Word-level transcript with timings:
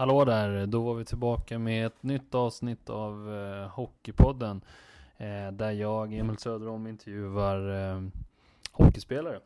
Hallå 0.00 0.24
där, 0.24 0.66
då 0.66 0.82
var 0.82 0.94
vi 0.94 1.04
tillbaka 1.04 1.58
med 1.58 1.86
ett 1.86 2.02
nytt 2.02 2.34
avsnitt 2.34 2.90
av 2.90 3.34
eh, 3.34 3.68
Hockeypodden. 3.68 4.64
Eh, 5.16 5.52
där 5.52 5.70
jag, 5.70 6.14
Emil 6.14 6.38
Söderholm, 6.38 6.86
intervjuar 6.86 7.90
eh, 7.94 8.02
hockeyspelare 8.72 9.40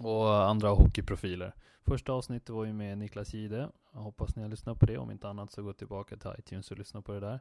och 0.00 0.48
andra 0.48 0.68
hockeyprofiler. 0.68 1.52
Första 1.84 2.12
avsnittet 2.12 2.48
var 2.50 2.64
ju 2.64 2.72
med 2.72 2.98
Niklas 2.98 3.34
Gide. 3.34 3.68
Jag 3.92 4.00
hoppas 4.00 4.36
ni 4.36 4.42
har 4.42 4.50
lyssnat 4.50 4.80
på 4.80 4.86
det. 4.86 4.98
Om 4.98 5.10
inte 5.10 5.28
annat 5.28 5.52
så 5.52 5.62
gå 5.62 5.72
tillbaka 5.72 6.16
till 6.16 6.30
iTunes 6.38 6.70
och 6.70 6.78
lyssna 6.78 7.02
på 7.02 7.12
det 7.12 7.20
där. 7.20 7.40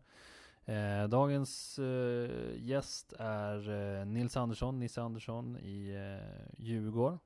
Eh, 0.66 1.08
dagens 1.08 1.80
eh, 1.80 2.30
gäst 2.56 3.14
är 3.20 3.70
eh, 3.70 4.06
Nils 4.06 4.38
Andersson, 4.38 4.80
Nisse 4.80 5.02
Andersson 5.02 5.58
i 5.58 5.90
eh, 5.90 6.54
Djurgården. 6.58 7.20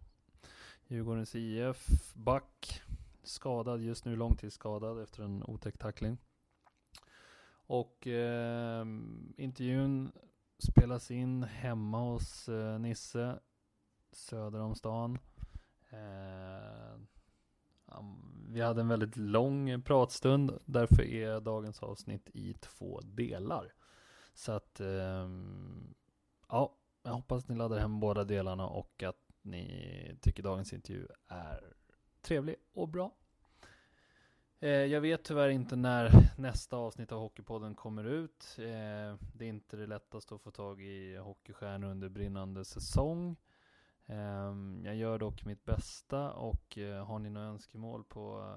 Djurgårdens 0.88 1.36
IF, 1.36 2.13
back, 2.13 2.82
skadad 3.26 3.82
just 3.82 4.06
nu, 4.06 4.16
långtidsskadad 4.16 5.02
efter 5.02 5.24
en 5.24 5.44
otäck 5.44 5.78
tackling. 5.78 6.18
Och 7.68 8.08
eh, 8.08 8.86
intervjun 9.38 10.12
spelas 10.58 11.12
in 11.12 11.44
hemma 11.44 12.00
hos 12.00 12.49
eh, 12.49 12.80
Nisse, 12.80 13.40
söder 14.12 14.60
om 14.60 14.76
stan. 14.76 15.20
Eh, 15.90 16.99
vi 18.49 18.62
hade 18.62 18.82
en 18.82 18.88
väldigt 18.88 19.18
lång 19.18 19.82
pratstund, 19.82 20.60
därför 20.66 21.04
är 21.04 21.40
dagens 21.40 21.84
avsnitt 21.84 22.30
i 22.34 22.54
två 22.54 23.02
delar. 23.04 23.74
Så 24.34 24.52
att, 24.52 24.80
eh, 24.80 25.30
ja, 26.49 26.76
jag 27.04 27.12
hoppas 27.12 27.44
att 27.44 27.49
ni 27.49 27.55
laddar 27.55 27.80
hem 27.80 27.99
båda 27.99 28.24
delarna 28.24 28.68
och 28.68 29.04
att 29.04 29.26
ni 29.42 30.18
tycker 30.21 30.44
dagens 30.44 30.74
intervju 30.74 31.08
är 31.27 31.74
trevlig 32.21 32.55
och 32.74 32.90
bra. 32.90 33.12
Eh, 34.60 34.70
jag 34.70 35.02
vet 35.02 35.24
tyvärr 35.24 35.50
inte 35.50 35.76
när 35.76 36.12
nästa 36.38 36.78
avsnitt 36.78 37.12
av 37.12 37.20
Hockeypodden 37.20 37.76
kommer 37.76 38.04
ut. 38.04 38.56
Eh, 38.58 39.16
det 39.34 39.46
är 39.46 39.50
inte 39.50 39.78
det 39.78 39.88
lättaste 39.88 40.36
att 40.36 40.42
få 40.42 40.52
tag 40.52 40.82
i 40.82 41.18
hockeystjärnor 41.18 41.90
under 41.90 42.10
brinnande 42.10 42.66
säsong. 42.66 43.36
Ehm, 44.06 44.82
jag 44.86 44.96
gör 44.96 45.20
dock 45.20 45.46
mitt 45.46 45.66
bästa 45.66 46.32
och 46.32 46.78
eh, 46.78 47.06
har 47.06 47.20
ni 47.20 47.30
några 47.30 47.48
önskemål 47.48 48.04
på 48.04 48.54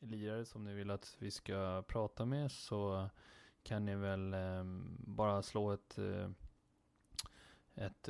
lirare 0.00 0.44
som 0.44 0.64
ni 0.64 0.74
vill 0.74 0.90
att 0.90 1.16
vi 1.18 1.30
ska 1.30 1.84
prata 1.88 2.24
med 2.24 2.52
så 2.52 3.08
kan 3.62 3.84
ni 3.84 3.94
väl 3.94 4.34
ehm, 4.34 4.96
bara 4.98 5.42
slå 5.42 5.72
ett 5.72 5.98
ett 7.76 8.08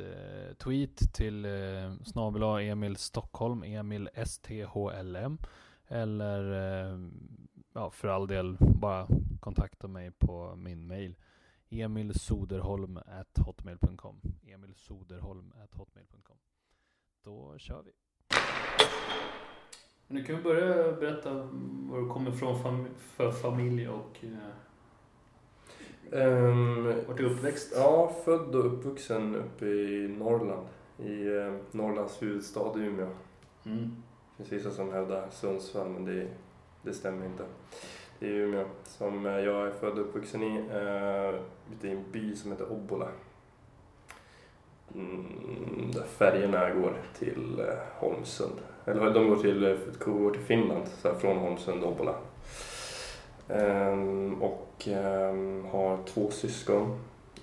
tweet 0.58 1.14
till 1.14 1.44
eh, 1.44 1.94
snabel 2.04 2.42
Emil 2.42 2.96
Stockholm, 2.96 3.62
Emil 3.62 4.08
STHLM. 4.26 5.38
Eller 5.88 6.52
eh, 6.52 6.98
ja, 7.72 7.90
för 7.90 8.08
all 8.08 8.26
del 8.26 8.56
bara 8.60 9.08
kontakta 9.40 9.88
mig 9.88 10.10
på 10.10 10.56
min 10.56 10.86
mail. 10.86 11.16
Emilsoderholm 11.68 12.98
hotmail.com 13.36 14.20
Emilsoderholm 14.46 15.52
hotmail.com 15.72 16.36
Då 17.24 17.58
kör 17.58 17.82
vi. 17.82 17.92
Men 20.06 20.16
du 20.16 20.24
kan 20.24 20.42
börja 20.42 20.92
berätta 20.92 21.34
var 21.90 22.00
du 22.00 22.08
kommer 22.08 22.30
ifrån 22.30 22.62
fam 22.62 22.86
för 22.98 23.32
familj 23.32 23.88
och 23.88 24.24
Um, 26.12 26.84
Vart 27.06 27.20
är 27.20 27.24
uppväxt? 27.24 27.72
Ja, 27.76 28.12
född 28.24 28.54
och 28.54 28.66
uppvuxen 28.66 29.34
uppe 29.34 29.66
i 29.66 30.08
Norrland. 30.18 30.66
I 30.98 31.36
eh, 31.36 31.54
Norrlands 31.70 32.22
huvudstad 32.22 32.72
Umeå. 32.76 33.08
Mm. 33.64 34.02
Det 34.36 34.44
finns 34.44 34.52
vissa 34.52 34.70
som 34.70 34.92
hävdar 34.92 35.26
Sundsvall, 35.30 35.88
men 35.88 36.04
det, 36.04 36.26
det 36.82 36.94
stämmer 36.94 37.26
inte. 37.26 37.44
Det 38.18 38.26
är 38.26 38.30
Umeå 38.30 38.64
som 38.84 39.26
eh, 39.26 39.38
jag 39.38 39.66
är 39.66 39.70
född 39.70 39.92
och 39.92 40.00
uppvuxen 40.00 40.42
i. 40.42 40.56
Eh, 40.56 41.88
I 41.88 41.92
en 41.92 42.04
by 42.12 42.36
som 42.36 42.50
heter 42.50 42.72
Obbola. 42.72 43.08
Mm, 44.94 45.90
där 45.94 46.02
färgerna 46.02 46.70
går 46.70 46.96
till 47.18 47.60
eh, 47.60 47.74
Holmsund. 47.98 48.60
Eller 48.84 49.10
de 49.10 49.28
går 49.28 49.36
till, 49.36 49.64
eh, 49.64 49.76
går 50.04 50.30
till 50.30 50.42
Finland, 50.42 50.88
så 50.88 51.08
här, 51.08 51.14
från 51.14 51.38
Holmsund 51.38 51.84
och 51.84 51.92
Obbola. 51.92 52.14
Um, 53.48 54.42
och 54.42 54.88
um, 54.88 55.64
har 55.64 55.98
två 56.06 56.30
syskon 56.30 56.98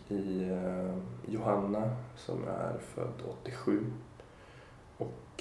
i 0.08 0.44
uh, 0.44 0.98
Johanna 1.28 1.90
som 2.16 2.44
är 2.48 2.78
född 2.78 3.22
87 3.42 3.86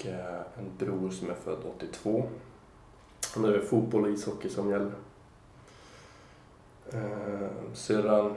och 0.05 0.59
en 0.59 0.71
bror 0.79 1.11
som 1.11 1.31
är 1.31 1.35
född 1.35 1.59
82. 1.77 2.29
Och 3.35 3.41
nu 3.41 3.49
är 3.49 3.59
det 3.59 3.65
fotboll 3.65 4.05
och 4.05 4.11
ishockey 4.11 4.49
som 4.49 4.71
gäller. 4.71 4.93
Eh, 6.93 7.49
syrran 7.75 8.35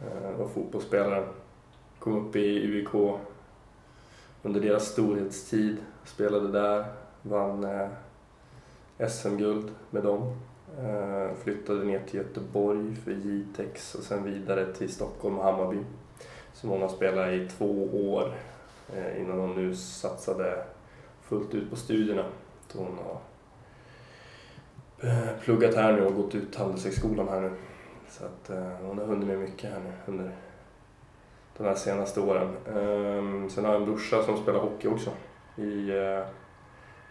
eh, 0.00 0.38
var 0.38 0.48
fotbollsspelare, 0.48 1.26
kom 1.98 2.26
upp 2.26 2.36
i 2.36 2.66
UIK 2.66 3.18
under 4.42 4.60
deras 4.60 4.88
storhetstid, 4.88 5.76
spelade 6.04 6.52
där, 6.52 6.84
vann 7.22 7.66
SM-guld 9.08 9.70
med 9.90 10.02
dem 10.02 10.36
flyttade 11.42 11.84
ner 11.84 12.02
till 12.06 12.20
Göteborg 12.20 12.96
för 12.96 13.10
Jitex 13.10 13.94
och 13.94 14.02
sen 14.02 14.24
vidare 14.24 14.72
till 14.72 14.92
Stockholm 14.92 15.38
och 15.38 15.44
Hammarby. 15.44 15.78
Som 16.52 16.70
hon 16.70 16.82
har 16.82 16.88
spelat 16.88 17.28
i 17.28 17.48
två 17.48 17.88
år 17.92 18.34
Eh, 18.94 19.20
innan 19.20 19.38
hon 19.38 19.54
nu 19.54 19.74
satsade 19.74 20.64
fullt 21.22 21.54
ut 21.54 21.70
på 21.70 21.76
studierna. 21.76 22.24
Så 22.68 22.78
hon 22.78 22.98
har 22.98 23.20
eh, 25.08 25.38
pluggat 25.40 25.74
här 25.74 25.92
nu 25.92 26.06
och 26.06 26.14
gått 26.14 26.34
ut 26.34 26.56
Handelshögskolan 26.56 27.28
här 27.28 27.40
nu. 27.40 27.50
Så 28.08 28.24
att 28.24 28.50
eh, 28.50 28.68
hon 28.82 28.98
har 28.98 29.06
hunnit 29.06 29.28
med 29.28 29.38
mycket 29.38 29.70
här 29.70 29.80
nu 29.80 29.92
under 30.12 30.30
de 31.56 31.64
här 31.64 31.74
senaste 31.74 32.20
åren. 32.20 32.56
Ehm, 32.66 33.50
sen 33.50 33.64
har 33.64 33.72
jag 33.72 33.82
en 33.82 33.88
brorsa 33.88 34.22
som 34.22 34.36
spelar 34.36 34.60
hockey 34.60 34.88
också 34.88 35.10
i 35.56 35.90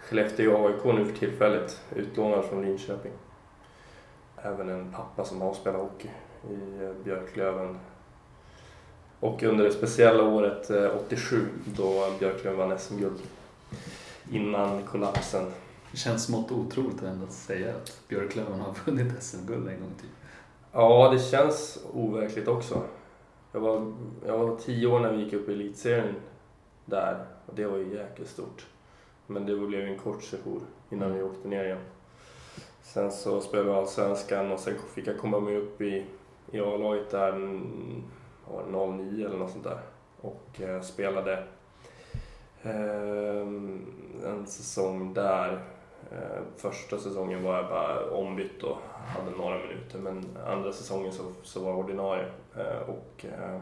Skellefteå 0.02 0.68
AIK 0.68 0.84
nu 0.86 1.06
för 1.06 1.18
tillfället, 1.18 1.82
utlånad 1.96 2.46
från 2.46 2.62
Linköping 2.62 3.12
även 4.42 4.70
en 4.70 4.92
pappa 4.92 5.26
som 5.26 5.42
har 5.42 5.54
spelat 5.54 5.82
hockey 5.82 6.10
i 6.50 6.94
Björklöven. 7.04 7.80
Och 9.20 9.44
under 9.44 9.64
det 9.64 9.72
speciella 9.72 10.24
året 10.24 10.72
87 11.06 11.38
eh, 11.38 11.44
då 11.78 12.14
Björklöven 12.20 12.58
vann 12.58 12.80
SM-guld. 12.80 13.20
Innan 14.32 14.84
kollapsen. 14.84 15.46
Det 15.92 15.98
känns 15.98 16.26
smått 16.26 16.52
otroligt 16.52 17.02
ändå 17.02 17.26
att 17.26 17.34
säga 17.34 17.76
att 17.76 18.02
Björklöven 18.08 18.60
har 18.60 18.76
vunnit 18.86 19.24
SM-guld 19.24 19.68
en 19.68 19.80
gång 19.80 19.94
till. 20.00 20.10
Ja, 20.72 21.10
det 21.14 21.20
känns 21.20 21.80
overkligt 21.94 22.48
också. 22.48 22.82
Jag 23.52 23.60
var, 23.60 23.94
jag 24.26 24.38
var 24.38 24.56
tio 24.56 24.88
år 24.88 25.00
när 25.00 25.12
vi 25.12 25.24
gick 25.24 25.34
upp 25.34 25.50
i 25.50 25.54
elitserien 25.54 26.16
där 26.86 27.26
och 27.46 27.56
det 27.56 27.66
var 27.66 27.78
ju 27.78 27.96
jäkligt 27.96 28.30
stort. 28.30 28.66
Men 29.28 29.46
det 29.46 29.56
blev 29.56 29.82
en 29.82 29.98
kort 29.98 30.24
sejour 30.24 30.62
innan 30.90 31.14
vi 31.14 31.24
åkte 31.24 31.48
ner 31.48 31.66
igen. 31.66 31.82
Sen 32.82 33.12
så 33.12 33.42
spelade 33.42 33.70
jag 33.70 33.78
Allsvenskan 33.78 34.52
och 34.52 34.60
sen 34.60 34.74
fick 34.96 35.08
jag 35.08 35.18
komma 35.18 35.40
med 35.40 35.58
upp 35.58 35.82
i, 35.82 36.06
i 36.52 36.60
A-laget 36.60 37.12
där, 37.12 37.62
var 38.52 38.88
09 38.98 39.26
eller 39.26 39.38
något 39.38 39.52
sånt 39.52 39.64
där. 39.64 39.80
Och 40.22 40.62
eh, 40.62 40.82
spelade 40.82 41.44
eh, 42.64 43.48
en 44.26 44.44
säsong 44.48 45.14
där. 45.14 45.62
Eh, 46.12 46.42
första 46.58 46.98
säsongen 46.98 47.44
var 47.44 47.56
jag 47.56 47.70
bara 47.70 48.12
ombytt 48.12 48.64
och 48.64 48.78
hade 49.08 49.32
några 49.32 49.58
minuter 49.58 50.00
men 50.00 50.38
andra 50.48 50.74
säsongen 50.74 51.12
så, 51.12 51.24
så 51.44 51.60
var 51.60 51.70
jag 51.70 51.80
ordinarie. 51.80 52.28
Eh, 52.58 52.90
och 52.90 53.26
eh, 53.26 53.60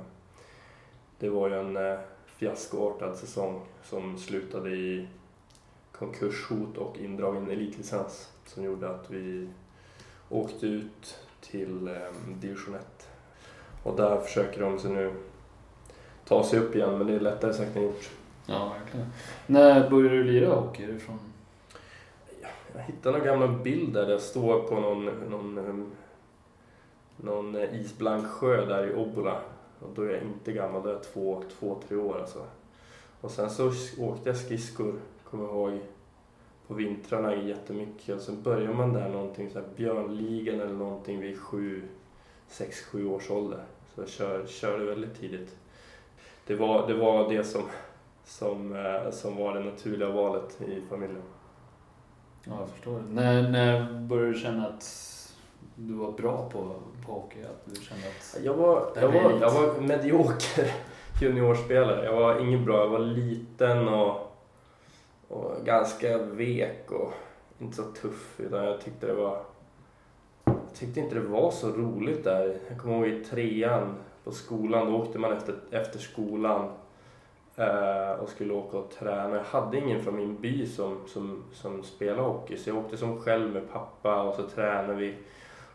det 1.20 1.30
var 1.30 1.50
ju 1.50 1.60
en 1.60 1.78
eh, 1.78 2.00
fiaskoartad 2.26 3.18
säsong 3.18 3.62
som 3.84 4.18
slutade 4.18 4.70
i 4.70 5.08
konkurshot 5.92 6.78
och 6.78 6.98
indragen 6.98 7.52
elitlicens 7.52 8.32
som 8.46 8.64
gjorde 8.64 8.90
att 8.90 9.12
vi 9.12 9.50
åkte 10.30 10.68
ut 10.68 11.20
till 11.42 11.88
eh, 11.88 12.36
division 12.42 12.76
1. 12.76 12.86
Och 13.86 13.96
där 13.96 14.22
försöker 14.22 14.62
de 14.62 14.80
sig 14.80 14.92
nu 14.92 15.14
ta 16.28 16.44
sig 16.44 16.60
upp 16.60 16.76
igen, 16.76 16.98
men 16.98 17.08
det 17.08 17.14
är 17.14 17.20
lättare 17.20 17.54
sagt 17.54 17.76
än 17.76 17.84
gjort. 17.84 18.10
Ja, 18.46 18.72
verkligen. 18.80 19.08
När 19.48 19.90
började 19.90 20.18
du 20.18 20.24
lira 20.24 20.56
hockey? 20.56 20.84
Är 20.84 21.00
från... 21.00 21.20
Jag 22.76 22.82
hittade 22.82 23.18
några 23.18 23.32
gamla 23.32 23.48
bilder 23.48 24.06
där 24.06 24.12
jag 24.12 24.22
står 24.22 24.60
på 24.60 24.80
någon, 24.80 25.06
någon, 25.06 25.58
ehm, 25.58 25.92
någon 27.18 27.56
isblank 27.56 28.28
sjö 28.28 28.66
där 28.66 28.88
i 28.88 28.94
Obbola. 28.94 29.42
Och 29.80 29.90
då 29.96 30.02
är 30.02 30.10
jag 30.10 30.22
inte 30.22 30.52
gammal, 30.52 30.84
då 30.84 30.90
är 30.90 30.94
jag 30.94 31.04
två, 31.04 31.44
två 31.60 31.82
tre 31.88 31.98
år 31.98 32.20
alltså. 32.20 32.46
Och 33.22 33.32
sen 33.32 33.50
så 33.50 33.72
åkte 34.00 34.30
jag 34.30 34.38
skridskor, 34.38 34.94
kommer 35.24 35.44
jag 35.44 35.54
ihåg, 35.54 35.80
på 36.68 36.74
vintrarna 36.74 37.36
jättemycket 37.36 38.16
och 38.16 38.22
sen 38.22 38.42
börjar 38.42 38.74
man 38.74 38.94
där 38.94 39.10
någonting 39.10 39.50
så 39.50 39.60
här 39.60 39.68
Björnligan 39.76 40.60
eller 40.60 40.74
någonting 40.74 41.20
vid 41.20 41.40
sju, 41.40 41.84
sex, 42.48 42.82
sju 42.82 43.08
års 43.08 43.32
ålder. 43.32 43.64
Så 43.96 44.02
jag 44.02 44.10
kör, 44.10 44.46
körde 44.48 44.86
väldigt 44.86 45.20
tidigt. 45.20 45.56
Det 46.48 46.56
var 46.56 46.88
det, 46.88 46.94
var 46.94 47.30
det 47.30 47.44
som, 47.44 47.62
som, 48.24 48.76
eh, 48.76 49.12
som 49.12 49.38
var 49.38 49.54
det 49.54 49.64
naturliga 49.64 50.10
valet 50.10 50.62
i 50.62 50.82
familjen. 50.90 51.22
Ja, 52.44 52.54
jag 52.60 52.70
förstår. 52.70 53.04
När, 53.10 53.50
när 53.50 53.94
började 53.94 54.32
du 54.32 54.40
känna 54.40 54.68
att 54.68 54.84
du 55.76 55.94
var 55.94 56.12
bra 56.12 56.50
på, 56.50 56.76
på 57.06 57.12
hockey? 57.12 57.42
Att 57.42 57.66
du 57.66 57.82
kände 57.82 58.08
att 58.08 58.44
Jag 58.44 58.54
var, 58.54 58.92
Det 58.94 59.02
jag 59.02 59.12
var, 59.12 59.32
jag 59.42 59.52
var 59.52 59.82
medioker 59.82 60.72
juniorspelare. 61.22 62.06
Jag 62.06 62.16
var 62.16 62.40
ingen 62.40 62.66
bra. 62.66 62.80
Jag 62.80 62.90
var 62.90 63.00
liten 63.00 63.88
och, 63.88 64.38
och 65.28 65.66
ganska 65.66 66.18
vek 66.18 66.92
och 66.92 67.14
inte 67.60 67.76
så 67.76 67.84
tuff. 67.84 68.40
Utan 68.40 68.64
jag 68.64 68.82
tyckte 68.82 69.08
det 69.08 69.14
var... 69.14 69.44
Jag 70.76 70.80
tyckte 70.80 71.00
inte 71.00 71.16
det 71.16 71.22
var 71.22 71.52
så 71.52 71.70
roligt 71.70 72.24
där. 72.24 72.58
Jag 72.70 72.78
kommer 72.78 72.96
ihåg 72.96 73.08
i 73.08 73.24
trean 73.24 73.96
på 74.24 74.32
skolan. 74.32 74.92
Då 74.92 74.98
åkte 74.98 75.20
man 75.20 75.34
efter, 75.34 75.56
efter 75.72 76.00
skolan 76.00 76.70
eh, 77.56 78.12
och 78.12 78.30
skulle 78.30 78.54
åka 78.54 78.78
och 78.78 78.92
träna. 78.92 79.36
Jag 79.36 79.44
hade 79.44 79.78
ingen 79.78 80.04
från 80.04 80.16
min 80.16 80.42
by 80.42 80.68
som, 80.68 80.98
som, 81.08 81.44
som 81.54 81.84
spelade 81.84 82.22
hockey. 82.22 82.58
Så 82.58 82.70
jag 82.70 82.78
åkte 82.78 82.98
som 82.98 83.22
själv 83.22 83.54
med 83.54 83.72
pappa 83.72 84.22
och 84.24 84.36
så 84.36 84.44
tränade 84.44 84.94
vi. 84.94 85.16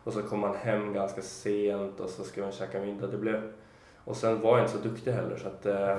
Och 0.04 0.12
så 0.12 0.22
kom 0.22 0.40
man 0.40 0.56
hem 0.56 0.92
ganska 0.92 1.22
sent 1.22 2.00
och 2.00 2.10
så 2.10 2.24
skulle 2.24 2.46
man 2.46 2.52
käka 2.52 2.80
middag. 2.80 3.06
Det 3.06 3.18
blev... 3.18 3.52
Och 4.04 4.16
sen 4.16 4.40
var 4.40 4.58
jag 4.58 4.66
inte 4.66 4.78
så 4.78 4.88
duktig 4.88 5.12
heller 5.12 5.36
så 5.36 5.48
att 5.48 5.66
eh, 5.66 5.96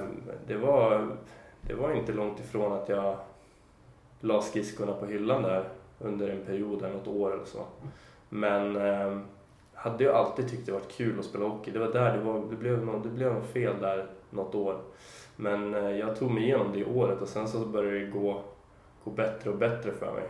det 0.48 0.57
var, 0.57 1.15
det 1.62 1.74
var 1.74 1.94
inte 1.94 2.13
långt 2.13 2.39
ifrån 2.39 2.74
att 2.74 2.89
jag 2.89 3.18
la 4.19 4.42
skridskorna 4.42 4.94
på 4.94 5.06
hyllan 5.06 5.44
där 5.44 5.69
under 6.00 6.30
en 6.30 6.45
period, 6.45 6.83
eller 6.83 6.94
något 6.94 7.07
år 7.07 7.33
eller 7.33 7.45
så. 7.45 7.65
Men 8.33 8.75
eh, 8.75 9.18
hade 9.74 10.04
ju 10.04 10.12
alltid 10.12 10.50
tyckt 10.50 10.66
det 10.66 10.72
varit 10.72 10.92
kul 10.92 11.19
att 11.19 11.25
spela 11.25 11.45
hockey. 11.45 11.72
Det 11.72 11.80
var 11.80 11.94
där 11.94 12.18
det 12.18 12.24
var, 12.24 12.44
det 12.50 12.56
blev 12.56 12.86
något, 12.86 13.04
det 13.04 13.10
blev 13.10 13.33
något 13.33 13.54
fel 13.54 13.74
där 13.81 14.07
något 14.30 14.56
år. 14.56 14.81
Men 15.36 15.74
eh, 15.74 15.92
jag 15.92 16.16
tog 16.19 16.31
mig 16.31 16.44
igenom 16.44 16.72
det 16.74 16.86
året 16.86 17.22
och 17.22 17.28
sen 17.28 17.48
så 17.48 17.66
började 17.66 18.00
det 18.00 18.06
gå, 18.06 18.42
gå 19.04 19.12
bättre 19.12 19.50
och 19.50 19.57
bättre 19.57 19.92
för 19.92 20.13
mig. 20.13 20.28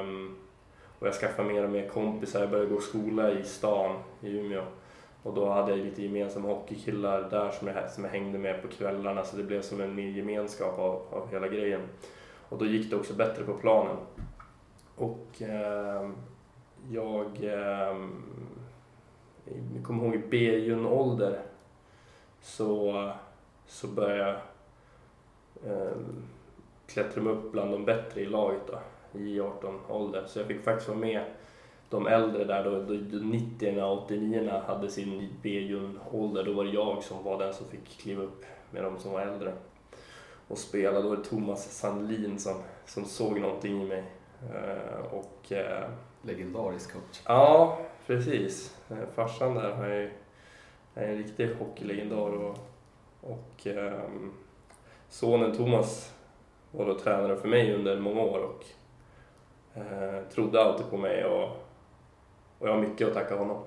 Um, 0.00 0.36
och 0.98 1.06
jag 1.06 1.14
skaffade 1.14 1.48
mer 1.48 1.64
och 1.64 1.70
mer 1.70 1.88
kompisar. 1.88 2.40
Jag 2.40 2.50
började 2.50 2.70
gå 2.70 2.80
skola 2.80 3.30
i 3.30 3.44
stan 3.44 3.96
i 4.20 4.38
Umeå. 4.38 4.62
Och 5.22 5.34
då 5.34 5.50
hade 5.50 5.70
jag 5.70 5.78
lite 5.78 6.02
gemensamma 6.02 6.48
hockeykillar 6.48 7.30
där 7.30 7.50
som 7.50 7.68
jag, 7.68 7.90
som 7.90 8.04
jag 8.04 8.10
hängde 8.10 8.38
med 8.38 8.62
på 8.62 8.68
kvällarna 8.68 9.24
så 9.24 9.36
det 9.36 9.42
blev 9.42 9.62
som 9.62 9.80
en 9.80 9.96
ny 9.96 10.16
gemenskap 10.16 10.78
av, 10.78 11.02
av 11.10 11.28
hela 11.30 11.48
grejen. 11.48 11.80
Och 12.48 12.58
då 12.58 12.66
gick 12.66 12.90
det 12.90 12.96
också 12.96 13.14
bättre 13.14 13.44
på 13.44 13.54
planen. 13.54 13.96
Och 14.96 15.42
ehm, 15.42 16.14
jag, 16.88 17.44
eh, 17.44 17.96
jag 19.74 19.84
kommer 19.84 20.04
ihåg 20.04 20.14
i 20.14 20.22
B-jun-ålder 20.30 21.42
så, 22.40 23.10
så 23.66 23.88
började 23.88 24.30
jag 24.30 24.36
eh, 25.72 25.92
klättra 26.86 27.22
mig 27.22 27.32
upp 27.32 27.52
bland 27.52 27.72
de 27.72 27.84
bättre 27.84 28.20
i 28.20 28.26
laget 28.26 28.62
då, 28.66 28.78
i 29.18 29.40
18-ålder. 29.40 30.24
Så 30.26 30.38
jag 30.38 30.46
fick 30.46 30.64
faktiskt 30.64 30.88
vara 30.88 30.98
med 30.98 31.24
de 31.90 32.06
äldre 32.06 32.44
där 32.44 32.64
då, 32.64 32.70
då, 32.70 33.24
90 33.24 33.82
och 33.82 34.02
89 34.04 34.62
hade 34.66 34.90
sin 34.90 35.28
B-jun-ålder. 35.42 36.44
Då 36.44 36.52
var 36.52 36.64
det 36.64 36.70
jag 36.70 37.02
som 37.02 37.24
var 37.24 37.38
den 37.38 37.54
som 37.54 37.66
fick 37.66 37.88
kliva 37.98 38.22
upp 38.22 38.44
med 38.70 38.84
de 38.84 38.98
som 38.98 39.12
var 39.12 39.20
äldre 39.20 39.52
och 40.48 40.58
spela. 40.58 41.00
Då 41.00 41.08
var 41.08 41.16
det 41.16 41.24
Thomas 41.24 41.78
Sandlin 41.78 42.38
som, 42.38 42.54
som 42.86 43.04
såg 43.04 43.40
någonting 43.40 43.82
i 43.82 43.84
mig. 43.84 44.04
Eh, 44.54 45.14
och 45.14 45.52
eh, 45.52 45.88
legendarisk 46.22 46.92
coach? 46.92 47.20
Ja, 47.24 47.78
precis. 48.06 48.76
Eh, 48.90 48.96
Farsan 49.14 49.54
där 49.54 49.72
har 49.72 49.86
ju, 49.86 50.10
är 50.94 51.08
en 51.08 51.16
riktig 51.16 51.54
hockeylegendar 51.58 52.16
och, 52.30 52.58
och 53.20 53.66
ehm, 53.66 54.32
sonen 55.08 55.56
Thomas 55.56 56.14
var 56.70 56.86
då 56.86 56.98
tränare 56.98 57.36
för 57.36 57.48
mig 57.48 57.74
under 57.74 57.98
många 58.00 58.20
år 58.20 58.38
och 58.38 58.64
eh, 59.78 60.22
trodde 60.34 60.62
alltid 60.62 60.90
på 60.90 60.96
mig 60.96 61.24
och, 61.24 61.48
och 62.58 62.68
jag 62.68 62.72
har 62.74 62.80
mycket 62.80 63.08
att 63.08 63.14
tacka 63.14 63.36
honom. 63.36 63.62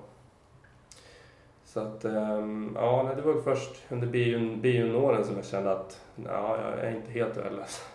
Så 1.64 1.80
att, 1.80 2.04
ehm, 2.04 2.72
ja, 2.74 3.12
det 3.16 3.22
var 3.22 3.40
först 3.42 3.82
under 3.88 4.06
B-jun- 4.06 4.60
B-junioren 4.60 5.24
som 5.24 5.36
jag 5.36 5.44
kände 5.44 5.72
att 5.72 6.00
ja, 6.24 6.58
jag 6.60 6.78
är 6.86 6.96
inte 6.96 7.10
helt 7.10 7.36
värdelös. 7.36 7.88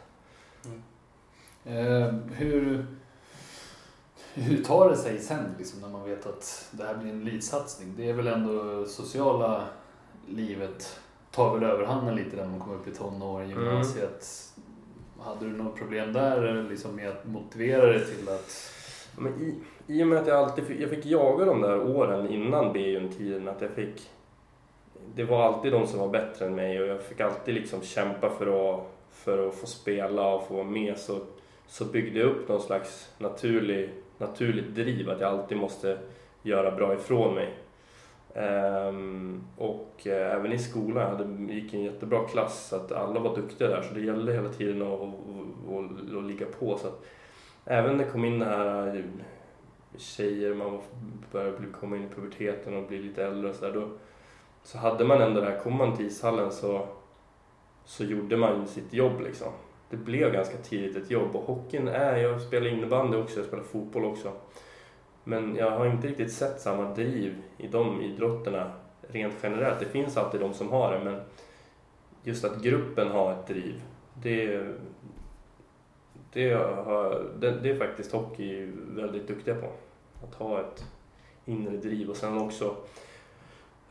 Eh, 1.65 2.13
hur, 2.31 2.85
hur 4.41 4.63
tar 4.63 4.89
det 4.89 4.95
sig 4.97 5.19
sen 5.19 5.55
liksom, 5.57 5.81
när 5.81 5.89
man 5.89 6.09
vet 6.09 6.25
att 6.25 6.67
det 6.71 6.83
här 6.83 6.95
blir 6.97 7.11
en 7.11 7.21
elitsatsning? 7.21 7.93
Det 7.97 8.09
är 8.09 8.13
väl 8.13 8.27
ändå 8.27 8.85
sociala 8.85 9.63
livet 10.27 10.99
tar 11.31 11.53
väl 11.53 11.69
överhanden 11.69 12.15
lite 12.15 12.35
när 12.35 12.45
man 12.45 12.59
kommer 12.59 12.75
upp 12.75 12.87
i 12.87 12.91
tonåren, 12.91 13.51
Mm. 13.51 13.63
gymnasiet. 13.63 14.27
Hade 15.19 15.45
du 15.45 15.51
något 15.51 15.75
problem 15.75 16.13
där 16.13 16.63
liksom 16.69 16.95
med 16.95 17.09
att 17.09 17.25
motivera 17.25 17.85
dig 17.85 18.05
till 18.05 18.29
att... 18.29 18.73
Men 19.17 19.33
i, 19.41 19.55
I 19.87 20.03
och 20.03 20.07
med 20.07 20.17
att 20.19 20.27
jag 20.27 20.37
alltid 20.37 20.63
fick, 20.63 20.79
jag 20.79 20.89
fick 20.89 21.05
jaga 21.05 21.45
de 21.45 21.61
där 21.61 21.95
åren 21.97 22.29
innan 22.29 22.73
B-tiden, 22.73 23.47
att 23.47 23.61
jag 23.61 23.71
fick... 23.71 24.09
Det 25.15 25.23
var 25.23 25.43
alltid 25.43 25.71
de 25.71 25.87
som 25.87 25.99
var 25.99 26.07
bättre 26.09 26.45
än 26.45 26.55
mig 26.55 26.81
och 26.81 26.87
jag 26.87 27.01
fick 27.01 27.19
alltid 27.19 27.53
liksom 27.55 27.81
kämpa 27.81 28.29
för 28.29 28.73
att, 28.73 28.83
för 29.11 29.47
att 29.47 29.55
få 29.55 29.67
spela 29.67 30.33
och 30.33 30.47
få 30.47 30.53
vara 30.53 30.63
med. 30.63 30.97
Så, 30.97 31.19
så 31.67 31.85
byggde 31.85 32.19
jag 32.19 32.29
upp 32.29 32.49
någon 32.49 32.61
slags 32.61 33.09
naturlig, 33.17 33.89
naturligt 34.19 34.75
driv, 34.75 35.09
att 35.09 35.21
jag 35.21 35.29
alltid 35.29 35.57
måste 35.57 35.97
göra 36.41 36.75
bra 36.75 36.93
ifrån 36.93 37.35
mig. 37.35 37.53
Um, 38.33 39.43
och 39.57 40.01
uh, 40.05 40.13
även 40.13 40.53
i 40.53 40.59
skolan, 40.59 41.03
jag 41.03 41.17
hade, 41.17 41.53
gick 41.53 41.73
i 41.73 41.77
en 41.77 41.83
jättebra 41.83 42.23
klass, 42.23 42.67
så 42.67 42.75
att 42.75 42.91
alla 42.91 43.19
var 43.19 43.35
duktiga 43.35 43.67
där. 43.67 43.81
Så 43.81 43.93
det 43.93 44.01
gällde 44.01 44.33
hela 44.33 44.49
tiden 44.49 44.81
att, 44.81 45.01
att, 45.01 45.13
att, 45.69 46.17
att 46.17 46.23
ligga 46.23 46.45
på. 46.45 46.77
Så 46.77 46.87
att, 46.87 47.05
även 47.65 47.97
när 47.97 48.05
det 48.05 48.11
kom 48.11 48.25
in 48.25 48.39
det 48.39 48.45
här 48.45 48.95
eh, 48.95 49.03
tjejer, 49.97 50.53
man 50.53 50.79
började 51.31 51.57
bli, 51.57 51.67
komma 51.71 51.95
in 51.95 52.03
i 52.03 52.15
puberteten 52.15 52.77
och 52.77 52.87
bli 52.87 52.99
lite 52.99 53.25
äldre 53.25 53.49
och 53.49 53.55
sådär. 53.55 53.73
Då 53.73 53.87
så 54.63 54.77
hade 54.77 55.05
man 55.05 55.21
ändå 55.21 55.41
det 55.41 55.51
här, 55.51 55.59
kom 55.59 55.77
man 55.77 55.97
till 55.97 56.05
ishallen 56.05 56.51
så, 56.51 56.87
så 57.85 58.03
gjorde 58.03 58.37
man 58.37 58.67
sitt 58.67 58.93
jobb 58.93 59.21
liksom. 59.21 59.51
Det 59.89 59.97
blev 59.97 60.33
ganska 60.33 60.57
tidigt 60.57 60.97
ett 60.97 61.11
jobb 61.11 61.35
och 61.35 61.43
hockeyn 61.43 61.87
är, 61.87 62.17
jag 62.17 62.41
spelar 62.41 62.67
innebandy 62.67 63.17
också, 63.17 63.39
jag 63.39 63.47
spelar 63.47 63.63
fotboll 63.63 64.05
också. 64.05 64.31
Men 65.23 65.55
jag 65.55 65.71
har 65.71 65.85
inte 65.85 66.07
riktigt 66.07 66.33
sett 66.33 66.61
samma 66.61 66.93
driv 66.93 67.41
i 67.57 67.67
de 67.67 68.01
idrotterna 68.01 68.71
rent 69.01 69.33
generellt. 69.43 69.79
Det 69.79 69.85
finns 69.85 70.17
alltid 70.17 70.41
de 70.41 70.53
som 70.53 70.69
har 70.69 70.93
det 70.93 71.03
men 71.03 71.21
just 72.23 72.45
att 72.45 72.61
gruppen 72.61 73.07
har 73.07 73.31
ett 73.31 73.47
driv, 73.47 73.81
det, 74.13 74.65
det, 76.33 76.53
har, 76.85 77.25
det, 77.39 77.51
det 77.51 77.69
är 77.69 77.77
faktiskt 77.77 78.11
hockey 78.11 78.71
väldigt 78.75 79.27
duktiga 79.27 79.55
på. 79.55 79.67
Att 80.23 80.35
ha 80.35 80.59
ett 80.59 80.85
inre 81.45 81.77
driv 81.77 82.09
och 82.09 82.15
sen 82.15 82.37
också 82.37 82.75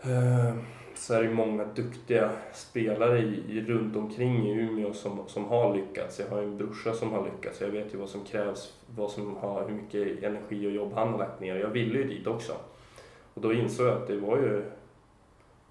Eh, 0.03 0.55
så 0.95 1.15
är 1.15 1.23
det 1.23 1.29
ju 1.29 1.35
många 1.35 1.65
duktiga 1.65 2.31
spelare 2.53 3.19
i, 3.19 3.45
i, 3.49 3.61
runt 3.61 3.97
omkring 3.97 4.47
i 4.47 4.53
Umeå 4.53 4.93
som, 4.95 5.29
som 5.29 5.45
har 5.45 5.75
lyckats. 5.75 6.21
Jag 6.21 6.29
har 6.29 6.41
ju 6.41 6.45
en 6.45 6.57
brorsa 6.57 6.95
som 6.95 7.13
har 7.13 7.25
lyckats. 7.25 7.61
Jag 7.61 7.69
vet 7.69 7.95
ju 7.95 7.99
vad 7.99 8.09
som 8.09 8.25
krävs, 8.25 8.75
vad 8.97 9.11
som 9.11 9.37
har, 9.37 9.69
hur 9.69 9.75
mycket 9.75 10.23
energi 10.23 10.67
och 10.67 10.73
jobb 10.73 10.93
han 10.95 11.09
har 11.09 11.19
lagt 11.19 11.41
ner. 11.41 11.57
Jag 11.57 11.69
ville 11.69 11.99
ju 11.99 12.05
dit 12.05 12.27
också. 12.27 12.53
Och 13.35 13.41
då 13.41 13.53
insåg 13.53 13.87
jag 13.87 13.97
att 13.97 14.07
det 14.07 14.17
var 14.17 14.37
ju 14.37 14.65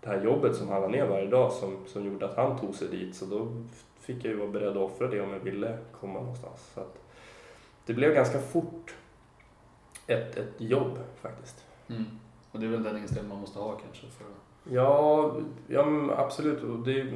det 0.01 0.07
här 0.07 0.23
jobbet 0.23 0.55
som 0.55 0.69
han 0.69 0.81
la 0.81 0.87
ner 0.87 1.07
varje 1.07 1.27
dag 1.27 1.51
som, 1.51 1.77
som 1.87 2.05
gjorde 2.05 2.25
att 2.25 2.35
han 2.35 2.59
tog 2.59 2.75
sig 2.75 2.87
dit. 2.87 3.15
Så 3.15 3.25
då 3.25 3.47
fick 3.99 4.25
jag 4.25 4.31
ju 4.31 4.35
vara 4.35 4.49
beredd 4.49 4.69
att 4.69 4.91
offra 4.91 5.07
det 5.07 5.21
om 5.21 5.33
jag 5.33 5.39
ville 5.39 5.77
komma 5.99 6.19
någonstans. 6.19 6.71
Så 6.73 6.81
att 6.81 6.97
det 7.85 7.93
blev 7.93 8.13
ganska 8.13 8.39
fort 8.39 8.95
ett, 10.07 10.37
ett 10.37 10.53
jobb 10.57 10.99
faktiskt. 11.21 11.65
Mm. 11.89 12.05
Och 12.57 12.61
det 12.63 12.67
är 12.67 12.71
väl 12.71 12.83
den 12.83 12.97
inställningen 12.97 13.29
man 13.29 13.41
måste 13.41 13.59
ha 13.59 13.71
kanske 13.71 14.07
för. 14.07 14.25
Ja, 14.75 15.35
ja 15.67 15.85
men 15.85 16.09
absolut. 16.17 16.63
Och 16.63 16.79
det, 16.79 17.13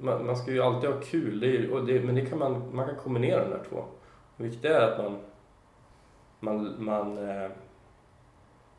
man, 0.00 0.26
man 0.26 0.36
ska 0.36 0.50
ju 0.50 0.62
alltid 0.62 0.90
ha 0.90 1.00
kul. 1.00 1.40
Det 1.40 1.56
är, 1.56 1.72
och 1.72 1.86
det, 1.86 2.04
men 2.04 2.14
det 2.14 2.26
kan 2.26 2.38
man, 2.38 2.62
man 2.72 2.86
kan 2.86 2.96
kombinera 2.96 3.44
de 3.44 3.50
där 3.50 3.64
två. 3.68 3.84
Det 4.36 4.44
viktiga 4.44 4.80
är 4.80 4.90
att 4.90 4.98
man, 4.98 5.18
man, 6.40 6.84
man, 6.84 7.28
eh, 7.28 7.50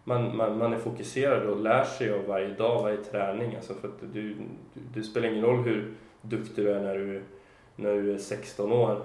man, 0.04 0.38
man, 0.38 0.58
man 0.58 0.74
är 0.74 0.78
fokuserad 0.78 1.44
och 1.44 1.62
lär 1.62 1.84
sig 1.84 2.14
av 2.14 2.26
varje 2.26 2.54
dag, 2.54 2.84
varje 2.84 2.98
träning. 2.98 3.56
Alltså 3.56 3.74
för 3.74 3.88
att 3.88 4.00
du, 4.00 4.08
du, 4.08 4.36
det 4.94 5.04
spelar 5.04 5.30
ingen 5.30 5.46
roll 5.46 5.64
hur 5.64 5.94
duktig 6.22 6.66
du 6.66 6.72
är 6.72 6.82
när 6.82 6.98
du, 6.98 7.24
när 7.76 7.94
du 7.94 8.14
är 8.14 8.18
16 8.18 8.72
år. 8.72 9.02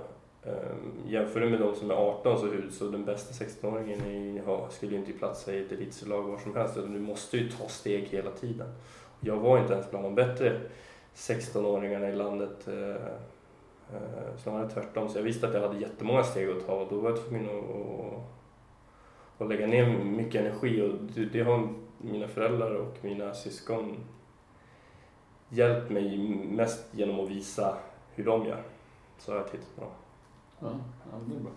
Eh, 0.48 1.10
jämför 1.12 1.40
du 1.40 1.50
med 1.50 1.60
de 1.60 1.74
som 1.74 1.90
är 1.90 1.94
18 1.94 2.38
så, 2.38 2.48
så 2.70 2.84
den 2.84 3.04
bästa 3.04 3.44
16-åringen 3.44 4.68
skulle 4.70 4.92
ju 4.92 4.98
inte 4.98 5.12
platsa 5.12 5.52
i 5.52 5.60
ett 5.60 5.72
elitlag 5.72 6.22
var 6.22 6.38
som 6.38 6.56
helst. 6.56 6.76
Utan 6.76 6.92
du 6.92 7.00
måste 7.00 7.36
ju 7.36 7.50
ta 7.50 7.68
steg 7.68 8.04
hela 8.04 8.30
tiden. 8.30 8.68
Jag 9.20 9.36
var 9.36 9.58
inte 9.58 9.72
ens 9.72 9.90
bland 9.90 10.06
de 10.06 10.14
bättre 10.14 10.60
16-åringarna 11.14 12.08
i 12.08 12.16
landet. 12.16 12.68
Eh, 12.68 12.90
eh, 13.94 14.36
snarare 14.42 14.68
tvärtom. 14.68 15.08
Så 15.08 15.18
jag 15.18 15.22
visste 15.22 15.48
att 15.48 15.54
jag 15.54 15.60
hade 15.60 15.80
jättemånga 15.80 16.22
steg 16.22 16.50
att 16.50 16.66
ta 16.66 16.72
och 16.72 16.88
då 16.90 17.00
var 17.00 17.10
jag 17.10 17.20
tvungen 17.20 17.48
att, 17.48 18.22
att, 19.42 19.48
lägga 19.48 19.66
ner 19.66 20.04
mycket 20.04 20.40
energi. 20.40 20.82
Och 20.82 20.94
det 21.32 21.42
har 21.42 21.68
mina 21.98 22.28
föräldrar 22.28 22.74
och 22.74 22.96
mina 23.02 23.34
syskon 23.34 23.96
hjälpt 25.48 25.90
mig 25.90 26.18
mest 26.48 26.84
genom 26.92 27.20
att 27.20 27.30
visa 27.30 27.76
hur 28.14 28.24
de 28.24 28.46
gör. 28.46 28.62
Så 29.18 29.32
har 29.32 29.38
jag 29.38 29.50
tittat 29.50 29.76
på 29.76 29.80
dem. 29.80 29.90
Ja, 30.60 30.68
ja 31.12 31.18
det 31.26 31.34
är 31.36 31.40
bra. 31.40 31.52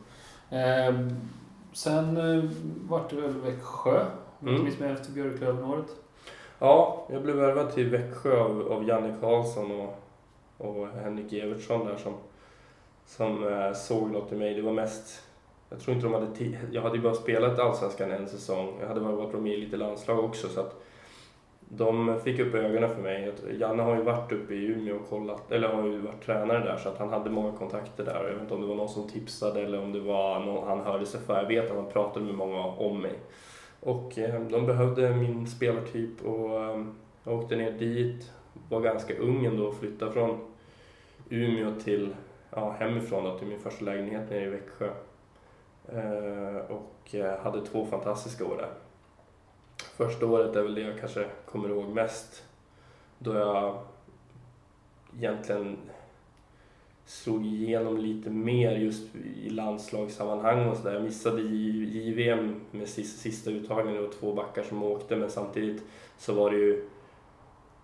Eh, 0.90 1.08
sen 1.74 2.18
eh, 2.18 2.44
vart 2.90 3.10
det 3.10 3.16
väl 3.16 3.32
Växjö, 3.42 4.06
om 4.40 4.48
Mm. 4.48 4.68
inte 4.68 4.84
minns 4.84 5.00
efter 5.00 5.12
Björklöven-året. 5.12 5.96
Ja, 6.60 7.08
jag 7.10 7.22
blev 7.22 7.36
värvad 7.36 7.72
till 7.74 7.90
Växjö 7.90 8.40
av, 8.40 8.72
av 8.72 8.88
Janne 8.88 9.16
Karlsson 9.22 9.72
och, 9.72 9.96
och 10.58 10.88
Henrik 10.88 11.34
Evertsson 11.34 11.86
där 11.86 11.98
som, 11.98 12.14
som 13.06 13.48
eh, 13.48 13.74
såg 13.74 14.12
något 14.12 14.32
i 14.32 14.36
mig. 14.36 14.54
Det 14.54 14.62
var 14.62 14.74
mest, 14.74 15.22
jag 15.70 15.80
tror 15.80 15.96
inte 15.96 16.08
de 16.08 16.14
hade 16.14 16.36
tid. 16.36 16.58
Jag 16.72 16.82
hade 16.82 16.96
ju 16.96 17.02
bara 17.02 17.14
spelat 17.14 17.60
Allsvenskan 17.60 18.12
en 18.12 18.30
säsong. 18.30 18.78
Jag 18.82 18.88
hade 18.88 19.00
varit 19.00 19.42
med 19.42 19.54
i 19.54 19.58
lite 19.58 19.78
landslag 19.78 20.20
också 20.26 20.50
så 20.50 20.60
att 20.60 20.82
de 21.78 22.20
fick 22.24 22.40
upp 22.40 22.56
ögonen 22.56 22.90
för 22.96 23.02
mig. 23.02 23.32
Janne 23.60 23.84
har 23.84 23.96
ju 23.96 24.02
varit 24.02 24.32
uppe 24.32 24.54
i 24.54 24.66
Umeå 24.66 24.96
och 24.96 25.10
kollat, 25.10 25.52
eller 25.52 25.68
har 25.68 25.88
ju 25.88 25.98
varit 25.98 26.26
tränare 26.26 26.60
där 26.60 26.78
så 26.78 26.90
att 26.90 26.98
han 26.98 27.10
hade 27.10 27.30
många 27.30 27.52
kontakter 27.52 28.06
där. 28.06 28.24
Jag 28.24 28.34
vet 28.34 28.42
inte 28.42 28.54
om 28.54 28.62
det 28.62 28.68
var 28.68 28.76
någon 28.76 28.90
som 28.90 29.10
tipsade 29.10 29.62
eller 29.62 29.82
om 29.82 29.92
det 29.92 30.00
var 30.00 30.40
någon 30.40 30.68
han 30.68 30.80
hörde 30.80 31.06
sig 31.06 31.20
för. 31.20 31.38
Jag 31.38 31.48
vet 31.48 31.72
att 31.72 31.78
han 31.78 31.92
pratade 31.92 32.26
med 32.26 32.36
många 32.36 32.66
om 32.66 33.02
mig. 33.02 33.14
Och 33.80 34.18
eh, 34.18 34.42
de 34.42 34.66
behövde 34.66 35.16
min 35.16 35.48
spelartyp 35.48 36.26
och 36.26 36.50
jag 37.24 37.40
åkte 37.40 37.56
ner 37.56 37.72
dit. 37.72 38.32
Var 38.70 38.82
ganska 38.82 39.18
ung 39.18 39.46
ändå 39.46 39.66
och 39.66 39.76
flyttade 39.76 40.12
från 40.12 40.40
Umeå 41.30 41.72
till, 41.84 42.16
ja, 42.50 42.76
hemifrån 42.80 43.24
då, 43.24 43.38
till 43.38 43.48
min 43.48 43.60
första 43.60 43.86
lägenhet 43.86 44.30
nere 44.30 44.46
i 44.46 44.50
Växjö. 44.50 44.90
Eh, 45.88 46.72
och 46.72 47.16
hade 47.44 47.66
två 47.66 47.86
fantastiska 47.86 48.46
år 48.46 48.58
där. 48.58 48.70
Första 49.82 50.26
året 50.26 50.56
är 50.56 50.64
väl 50.64 50.76
det 50.76 50.82
jag 50.82 51.00
kanske 51.00 51.26
kommer 51.46 51.70
ihåg 51.70 51.90
mest. 51.90 52.44
Då 53.20 53.34
jag 53.34 53.80
egentligen 55.18 55.78
slog 57.06 57.46
igenom 57.46 57.98
lite 57.98 58.30
mer 58.30 58.76
just 58.76 59.16
i 59.16 59.50
landslagssammanhang 59.50 60.68
och 60.68 60.78
sådär. 60.78 60.94
Jag 60.94 61.04
missade 61.04 61.42
JVM 61.42 62.62
med 62.72 62.88
sista, 62.88 63.22
sista 63.22 63.52
uttagningen, 63.52 64.02
det 64.02 64.08
var 64.08 64.14
två 64.14 64.34
backar 64.34 64.64
som 64.64 64.84
åkte 64.84 65.16
men 65.16 65.30
samtidigt 65.30 65.84
så 66.18 66.34
var 66.34 66.52
det 66.52 66.58
ju 66.58 66.88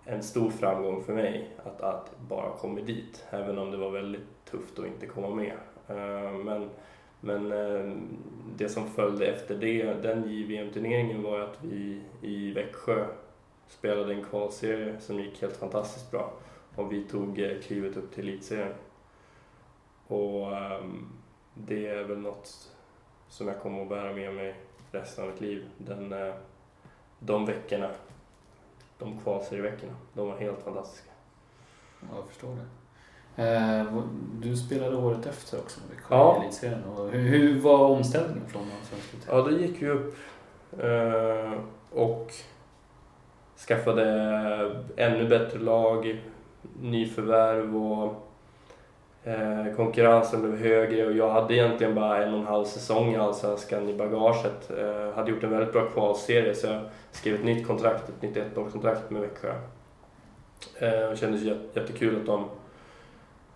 en 0.05 0.23
stor 0.23 0.49
framgång 0.49 1.03
för 1.03 1.13
mig 1.13 1.49
att, 1.65 1.81
att 1.81 2.19
bara 2.29 2.57
komma 2.57 2.81
dit, 2.81 3.25
även 3.29 3.57
om 3.57 3.71
det 3.71 3.77
var 3.77 3.91
väldigt 3.91 4.45
tufft 4.51 4.79
att 4.79 4.85
inte 4.85 5.05
komma 5.05 5.29
med. 5.29 5.53
Eh, 5.87 6.31
men, 6.31 6.69
men 7.21 7.51
eh, 7.51 7.95
det 8.55 8.69
som 8.69 8.87
följde 8.87 9.25
efter 9.25 9.55
det, 9.55 9.93
den 9.93 10.29
JVM-turneringen 10.29 11.23
var 11.23 11.39
att 11.39 11.63
vi 11.63 12.01
i 12.21 12.51
Växjö 12.51 13.05
spelade 13.67 14.13
en 14.13 14.23
kvalserie 14.23 14.99
som 14.99 15.19
gick 15.19 15.41
helt 15.41 15.57
fantastiskt 15.57 16.11
bra 16.11 16.33
och 16.75 16.91
vi 16.91 17.03
tog 17.03 17.39
eh, 17.39 17.61
klivet 17.61 17.97
upp 17.97 18.13
till 18.13 18.27
elitserien. 18.29 18.73
Och 20.07 20.57
ehm, 20.57 21.07
det 21.53 21.87
är 21.87 22.03
väl 22.03 22.17
något 22.17 22.71
som 23.29 23.47
jag 23.47 23.61
kommer 23.61 23.81
att 23.81 23.89
bära 23.89 24.13
med 24.13 24.33
mig 24.33 24.55
resten 24.91 25.23
av 25.23 25.31
mitt 25.31 25.41
liv. 25.41 25.69
Den, 25.77 26.13
eh, 26.13 26.33
de 27.19 27.45
veckorna, 27.45 27.91
de 28.97 29.19
kvalserieveckorna, 29.19 29.95
de 30.13 30.27
var 30.27 30.37
helt 30.37 30.63
fantastiska. 30.63 31.11
Ja, 32.01 32.07
jag 32.15 32.27
förstår 32.27 32.55
det. 32.55 32.67
Eh, 33.39 33.83
du 34.41 34.55
spelade 34.57 34.95
året 34.97 35.25
efter 35.25 35.57
också 35.57 35.79
med 35.79 35.95
Växjö 35.97 36.15
Ja. 36.15 36.37
i 36.37 36.41
elitserien. 36.43 36.83
Och 36.83 37.09
Hur, 37.09 37.19
hur 37.19 37.59
var 37.59 37.77
omställningen 37.85 38.47
från 38.47 38.61
allsvenska 38.61 39.17
till... 39.17 39.27
Ja, 39.29 39.41
då 39.41 39.51
gick 39.51 39.81
vi 39.81 39.89
upp 39.89 40.15
eh, 40.79 41.53
och 41.91 42.31
skaffade 43.67 44.05
ännu 44.97 45.27
bättre 45.27 45.59
lag, 45.59 46.21
nyförvärv 46.81 47.77
och 47.77 48.27
eh, 49.23 49.75
konkurrensen 49.75 50.41
blev 50.41 50.57
högre 50.57 51.05
och 51.05 51.13
jag 51.13 51.29
hade 51.29 51.53
egentligen 51.53 51.95
bara 51.95 52.23
en 52.25 52.33
och 52.33 52.39
en 52.39 52.45
halv 52.45 52.65
säsong 52.65 53.13
i 53.13 53.17
Allsvenskan 53.17 53.89
i 53.89 53.93
bagaget. 53.93 54.71
Eh, 54.77 55.15
hade 55.15 55.31
gjort 55.31 55.43
en 55.43 55.49
väldigt 55.51 55.73
bra 55.73 55.85
kvalserie 55.85 56.55
så 56.55 56.67
jag 56.67 56.81
skrev 57.11 57.35
ett 57.35 57.43
nytt 57.45 57.67
kontrakt, 57.67 58.09
ett 58.09 58.21
nytt 58.21 58.37
ettårskontrakt 58.37 59.09
med 59.09 59.21
Växjö. 59.21 59.53
Och 61.11 61.17
kändes 61.17 61.41
jät- 61.41 61.67
jättekul 61.73 62.15
att 62.19 62.25
de 62.25 62.45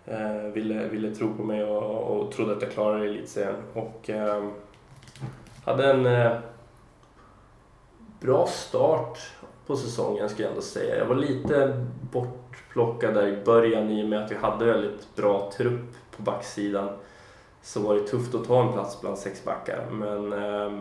Eh, 0.04 0.52
ville, 0.52 0.88
ville 0.88 1.14
tro 1.14 1.34
på 1.36 1.42
mig 1.42 1.64
och, 1.64 2.16
och 2.16 2.32
trodde 2.32 2.56
att 2.56 2.62
jag 2.62 2.72
klarade 2.72 3.04
elitserien. 3.04 3.62
Och, 3.74 4.10
eh, 4.10 4.44
hade 5.64 5.90
en 5.90 6.06
eh, 6.06 6.32
bra 8.20 8.46
start 8.46 9.18
på 9.66 9.76
säsongen 9.76 10.28
ska 10.28 10.42
jag 10.42 10.50
ändå 10.50 10.62
säga. 10.62 10.98
Jag 10.98 11.06
var 11.06 11.14
lite 11.14 11.86
bortplockad 12.12 13.14
där 13.14 13.28
i 13.28 13.44
början 13.44 13.90
i 13.90 14.04
och 14.04 14.08
med 14.08 14.24
att 14.24 14.30
vi 14.30 14.36
hade 14.36 14.64
väldigt 14.64 15.16
bra 15.16 15.50
trupp 15.56 15.94
på 16.16 16.22
backsidan. 16.22 16.88
Så 17.62 17.80
var 17.80 17.94
det 17.94 18.00
tufft 18.00 18.34
att 18.34 18.44
ta 18.44 18.62
en 18.66 18.72
plats 18.72 19.00
bland 19.00 19.18
sex 19.18 19.44
backar. 19.44 19.86
Men 19.90 20.32
eh, 20.32 20.80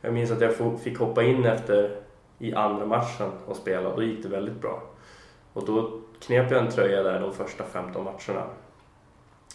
jag 0.00 0.12
minns 0.12 0.30
att 0.30 0.40
jag 0.40 0.80
fick 0.80 0.98
hoppa 0.98 1.22
in 1.22 1.44
efter 1.44 2.00
i 2.38 2.54
andra 2.54 2.86
matchen 2.86 3.30
och 3.46 3.56
spela 3.56 3.88
och 3.88 3.96
då 3.96 4.02
gick 4.02 4.22
det 4.22 4.28
väldigt 4.28 4.60
bra. 4.60 4.82
Och 5.52 5.66
då 5.66 6.00
knep 6.26 6.50
jag 6.50 6.60
en 6.60 6.70
tröja 6.70 7.02
där 7.02 7.20
de 7.20 7.32
första 7.32 7.64
15 7.64 8.04
matcherna. 8.04 8.46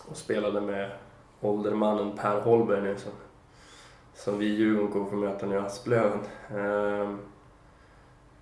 Och 0.07 0.17
spelade 0.17 0.61
med 0.61 0.91
åldermannen 1.41 2.17
Per 2.17 2.41
Holberg 2.41 2.81
nu 2.81 2.97
som 2.97 3.11
som 4.23 4.39
vi 4.39 4.45
i 4.45 4.55
Djurgården 4.55 4.91
kommer 4.91 5.09
få 5.09 5.15
möta 5.15 5.45
nu 5.45 5.55
i 5.55 5.57
Asplöven. 5.57 6.19
Ehm, 6.55 7.17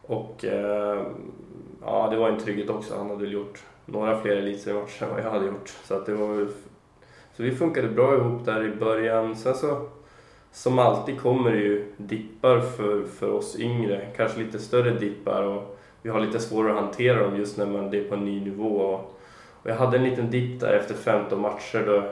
och 0.02 0.46
ehm, 0.46 1.06
ja, 1.82 2.08
det 2.12 2.18
var 2.18 2.30
en 2.30 2.40
trygghet 2.40 2.70
också. 2.70 2.98
Han 2.98 3.10
hade 3.10 3.22
väl 3.22 3.34
gjort 3.34 3.64
några 3.86 4.22
fler 4.22 4.36
elitseriematcher 4.36 5.04
än 5.04 5.10
vad 5.10 5.20
jag 5.20 5.32
hade 5.32 5.46
gjort. 5.46 5.70
Så, 5.84 5.94
att 5.94 6.06
det 6.06 6.14
var 6.14 6.48
så 7.34 7.44
vi 7.44 7.56
funkade 7.56 7.88
bra 7.88 8.16
ihop 8.16 8.46
där 8.46 8.64
i 8.64 8.76
början. 8.76 9.36
Sen 9.36 9.56
så, 9.56 9.90
som 10.52 10.80
alltid 10.80 11.22
kommer 11.22 11.52
det 11.52 11.58
ju 11.58 11.94
dippar 11.98 12.60
för, 12.60 13.04
för 13.04 13.32
oss 13.32 13.60
yngre. 13.60 14.08
Kanske 14.16 14.40
lite 14.40 14.60
större 14.60 15.00
dippar 15.00 15.44
och 15.44 15.77
vi 16.02 16.10
har 16.10 16.20
lite 16.20 16.40
svårare 16.40 16.74
att 16.74 16.84
hantera 16.84 17.24
dem 17.24 17.38
just 17.38 17.58
när 17.58 17.66
man 17.66 17.92
det 17.92 17.98
är 18.00 18.10
på 18.10 18.16
en 18.16 18.26
ny 18.26 18.42
nivå. 18.42 18.78
Och, 18.78 19.00
och 19.64 19.70
jag 19.70 19.76
hade 19.76 19.98
en 19.98 20.04
liten 20.04 20.32
dipp 20.32 20.60
där 20.60 20.74
efter 20.74 20.94
15 20.96 21.42
matcher 21.42 21.84
då 21.86 22.04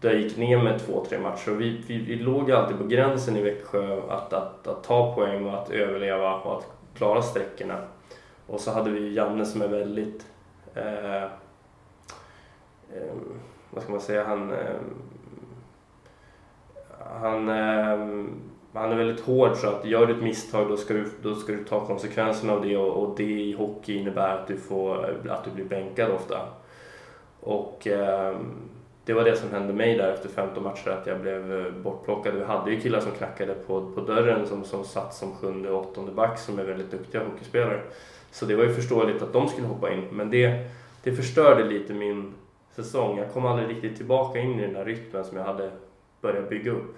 då 0.00 0.08
jag 0.08 0.20
gick 0.20 0.36
ner 0.36 0.62
med 0.62 0.80
två, 0.80 1.04
tre 1.04 1.18
matcher. 1.18 1.50
Och 1.50 1.60
vi, 1.60 1.84
vi, 1.86 1.98
vi 1.98 2.16
låg 2.16 2.52
alltid 2.52 2.78
på 2.78 2.84
gränsen 2.84 3.36
i 3.36 3.42
Växjö 3.42 4.00
att, 4.08 4.32
att, 4.32 4.66
att 4.66 4.84
ta 4.84 5.14
poäng 5.14 5.46
och 5.46 5.62
att 5.62 5.70
överleva 5.70 6.34
och 6.34 6.58
att 6.58 6.66
klara 6.94 7.22
sträckorna. 7.22 7.84
Och 8.46 8.60
så 8.60 8.72
hade 8.72 8.90
vi 8.90 9.14
Janne 9.14 9.46
som 9.46 9.62
är 9.62 9.68
väldigt, 9.68 10.26
eh, 10.74 11.22
eh, 11.22 11.28
vad 13.70 13.82
ska 13.82 13.92
man 13.92 14.00
säga, 14.00 14.24
han, 14.24 14.52
eh, 14.52 14.76
han, 17.20 17.48
eh, 17.48 18.24
han 18.72 18.92
är 18.92 18.96
väldigt 18.96 19.24
hård 19.24 19.56
så 19.56 19.68
att 19.68 19.84
gör 19.84 20.06
du 20.06 20.14
ett 20.14 20.22
misstag 20.22 20.68
då 20.68 20.76
ska 20.76 20.94
du, 20.94 21.10
då 21.22 21.34
ska 21.34 21.52
du 21.52 21.64
ta 21.64 21.86
konsekvenserna 21.86 22.52
av 22.52 22.62
det 22.62 22.76
och, 22.76 23.02
och 23.02 23.16
det 23.16 23.22
i 23.22 23.52
hockey 23.52 23.96
innebär 23.96 24.34
att 24.34 24.46
du, 24.46 24.56
får, 24.56 25.16
att 25.28 25.44
du 25.44 25.50
blir 25.50 25.64
bänkad 25.64 26.10
ofta. 26.10 26.38
Och 27.40 27.86
eh, 27.86 28.36
det 29.04 29.12
var 29.12 29.24
det 29.24 29.36
som 29.36 29.50
hände 29.50 29.72
mig 29.72 29.96
där 29.96 30.12
efter 30.12 30.28
15 30.28 30.62
matcher, 30.64 30.88
att 30.88 31.06
jag 31.06 31.20
blev 31.20 31.66
eh, 31.66 31.72
bortplockad. 31.72 32.34
Vi 32.34 32.44
hade 32.44 32.70
ju 32.70 32.80
killar 32.80 33.00
som 33.00 33.12
knackade 33.12 33.54
på, 33.54 33.92
på 33.94 34.00
dörren 34.00 34.46
som, 34.46 34.64
som 34.64 34.84
satt 34.84 35.14
som 35.14 35.34
sjunde 35.34 35.70
och 35.70 35.80
åttonde 35.80 36.12
back 36.12 36.38
som 36.38 36.58
är 36.58 36.64
väldigt 36.64 36.90
duktiga 36.90 37.24
hockeyspelare. 37.24 37.80
Så 38.30 38.46
det 38.46 38.56
var 38.56 38.64
ju 38.64 38.74
förståeligt 38.74 39.22
att 39.22 39.32
de 39.32 39.48
skulle 39.48 39.66
hoppa 39.66 39.92
in, 39.92 40.04
men 40.12 40.30
det, 40.30 40.70
det 41.02 41.12
förstörde 41.12 41.64
lite 41.64 41.92
min 41.92 42.34
säsong. 42.70 43.18
Jag 43.18 43.32
kom 43.32 43.46
aldrig 43.46 43.68
riktigt 43.68 43.96
tillbaka 43.96 44.38
in 44.38 44.58
i 44.60 44.62
den 44.62 44.74
där 44.74 44.84
rytmen 44.84 45.24
som 45.24 45.36
jag 45.36 45.44
hade 45.44 45.70
börjat 46.20 46.48
bygga 46.48 46.72
upp. 46.72 46.96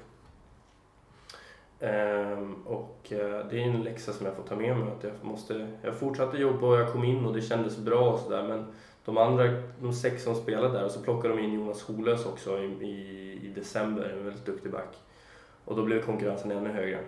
Ehm, 1.80 2.54
och 2.66 3.12
eh, 3.12 3.46
det 3.50 3.62
är 3.62 3.66
en 3.66 3.82
läxa 3.82 4.12
som 4.12 4.26
jag 4.26 4.34
får 4.34 4.42
ta 4.42 4.56
med 4.56 4.76
mig. 4.76 4.88
Att 4.98 5.04
jag, 5.04 5.12
måste, 5.22 5.68
jag 5.82 5.94
fortsatte 5.94 6.36
jobba 6.36 6.66
och 6.66 6.80
jag 6.80 6.92
kom 6.92 7.04
in 7.04 7.26
och 7.26 7.34
det 7.34 7.40
kändes 7.42 7.78
bra 7.78 8.10
och 8.10 8.20
sådär. 8.20 8.42
Men 8.48 8.66
de 9.04 9.18
andra, 9.18 9.44
de 9.80 9.92
sex 9.92 10.22
som 10.22 10.34
spelade 10.34 10.78
där, 10.78 10.84
och 10.84 10.90
så 10.90 11.00
plockade 11.00 11.34
de 11.34 11.42
in 11.42 11.54
Jonas 11.54 11.82
Holös 11.82 12.26
också 12.26 12.58
i, 12.58 12.64
i, 12.64 13.40
i 13.42 13.52
december, 13.54 14.14
en 14.18 14.24
väldigt 14.24 14.46
duktig 14.46 14.72
back. 14.72 14.96
Och 15.64 15.76
då 15.76 15.82
blev 15.82 16.02
konkurrensen 16.02 16.50
ännu 16.50 16.70
högre. 16.70 17.00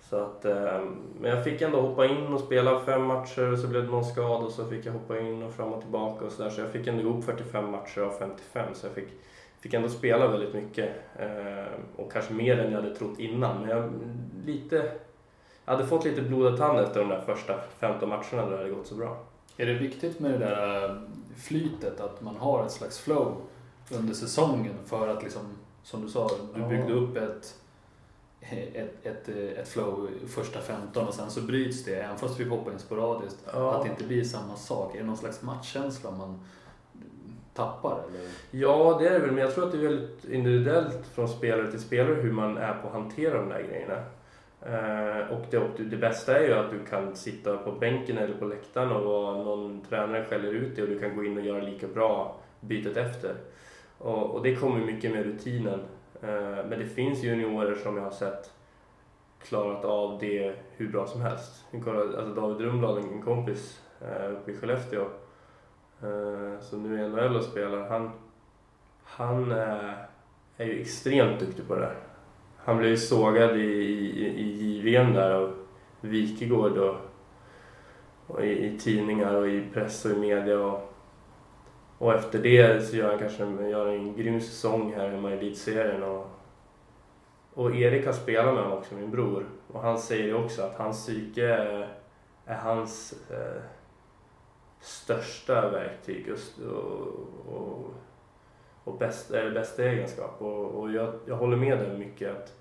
Så 0.00 0.16
att, 0.16 0.44
ehm, 0.44 0.96
men 1.20 1.30
jag 1.30 1.44
fick 1.44 1.62
ändå 1.62 1.80
hoppa 1.80 2.06
in 2.06 2.26
och 2.26 2.40
spela 2.40 2.80
fem 2.80 3.04
matcher 3.04 3.52
och 3.52 3.58
så 3.58 3.68
blev 3.68 3.82
det 3.82 3.90
någon 3.90 4.04
skada 4.04 4.44
och 4.44 4.52
så 4.52 4.66
fick 4.66 4.86
jag 4.86 4.92
hoppa 4.92 5.18
in 5.18 5.42
och 5.42 5.52
fram 5.52 5.72
och 5.72 5.82
tillbaka 5.82 6.24
och 6.24 6.32
sådär. 6.32 6.50
Så 6.50 6.60
jag 6.60 6.70
fick 6.70 6.86
ändå 6.86 7.02
ihop 7.02 7.24
45 7.24 7.70
matcher 7.70 8.00
av 8.00 8.10
55 8.10 8.74
så 8.74 8.86
jag 8.86 8.94
fick, 8.94 9.08
fick 9.60 9.74
ändå 9.74 9.88
spela 9.88 10.28
väldigt 10.28 10.54
mycket. 10.54 10.90
Eh, 11.18 11.72
och 11.96 12.12
kanske 12.12 12.32
mer 12.34 12.58
än 12.58 12.72
jag 12.72 12.82
hade 12.82 12.94
trott 12.96 13.18
innan. 13.18 13.60
Men 13.60 13.70
jag, 13.70 13.92
lite, 14.46 14.92
jag 15.64 15.72
hade 15.72 15.86
fått 15.86 16.04
lite 16.04 16.22
blodad 16.22 16.56
tand 16.58 16.78
efter 16.80 17.00
de 17.00 17.08
där 17.08 17.20
första 17.20 17.60
15 17.78 18.08
matcherna 18.08 18.42
där 18.42 18.50
det 18.50 18.56
hade 18.56 18.70
gått 18.70 18.86
så 18.86 18.94
bra. 18.94 19.16
Är 19.56 19.66
det 19.66 19.74
viktigt 19.74 20.20
med 20.20 20.30
det 20.30 20.38
där 20.38 20.84
äh, 20.90 20.96
flytet, 21.36 22.00
att 22.00 22.20
man 22.22 22.36
har 22.36 22.64
ett 22.66 22.72
slags 22.72 22.98
flow 22.98 23.36
under 23.90 24.14
säsongen 24.14 24.74
för 24.86 25.08
att 25.08 25.22
liksom, 25.22 25.42
som 25.82 26.02
du 26.02 26.08
sa, 26.08 26.30
du 26.54 26.62
byggde 26.62 26.92
upp 26.92 27.16
ett, 27.16 27.54
ett, 28.40 29.06
ett, 29.06 29.28
ett 29.28 29.68
flow 29.68 30.08
första 30.28 30.60
15 30.60 31.06
och 31.08 31.14
sen 31.14 31.30
så 31.30 31.40
bryts 31.40 31.84
det, 31.84 31.94
även 31.94 32.18
fast 32.18 32.40
vi 32.40 32.44
hoppar 32.44 32.72
in 32.72 32.78
sporadiskt, 32.78 33.38
Ja. 33.52 33.74
att 33.74 33.82
det 33.84 33.90
inte 33.90 34.04
blir 34.04 34.24
samma 34.24 34.56
sak. 34.56 34.94
Är 34.94 34.98
det 35.00 35.06
någon 35.06 35.16
slags 35.16 35.42
matchkänsla 35.42 36.10
man 36.10 36.44
tappar? 37.60 38.02
Eller? 38.08 38.28
Ja, 38.50 38.96
det 39.00 39.08
är 39.08 39.12
det 39.12 39.18
väl, 39.18 39.30
men 39.30 39.44
jag 39.44 39.54
tror 39.54 39.64
att 39.64 39.72
det 39.72 39.78
är 39.78 39.82
väldigt 39.82 40.24
individuellt 40.24 41.06
från 41.14 41.28
spelare 41.28 41.70
till 41.70 41.80
spelare 41.80 42.14
hur 42.14 42.32
man 42.32 42.56
är 42.56 42.74
på 42.74 42.88
att 42.88 42.94
hantera 42.94 43.38
de 43.38 43.48
där 43.48 43.62
grejerna. 43.62 44.02
Eh, 44.62 45.32
och, 45.32 45.46
det, 45.50 45.58
och 45.58 45.80
det 45.80 45.96
bästa 45.96 46.38
är 46.38 46.48
ju 46.48 46.54
att 46.54 46.70
du 46.70 46.84
kan 46.84 47.16
sitta 47.16 47.56
på 47.56 47.72
bänken 47.72 48.18
eller 48.18 48.34
på 48.34 48.44
läktaren 48.44 48.92
och 48.92 49.04
någon 49.44 49.80
tränare 49.88 50.24
skäller 50.24 50.52
ut 50.52 50.76
dig 50.76 50.84
och 50.84 50.90
du 50.90 50.98
kan 50.98 51.16
gå 51.16 51.24
in 51.24 51.38
och 51.38 51.44
göra 51.44 51.62
lika 51.62 51.86
bra 51.86 52.36
bytet 52.60 52.96
efter. 52.96 53.34
Och, 53.98 54.30
och 54.30 54.42
det 54.42 54.54
kommer 54.54 54.86
mycket 54.86 55.12
med 55.12 55.24
rutinen. 55.24 55.80
Eh, 56.22 56.66
men 56.68 56.78
det 56.78 56.86
finns 56.86 57.22
juniorer 57.22 57.74
som 57.74 57.96
jag 57.96 58.04
har 58.04 58.10
sett 58.10 58.50
klarat 59.42 59.84
av 59.84 60.18
det 60.20 60.54
hur 60.76 60.88
bra 60.88 61.06
som 61.06 61.20
helst. 61.20 61.64
Alltså 61.72 62.34
David 62.34 62.66
Rumblad, 62.66 62.98
en 62.98 63.22
kompis 63.22 63.80
eh, 64.00 64.32
uppe 64.32 64.50
i 64.50 64.56
Skellefteå, 64.56 65.06
Eh, 66.02 66.60
som 66.60 66.82
nu 66.82 67.00
är 67.00 67.06
i 67.06 67.08
NHL 67.08 67.36
och 67.36 67.44
spelar, 67.44 67.88
han, 67.88 68.10
han 69.04 69.52
eh, 69.52 69.90
är 70.56 70.64
ju 70.64 70.80
extremt 70.80 71.40
duktig 71.40 71.68
på 71.68 71.74
det 71.74 71.80
där. 71.80 71.96
Han 72.56 72.78
blev 72.78 72.90
ju 72.90 72.96
sågad 72.96 73.56
i, 73.56 73.62
i, 73.62 74.26
i 74.26 74.78
JVM 74.78 75.12
där 75.12 75.30
av 75.30 75.54
Wikegård 76.00 76.78
och, 76.78 76.96
och 78.26 78.44
i, 78.44 78.66
i, 78.66 78.78
tidningar 78.78 79.34
och 79.34 79.48
i 79.48 79.68
press 79.72 80.04
och 80.04 80.10
i 80.10 80.14
media. 80.14 80.58
Och, 80.58 80.92
och 81.98 82.14
efter 82.14 82.38
det 82.38 82.86
så 82.86 82.96
gör 82.96 83.10
han 83.10 83.18
kanske 83.18 83.68
gör 83.68 83.86
en 83.86 84.16
grym 84.16 84.40
säsong 84.40 84.94
här 84.96 85.08
hemma 85.08 85.30
i 85.30 85.38
elitserien. 85.38 86.02
Och, 86.02 86.30
och 87.54 87.76
Erik 87.76 88.06
har 88.06 88.12
spelat 88.12 88.54
med 88.54 88.64
honom 88.64 88.78
också, 88.78 88.94
min 88.94 89.10
bror. 89.10 89.46
Och 89.72 89.80
han 89.80 89.98
säger 89.98 90.24
ju 90.24 90.34
också 90.34 90.62
att 90.62 90.74
hans 90.74 91.06
psyke 91.06 91.46
är, 91.46 91.88
är 92.44 92.56
hans 92.56 93.14
eh, 93.30 93.62
största 95.10 95.70
verktyg 95.70 96.26
och, 96.32 97.54
och, 97.54 97.94
och 98.84 98.98
bäst, 98.98 99.30
eller 99.30 99.50
bästa 99.50 99.84
egenskap. 99.84 100.36
Och, 100.38 100.64
och 100.64 100.92
jag, 100.92 101.14
jag 101.26 101.36
håller 101.36 101.56
med 101.56 101.78
dig 101.78 101.98
mycket 101.98 102.30
att 102.30 102.54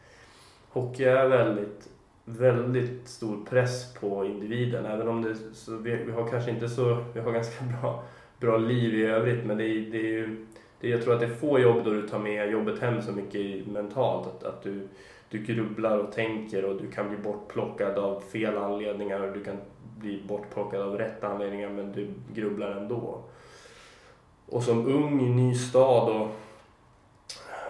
hockey 0.70 1.04
är 1.04 1.28
väldigt, 1.28 1.90
väldigt 2.26 3.08
stor 3.08 3.46
press 3.46 3.94
på 3.94 4.26
individen. 4.26 4.86
Även 4.86 5.08
om 5.08 5.22
det, 5.22 5.36
så 5.54 5.78
vi, 5.78 5.96
vi 5.96 6.12
har 6.12 6.28
kanske 6.28 6.52
inte 6.52 6.70
så, 6.70 7.04
vi 7.14 7.20
har 7.20 7.32
ganska 7.32 7.66
bra, 7.66 8.04
bra 8.40 8.58
liv 8.58 8.94
i 8.94 9.06
övrigt 9.06 9.46
men 9.46 9.58
det 9.58 9.64
det 9.64 9.98
är 9.98 10.12
ju 10.12 10.46
det, 10.80 10.90
jag 10.90 11.02
tror 11.02 11.14
att 11.14 11.20
det 11.20 11.26
är 11.26 11.36
få 11.36 11.60
jobb 11.60 11.86
då 11.86 11.92
du 11.92 12.08
tar 12.08 12.20
med 12.20 12.52
jobbet 12.52 12.80
hem 12.80 13.02
så 13.02 13.12
mycket 13.12 13.68
mentalt. 13.68 14.28
Att, 14.28 14.44
att 14.44 14.64
du, 14.64 14.88
du 15.30 15.38
grubblar 15.38 15.98
och 15.98 16.12
tänker 16.12 16.66
och 16.66 16.82
du 16.82 16.92
kan 16.92 17.10
bli 17.10 17.18
bortplockad 17.18 17.98
av 17.98 18.22
fel 18.22 18.58
anledningar 18.58 19.20
och 19.20 19.34
du 19.34 19.44
kan 19.44 19.58
bli 20.00 20.24
bortplockad 20.28 20.82
av 20.82 20.98
rätt 20.98 21.24
anledningar 21.24 21.70
men 21.70 21.92
du 21.92 22.08
grubblar 22.34 22.72
ändå. 22.72 23.22
Och 24.46 24.64
som 24.64 24.88
ung 24.88 25.22
i 25.22 25.30
ny 25.30 25.56
stad 25.56 26.22
och, 26.22 26.28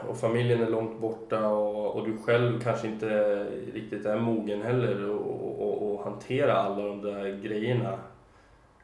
och 0.09 0.17
familjen 0.17 0.61
är 0.61 0.69
långt 0.69 0.99
borta 0.99 1.47
och, 1.47 1.95
och 1.95 2.07
du 2.07 2.17
själv 2.17 2.61
kanske 2.61 2.87
inte 2.87 3.43
riktigt 3.73 4.05
är 4.05 4.19
mogen 4.19 4.61
heller 4.61 5.09
och, 5.09 5.61
och, 5.61 5.93
och 5.93 6.03
hantera 6.03 6.53
alla 6.53 6.83
de 6.83 7.01
där 7.01 7.41
grejerna. 7.43 7.99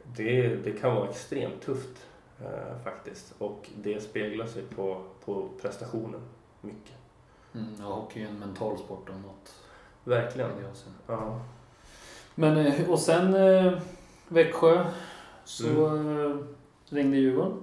Det, 0.04 0.48
det 0.48 0.72
kan 0.72 0.96
vara 0.96 1.10
extremt 1.10 1.62
tufft 1.62 2.08
eh, 2.42 2.84
faktiskt. 2.84 3.36
Och 3.38 3.70
det 3.76 4.04
speglar 4.04 4.46
sig 4.46 4.64
på, 4.64 5.02
på 5.26 5.50
prestationen 5.62 6.22
mycket. 6.62 6.96
Mm, 7.54 7.68
ja, 7.80 7.86
hockey 7.86 8.22
är 8.24 8.28
en 8.28 8.40
mental 8.40 8.78
sport 8.78 9.10
om 9.10 9.22
något. 9.22 9.56
Verkligen. 10.04 10.50
Ja. 11.08 11.40
Men, 12.36 12.58
eh, 12.58 12.90
och 12.90 13.00
sen 13.00 13.34
eh, 13.34 13.74
Växjö 14.28 14.86
så 15.44 15.88
mm. 15.88 16.32
Eh, 16.32 16.38
ringde 16.90 17.18
Djurgården. 17.18 17.58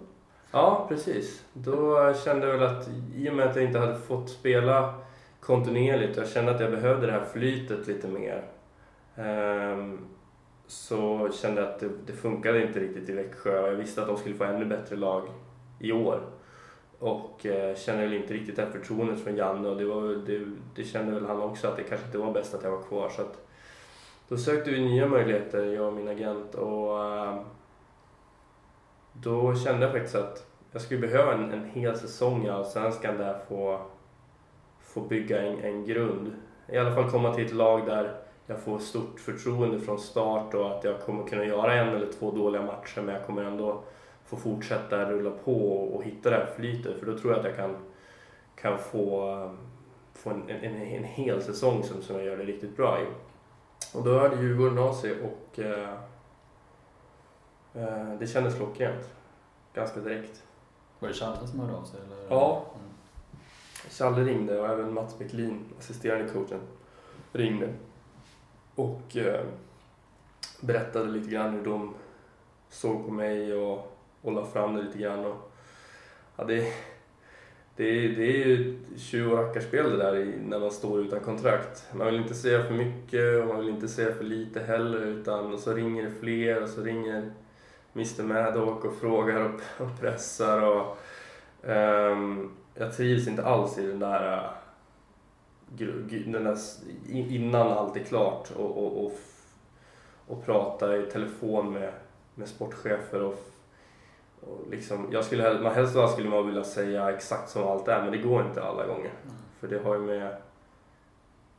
Ja, 0.52 0.86
precis. 0.88 1.44
Då 1.52 2.14
kände 2.24 2.46
jag 2.46 2.58
väl 2.58 2.68
att 2.68 2.88
i 3.14 3.30
och 3.30 3.34
med 3.34 3.46
att 3.46 3.56
jag 3.56 3.64
inte 3.64 3.78
hade 3.78 3.98
fått 3.98 4.30
spela 4.30 4.94
kontinuerligt, 5.40 6.16
jag 6.16 6.28
kände 6.28 6.54
att 6.54 6.60
jag 6.60 6.70
behövde 6.70 7.06
det 7.06 7.12
här 7.12 7.24
flytet 7.32 7.86
lite 7.86 8.08
mer. 8.08 8.44
Um, 9.16 9.98
så 10.66 11.30
kände 11.32 11.60
jag 11.60 11.70
att 11.70 11.80
det, 11.80 11.88
det 12.06 12.12
funkade 12.12 12.62
inte 12.62 12.80
riktigt 12.80 13.08
i 13.08 13.12
Växjö 13.12 13.70
jag 13.70 13.76
visste 13.76 14.02
att 14.02 14.08
de 14.08 14.16
skulle 14.16 14.34
få 14.34 14.44
ännu 14.44 14.64
bättre 14.64 14.96
lag 14.96 15.28
i 15.78 15.92
år. 15.92 16.20
Och 16.98 17.46
kände 17.76 18.02
väl 18.02 18.14
inte 18.14 18.34
riktigt 18.34 18.56
det 18.56 18.62
här 18.62 18.70
förtroendet 18.70 19.20
från 19.20 19.36
Janne 19.36 19.68
och 19.68 19.76
det, 19.76 19.84
var, 19.84 20.02
det, 20.26 20.46
det 20.74 20.84
kände 20.84 21.14
väl 21.14 21.26
han 21.26 21.42
också 21.42 21.68
att 21.68 21.76
det 21.76 21.82
kanske 21.82 22.06
inte 22.06 22.18
var 22.18 22.32
bäst 22.32 22.54
att 22.54 22.62
jag 22.62 22.70
var 22.70 22.82
kvar. 22.82 23.08
Så 23.08 23.22
att, 23.22 23.46
då 24.28 24.36
sökte 24.36 24.70
vi 24.70 24.80
nya 24.80 25.06
möjligheter, 25.06 25.64
jag 25.64 25.86
och 25.86 25.92
min 25.92 26.08
agent. 26.08 26.54
Och 26.54 27.04
ehm, 27.04 27.38
då 29.12 29.54
kände 29.54 29.82
jag 29.82 29.92
faktiskt 29.92 30.14
att 30.14 30.46
jag 30.72 30.82
skulle 30.82 31.00
behöva 31.00 31.32
en, 31.32 31.52
en 31.52 31.70
hel 31.70 31.96
säsong 31.96 32.46
i 32.46 32.50
Allsvenskan 32.50 33.18
där 33.18 33.38
få, 33.48 33.80
få 34.80 35.00
bygga 35.00 35.42
en, 35.42 35.58
en 35.58 35.84
grund. 35.84 36.32
I 36.68 36.78
alla 36.78 36.94
fall 36.94 37.10
komma 37.10 37.34
till 37.34 37.44
ett 37.44 37.52
lag 37.52 37.86
där 37.86 38.14
jag 38.46 38.60
får 38.60 38.78
stort 38.78 39.20
förtroende 39.20 39.80
från 39.80 39.98
start 39.98 40.54
och 40.54 40.70
att 40.70 40.84
jag 40.84 41.00
kommer 41.00 41.26
kunna 41.26 41.44
göra 41.44 41.74
en 41.74 41.88
eller 41.88 42.12
två 42.12 42.30
dåliga 42.30 42.62
matcher 42.62 43.00
men 43.00 43.14
jag 43.14 43.26
kommer 43.26 43.44
ändå 43.44 43.82
få 44.24 44.36
fortsätta 44.36 45.10
rulla 45.10 45.30
på 45.30 45.72
och, 45.78 46.04
hitta 46.04 46.30
det 46.30 46.36
här 46.36 46.48
flytet 46.56 46.98
för 46.98 47.06
då 47.06 47.18
tror 47.18 47.32
jag 47.32 47.40
att 47.40 47.46
jag 47.46 47.56
kan, 47.56 47.76
kan 48.54 48.78
få, 48.78 49.30
ehm, 49.30 49.56
få 50.14 50.30
en, 50.30 50.42
en, 50.48 50.74
en 50.74 51.04
hel 51.04 51.42
säsong 51.42 51.82
som, 51.82 52.02
som 52.02 52.16
jag 52.16 52.24
gör 52.24 52.36
det 52.36 52.44
riktigt 52.44 52.76
bra 52.76 52.98
i. 53.00 53.04
Och 53.94 54.04
då 54.04 54.18
hörde 54.18 54.36
Djurgården 54.36 54.78
av 54.78 54.94
sig 54.94 55.20
och 55.20 55.58
eh, 55.58 55.94
eh, 57.74 58.14
det 58.18 58.26
kändes 58.26 58.54
klockrent. 58.54 59.14
Ganska 59.74 60.00
direkt. 60.00 60.42
Var 60.98 61.08
det 61.08 61.14
Challe 61.14 61.46
som 61.46 61.60
hörde 61.60 61.76
av 61.76 61.84
sig? 61.84 62.00
Eller? 62.00 62.26
Ja. 62.28 62.66
Mm. 62.74 62.88
Challe 63.90 64.24
ringde 64.24 64.60
och 64.60 64.68
även 64.68 64.94
Mats 64.94 65.18
Bäcklin, 65.18 65.64
assisterande 65.78 66.32
coachen, 66.32 66.60
ringde 67.32 67.68
och 68.74 69.16
eh, 69.16 69.44
berättade 70.60 71.10
lite 71.10 71.30
grann 71.30 71.52
hur 71.52 71.64
de 71.64 71.94
såg 72.68 73.06
på 73.06 73.12
mig 73.12 73.54
och, 73.54 73.96
och 74.22 74.32
la 74.32 74.44
fram 74.44 74.74
det 74.74 74.82
lite 74.82 74.98
grann. 74.98 75.24
Och, 75.24 75.52
ja, 76.36 76.44
det, 76.44 76.72
det, 77.82 78.08
det 78.08 78.42
är 78.42 78.46
ju 78.46 78.78
tjuv 78.96 79.32
och 79.32 79.38
rackarspel 79.38 79.90
det 79.90 79.96
där 79.96 80.34
när 80.44 80.58
man 80.58 80.70
står 80.70 81.00
utan 81.00 81.20
kontrakt. 81.20 81.84
Man 81.92 82.06
vill 82.06 82.16
inte 82.16 82.34
säga 82.34 82.64
för 82.64 82.74
mycket 82.74 83.40
och 83.40 83.46
man 83.46 83.58
vill 83.58 83.68
inte 83.68 83.88
säga 83.88 84.14
för 84.14 84.24
lite 84.24 84.60
heller 84.60 84.98
utan 84.98 85.54
och 85.54 85.60
så 85.60 85.72
ringer 85.72 86.02
det 86.02 86.10
fler 86.10 86.62
och 86.62 86.68
så 86.68 86.82
ringer 86.82 87.30
Mr 87.94 88.22
Maddock 88.22 88.84
och 88.84 88.94
frågar 88.94 89.40
och, 89.40 89.60
och 89.82 90.00
pressar 90.00 90.62
och 90.62 90.98
um, 91.62 92.50
jag 92.74 92.96
trivs 92.96 93.28
inte 93.28 93.44
alls 93.44 93.78
i 93.78 93.86
den 93.86 93.98
där 93.98 94.36
äh, 94.36 94.50
den 96.26 96.44
där, 96.44 96.58
innan 97.08 97.68
allt 97.68 97.96
är 97.96 98.04
klart 98.04 98.50
och, 98.56 98.78
och, 98.78 99.04
och, 99.04 99.12
och 100.26 100.44
prata 100.44 100.96
i 100.96 101.02
telefon 101.02 101.72
med, 101.72 101.92
med 102.34 102.48
sportchefer 102.48 103.22
och, 103.22 103.51
och 104.46 104.70
liksom, 104.70 105.08
jag 105.12 105.24
skulle, 105.24 105.60
man 105.60 105.74
helst 105.74 105.96
skulle 106.12 106.28
man 106.28 106.46
vilja 106.46 106.64
säga 106.64 107.10
exakt 107.10 107.50
som 107.50 107.68
allt 107.68 107.88
är 107.88 108.02
men 108.02 108.12
det 108.12 108.18
går 108.18 108.46
inte 108.46 108.62
alla 108.62 108.86
gånger. 108.86 109.10
Mm. 109.24 109.36
För 109.60 109.68
det 109.68 109.78
har 109.84 109.94
ju 109.94 110.00
med 110.00 110.36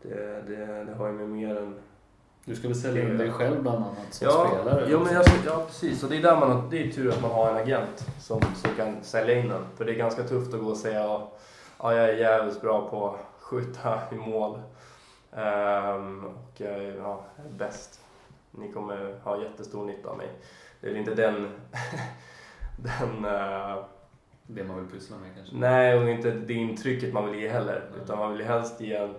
det, 0.01 0.43
det, 0.47 0.83
det 0.83 0.93
har 0.93 1.07
ju 1.07 1.13
med 1.13 1.29
mer 1.29 1.57
än 1.57 1.75
du 2.45 2.55
skulle 2.55 2.75
sälja 2.75 3.03
in 3.03 3.17
dig 3.17 3.31
själv 3.31 3.61
bland 3.61 3.77
annat 3.77 4.13
som 4.13 4.27
ja, 4.27 4.47
spelare? 4.47 4.91
Ja, 4.91 4.99
men 4.99 5.13
jag, 5.13 5.25
ja, 5.45 5.63
precis. 5.67 6.03
Och 6.03 6.09
det 6.09 6.17
är, 6.17 6.21
där 6.21 6.39
man, 6.39 6.69
det 6.69 6.83
är 6.83 6.91
tur 6.91 7.09
att 7.09 7.21
man 7.21 7.31
har 7.31 7.49
en 7.49 7.55
agent 7.55 8.05
som, 8.19 8.41
som 8.55 8.75
kan 8.77 9.03
sälja 9.03 9.39
in 9.39 9.49
den. 9.49 9.65
För 9.77 9.85
det 9.85 9.91
är 9.91 9.95
ganska 9.95 10.23
tufft 10.23 10.53
att 10.53 10.59
gå 10.59 10.69
och 10.69 10.77
säga 10.77 10.99
ja, 10.99 11.31
jag 11.79 12.09
är 12.09 12.13
jävligt 12.13 12.61
bra 12.61 12.89
på 12.89 13.17
skjuta 13.39 13.99
i 14.11 14.15
mål. 14.15 14.61
Um, 15.31 16.25
och 16.25 16.51
jag 16.57 16.71
är 16.71 16.97
ja, 16.97 17.25
bäst. 17.57 18.01
Ni 18.51 18.71
kommer 18.71 19.19
ha 19.23 19.41
jättestor 19.41 19.85
nytta 19.85 20.09
av 20.09 20.17
mig. 20.17 20.29
Det 20.81 20.87
är 20.87 20.91
väl 20.91 20.99
inte 20.99 21.15
den... 21.15 21.51
den 22.75 23.25
uh, 23.25 23.86
det 24.47 24.63
man 24.63 24.79
vill 24.79 24.91
pyssla 24.91 25.17
med 25.17 25.36
kanske? 25.36 25.55
Nej, 25.55 25.97
och 25.97 26.09
inte 26.09 26.31
det 26.31 26.53
intrycket 26.53 27.13
man 27.13 27.31
vill 27.31 27.41
ge 27.41 27.49
heller. 27.49 27.88
Mm. 27.88 28.01
Utan 28.01 28.17
man 28.17 28.31
vill 28.31 28.39
ju 28.39 28.45
helst 28.45 28.81
ge 28.81 28.95
en... 28.95 29.15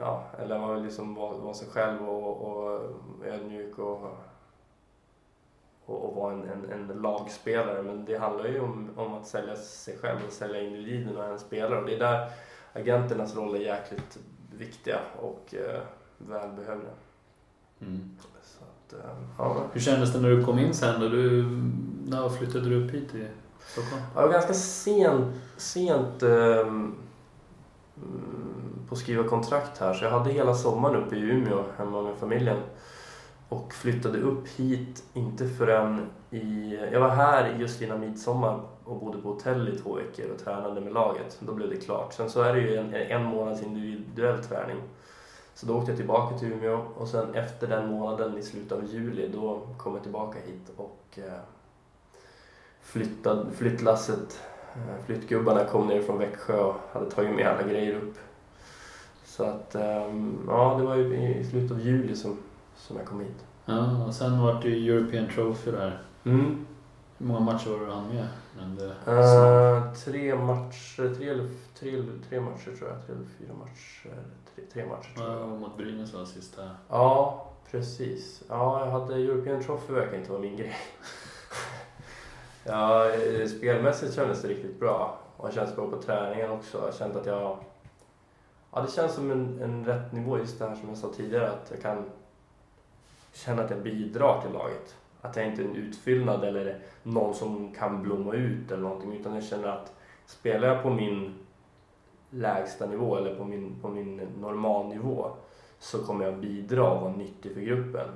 Ja, 0.00 0.24
eller 0.38 0.58
man 0.58 0.74
vill 0.74 0.84
liksom 0.84 1.14
vara, 1.14 1.36
vara 1.36 1.54
sig 1.54 1.68
själv 1.68 2.08
och, 2.08 2.40
och 2.40 2.80
ödmjuk 3.24 3.78
och, 3.78 4.02
och, 5.86 6.04
och 6.04 6.14
vara 6.14 6.32
en, 6.32 6.44
en, 6.44 6.72
en, 6.72 7.02
lagspelare. 7.02 7.82
Men 7.82 8.04
det 8.04 8.16
handlar 8.16 8.46
ju 8.46 8.60
om, 8.60 8.90
om 8.96 9.14
att 9.14 9.26
sälja 9.26 9.56
sig 9.56 9.98
själv 9.98 10.18
och 10.26 10.32
sälja 10.32 10.62
individen 10.62 11.16
och 11.16 11.24
en 11.24 11.38
spelare. 11.38 11.80
Och 11.80 11.86
det 11.86 11.94
är 11.94 11.98
där 11.98 12.30
agenternas 12.72 13.36
roll 13.36 13.54
är 13.54 13.60
jäkligt 13.60 14.18
viktiga 14.58 15.00
och 15.20 15.54
eh, 15.54 15.82
välbehövliga. 16.18 16.92
Mm. 17.80 18.16
Att, 18.86 18.92
eh, 18.92 19.10
ja. 19.38 19.56
Hur 19.72 19.80
kändes 19.80 20.12
det 20.12 20.20
när 20.20 20.28
du 20.28 20.44
kom 20.44 20.58
in 20.58 20.74
sen 20.74 21.00
då? 21.00 21.08
Du, 21.08 21.42
när 22.06 22.28
flyttade 22.28 22.68
du 22.68 22.84
upp 22.84 22.90
hit 22.90 23.10
till 23.10 23.28
Stockholm? 23.66 24.02
Jag 24.14 24.22
var 24.22 24.32
ganska 24.32 24.54
sent, 24.54 25.34
sent 25.56 26.22
eh, 26.22 26.66
på 28.88 28.94
att 28.94 28.98
skriva 28.98 29.24
kontrakt 29.24 29.78
här 29.78 29.94
så 29.94 30.04
jag 30.04 30.10
hade 30.10 30.32
hela 30.32 30.54
sommaren 30.54 30.96
uppe 30.96 31.16
i 31.16 31.20
Umeå 31.20 31.64
hemma 31.78 32.02
med 32.02 32.16
familjen. 32.16 32.58
Och 33.48 33.74
flyttade 33.74 34.18
upp 34.18 34.48
hit, 34.48 35.04
inte 35.14 35.48
förrän 35.48 36.06
i... 36.30 36.78
Jag 36.92 37.00
var 37.00 37.08
här 37.08 37.56
just 37.58 37.82
innan 37.82 38.00
midsommar 38.00 38.60
och 38.84 39.00
bodde 39.00 39.18
på 39.18 39.28
hotell 39.28 39.68
i 39.68 39.78
två 39.78 39.94
veckor 39.94 40.30
och 40.30 40.44
tränade 40.44 40.80
med 40.80 40.92
laget. 40.92 41.38
Då 41.40 41.52
blev 41.52 41.70
det 41.70 41.76
klart. 41.76 42.12
Sen 42.12 42.30
så 42.30 42.42
är 42.42 42.54
det 42.54 42.60
ju 42.60 42.76
en, 42.76 42.94
en 42.94 43.24
månads 43.24 43.62
individuell 43.62 44.44
träning. 44.44 44.76
Så 45.56 45.66
då 45.66 45.74
åkte 45.74 45.90
jag 45.90 45.96
tillbaka 45.98 46.38
till 46.38 46.52
Umeå 46.52 46.80
och 46.96 47.08
sen 47.08 47.34
efter 47.34 47.66
den 47.66 47.90
månaden 47.90 48.38
i 48.38 48.42
slutet 48.42 48.72
av 48.72 48.84
juli 48.84 49.28
då 49.34 49.66
kom 49.76 49.94
jag 49.94 50.02
tillbaka 50.02 50.38
hit 50.46 50.72
och 50.76 51.18
eh, 51.18 51.40
flyttade, 52.80 53.52
flyttlasset, 53.52 54.40
eh, 54.74 55.04
flyttgubbarna 55.06 55.64
kom 55.64 55.86
ner 55.86 56.02
från 56.02 56.18
Växjö 56.18 56.60
och 56.60 56.74
hade 56.92 57.10
tagit 57.10 57.36
med 57.36 57.46
alla 57.46 57.62
grejer 57.62 57.94
upp. 57.94 58.14
Så 59.24 59.44
att, 59.44 59.74
ehm, 59.74 60.38
ja 60.48 60.76
det 60.78 60.84
var 60.84 60.96
i 60.96 61.44
slutet 61.50 61.72
av 61.72 61.80
juli 61.80 62.16
som, 62.16 62.38
som 62.76 62.96
jag 62.96 63.06
kom 63.06 63.20
hit. 63.20 63.44
Ja, 63.64 64.04
och 64.06 64.14
sen 64.14 64.42
vart 64.42 64.62
det 64.62 64.68
ju 64.68 64.96
European 64.96 65.28
Trophy 65.34 65.70
där. 65.70 66.02
Mm. 66.24 66.66
Hur 67.18 67.26
många 67.26 67.40
matcher 67.40 67.70
var 67.70 67.78
du 67.78 67.92
han 67.92 68.08
med? 68.08 68.28
Uh, 69.08 69.92
tre 69.92 70.34
matcher, 70.34 71.14
tre 71.14 71.28
eller, 71.28 71.48
tre, 71.78 72.02
tre 72.28 72.40
matcher 72.40 72.76
tror 72.78 72.90
jag. 72.90 73.06
Tre 73.06 73.14
eller 73.14 73.26
fyra 73.38 73.54
matcher. 73.58 74.22
Tre, 74.72 74.86
matcher 74.86 75.14
tror 75.14 75.28
jag. 75.28 75.40
ja, 75.40 75.46
mot 75.46 75.76
Brynäs 75.76 76.14
var 76.14 76.24
sista. 76.24 76.70
Ja, 76.88 77.46
precis. 77.70 78.42
Ja, 78.48 78.84
jag 78.84 78.92
hade 78.92 79.14
European 79.14 79.62
Trophy 79.62 79.92
verkar 79.92 80.16
inte 80.16 80.30
vara 80.30 80.40
min 80.40 80.56
grej. 80.56 80.76
ja, 82.64 83.10
eh, 83.10 83.46
spelmässigt 83.46 84.14
kändes 84.14 84.42
det 84.42 84.48
riktigt 84.48 84.80
bra. 84.80 85.18
Och 85.36 85.46
jag 85.46 85.54
känns 85.54 85.76
bra 85.76 85.90
på 85.90 86.02
träningen 86.02 86.50
också. 86.50 86.82
Jag 86.84 86.94
kände 86.94 87.20
att 87.20 87.26
jag... 87.26 87.58
Ja, 88.72 88.80
det 88.82 88.92
känns 88.92 89.14
som 89.14 89.30
en, 89.30 89.62
en 89.62 89.84
rätt 89.84 90.12
nivå, 90.12 90.38
just 90.38 90.58
det 90.58 90.68
här 90.68 90.74
som 90.74 90.88
jag 90.88 90.98
sa 90.98 91.12
tidigare, 91.16 91.50
att 91.50 91.70
jag 91.70 91.82
kan 91.82 92.04
känna 93.32 93.62
att 93.62 93.70
jag 93.70 93.82
bidrar 93.82 94.42
till 94.42 94.52
laget. 94.52 94.96
Att 95.20 95.36
jag 95.36 95.46
inte 95.46 95.62
är 95.62 95.66
en 95.66 95.76
utfyllnad 95.76 96.44
eller 96.44 96.80
någon 97.02 97.34
som 97.34 97.74
kan 97.74 98.02
blomma 98.02 98.34
ut 98.34 98.70
eller 98.70 98.82
någonting, 98.82 99.20
utan 99.20 99.34
jag 99.34 99.44
känner 99.44 99.68
att 99.68 99.92
spelar 100.26 100.68
jag 100.68 100.82
på 100.82 100.90
min 100.90 101.45
lägsta 102.30 102.86
nivå 102.86 103.16
eller 103.16 103.34
på 103.34 103.44
min, 103.44 103.80
på 103.82 103.88
min 103.88 104.16
normalnivå 104.40 105.30
så 105.78 106.04
kommer 106.04 106.24
jag 106.24 106.38
bidra 106.38 106.90
och 106.90 107.00
vara 107.00 107.12
nyttig 107.12 107.54
för 107.54 107.60
gruppen. 107.60 108.08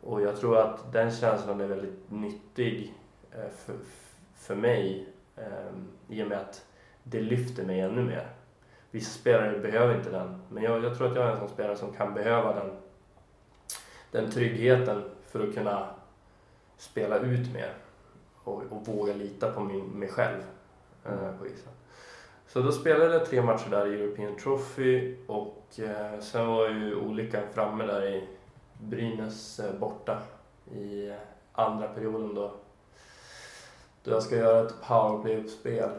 Och 0.00 0.22
jag 0.22 0.36
tror 0.36 0.58
att 0.58 0.92
den 0.92 1.10
känslan 1.10 1.60
är 1.60 1.66
väldigt 1.66 2.10
nyttig 2.10 2.94
eh, 3.32 3.50
för, 3.56 3.74
för 4.34 4.54
mig 4.54 5.08
ehm, 5.36 5.88
i 6.08 6.22
och 6.22 6.28
med 6.28 6.38
att 6.38 6.64
det 7.02 7.20
lyfter 7.20 7.64
mig 7.64 7.80
ännu 7.80 8.02
mer. 8.02 8.26
Vissa 8.90 9.18
spelare 9.18 9.58
behöver 9.58 9.96
inte 9.96 10.10
den, 10.10 10.42
men 10.48 10.62
jag, 10.62 10.84
jag 10.84 10.96
tror 10.96 11.08
att 11.08 11.16
jag 11.16 11.26
är 11.26 11.32
en 11.32 11.38
sån 11.38 11.48
spelare 11.48 11.76
som 11.76 11.92
kan 11.92 12.14
behöva 12.14 12.54
den, 12.54 12.70
den 14.10 14.30
tryggheten 14.30 15.02
för 15.26 15.48
att 15.48 15.54
kunna 15.54 15.86
spela 16.76 17.18
ut 17.18 17.52
mer 17.54 17.74
och, 18.44 18.62
och 18.70 18.86
våga 18.86 19.14
lita 19.14 19.52
på 19.52 19.60
min, 19.60 19.84
mig 19.84 20.08
själv 20.08 20.42
eh, 21.04 21.38
på 21.38 21.46
isen. 21.46 21.72
Så 22.52 22.60
då 22.60 22.72
spelade 22.72 23.14
jag 23.14 23.26
tre 23.26 23.42
matcher 23.42 23.70
där 23.70 23.86
i 23.86 23.94
European 23.94 24.36
Trophy 24.36 25.16
och 25.26 25.64
eh, 25.78 26.20
sen 26.20 26.46
var 26.46 26.68
ju 26.68 26.96
olyckan 26.96 27.42
framme 27.54 27.84
där 27.84 28.06
i 28.06 28.28
Brynäs 28.78 29.60
eh, 29.60 29.74
borta 29.74 30.18
i 30.72 31.08
eh, 31.08 31.14
andra 31.52 31.88
perioden 31.88 32.34
då. 32.34 32.52
Då 34.04 34.10
jag 34.10 34.22
ska 34.22 34.36
göra 34.36 34.66
ett 34.66 34.74
powerplay-uppspel. 34.82 35.90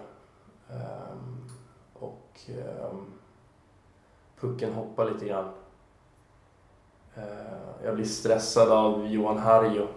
Um, 0.69 1.49
och 1.93 2.39
um, 2.91 3.05
pucken 4.39 4.73
hoppar 4.73 5.11
lite 5.11 5.25
grann. 5.25 5.49
Uh, 7.17 7.85
jag 7.85 7.95
blir 7.95 8.05
stressad 8.05 8.71
av 8.71 9.07
Johan 9.07 9.37
Harjo 9.37 9.87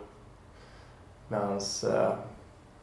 med 1.28 1.40
hans 1.40 1.84
eh, 1.84 2.10
uh, 2.10 2.16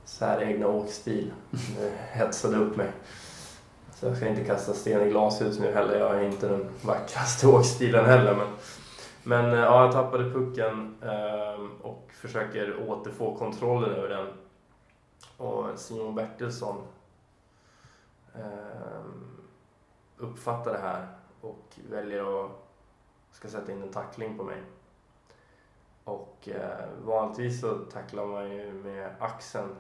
säregna 0.06 0.68
åkstil. 0.68 1.34
Det 1.80 1.92
hetsade 2.12 2.58
upp 2.58 2.76
mig. 2.76 2.92
Så 4.04 4.10
jag 4.10 4.18
ska 4.18 4.28
inte 4.28 4.44
kasta 4.44 4.74
sten 4.74 5.08
i 5.08 5.10
glashus 5.10 5.60
nu 5.60 5.72
heller. 5.72 6.00
Jag 6.00 6.16
är 6.16 6.22
inte 6.22 6.48
den 6.48 6.70
vackraste 6.82 7.48
åkstilen 7.58 8.06
heller. 8.06 8.36
Men, 8.36 8.48
men 9.24 9.54
eh, 9.54 9.60
ja, 9.60 9.86
jag 9.86 9.92
tappade 9.94 10.32
pucken 10.32 10.96
eh, 11.02 11.66
och 11.82 12.12
försöker 12.12 12.90
återfå 12.90 13.36
kontrollen 13.36 13.92
över 13.92 14.10
den. 14.10 14.28
Och 15.38 15.80
Simon 15.80 16.16
Bertilsson 16.16 16.76
eh, 18.36 19.06
uppfattar 20.18 20.74
det 20.74 20.80
här 20.80 21.08
och 21.42 21.80
väljer 21.90 22.46
att 22.46 22.52
ska 23.32 23.48
sätta 23.48 23.72
in 23.72 23.82
en 23.82 23.92
tackling 23.92 24.38
på 24.38 24.44
mig. 24.44 24.62
Och 26.04 26.50
eh, 26.50 26.90
vanligtvis 27.06 27.62
så 27.62 27.78
tacklar 27.78 28.26
man 28.26 28.52
ju 28.52 28.74
med 28.74 29.16
axeln 29.20 29.76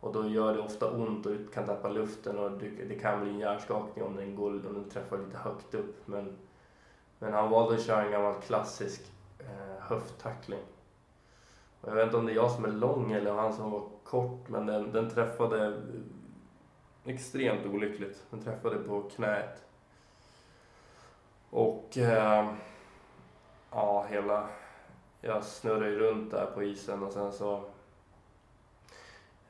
och 0.00 0.12
då 0.12 0.28
gör 0.28 0.54
det 0.54 0.60
ofta 0.60 0.90
ont 0.90 1.26
och 1.26 1.32
du 1.32 1.46
kan 1.46 1.66
tappa 1.66 1.88
luften 1.88 2.38
och 2.38 2.50
det 2.88 2.94
kan 2.94 3.20
bli 3.20 3.30
en 3.30 3.38
hjärnskakning 3.38 4.04
om 4.04 4.16
den, 4.16 4.36
går, 4.36 4.50
om 4.50 4.74
den 4.74 4.90
träffar 4.90 5.18
lite 5.18 5.38
högt 5.38 5.74
upp. 5.74 5.96
Men, 6.06 6.36
men 7.18 7.32
han 7.32 7.50
valde 7.50 7.74
att 7.74 7.82
köra 7.82 8.04
en 8.04 8.12
gammal 8.12 8.34
klassisk 8.34 9.12
eh, 9.38 9.80
höfttackling. 9.80 10.60
Och 11.80 11.88
jag 11.88 11.94
vet 11.94 12.04
inte 12.04 12.16
om 12.16 12.26
det 12.26 12.32
är 12.32 12.36
jag 12.36 12.50
som 12.50 12.64
är 12.64 12.72
lång 12.72 13.12
eller 13.12 13.32
han 13.32 13.52
som 13.52 13.70
var 13.70 13.88
kort, 14.04 14.48
men 14.48 14.66
den, 14.66 14.92
den 14.92 15.10
träffade 15.10 15.82
extremt 17.04 17.66
olyckligt. 17.66 18.26
Den 18.30 18.42
träffade 18.42 18.76
på 18.76 19.02
knät. 19.02 19.64
Och 21.50 21.98
eh, 21.98 22.48
ja, 23.70 24.06
hela... 24.10 24.48
Jag 25.20 25.44
snurrade 25.44 25.90
ju 25.90 25.98
runt 25.98 26.30
där 26.30 26.46
på 26.54 26.62
isen 26.62 27.02
och 27.02 27.12
sen 27.12 27.32
så 27.32 27.64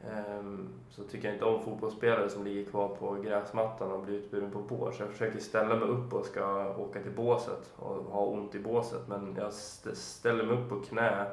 Ehm, 0.05 0.69
så 0.91 1.05
tycker 1.05 1.29
jag 1.29 1.35
inte 1.35 1.45
om 1.45 1.63
fotbollsspelare 1.63 2.31
som 2.31 2.45
ligger 2.45 2.71
kvar 2.71 2.89
på 2.89 3.15
gräsmattan 3.15 3.93
och 3.93 4.03
blir 4.03 4.15
utburen 4.15 4.51
på 4.51 4.59
bår. 4.59 4.93
Så 4.93 5.03
jag 5.03 5.11
försöker 5.11 5.39
ställa 5.39 5.77
mig 5.77 5.89
upp 5.89 6.13
och 6.13 6.27
ska 6.27 6.77
åka 6.77 7.03
till 7.03 7.15
båset 7.15 7.73
och 7.77 8.05
ha 8.05 8.25
ont 8.25 8.55
i 8.55 8.59
båset. 8.59 9.09
Men 9.09 9.35
jag 9.37 9.53
ställer 9.53 10.45
mig 10.45 10.57
upp 10.57 10.69
på 10.69 10.81
knä 10.81 11.27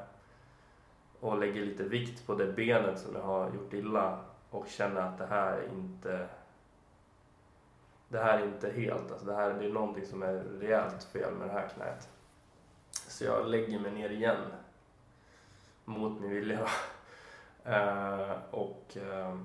och 1.20 1.40
lägger 1.40 1.66
lite 1.66 1.84
vikt 1.84 2.28
på 2.28 2.36
det 2.36 2.54
benet 2.54 3.00
som 3.00 3.16
jag 3.16 3.22
har 3.22 3.46
gjort 3.46 3.74
illa 3.74 4.20
och 4.50 4.68
känner 4.68 5.02
att 5.02 5.18
det 5.18 5.26
här 5.26 5.58
är 5.58 5.70
inte 5.74 6.28
det 8.10 8.20
här 8.20 8.40
är 8.40 8.46
inte 8.46 8.70
helt, 8.70 9.12
alltså 9.12 9.26
det 9.26 9.36
här 9.36 9.54
det 9.54 9.66
är 9.66 9.70
någonting 9.70 10.06
som 10.06 10.24
är 10.24 10.34
rejält 10.34 11.04
fel 11.04 11.34
med 11.34 11.48
det 11.48 11.54
här 11.54 11.68
knät. 11.68 12.10
Så 12.92 13.26
jag 13.26 13.48
lägger 13.48 13.80
mig 13.80 13.92
ner 13.92 14.10
igen 14.10 14.38
mot 15.86 16.22
min 16.22 16.30
vilja 16.30 16.68
Eh, 17.66 18.32
och 18.52 18.98
eh, 18.98 19.36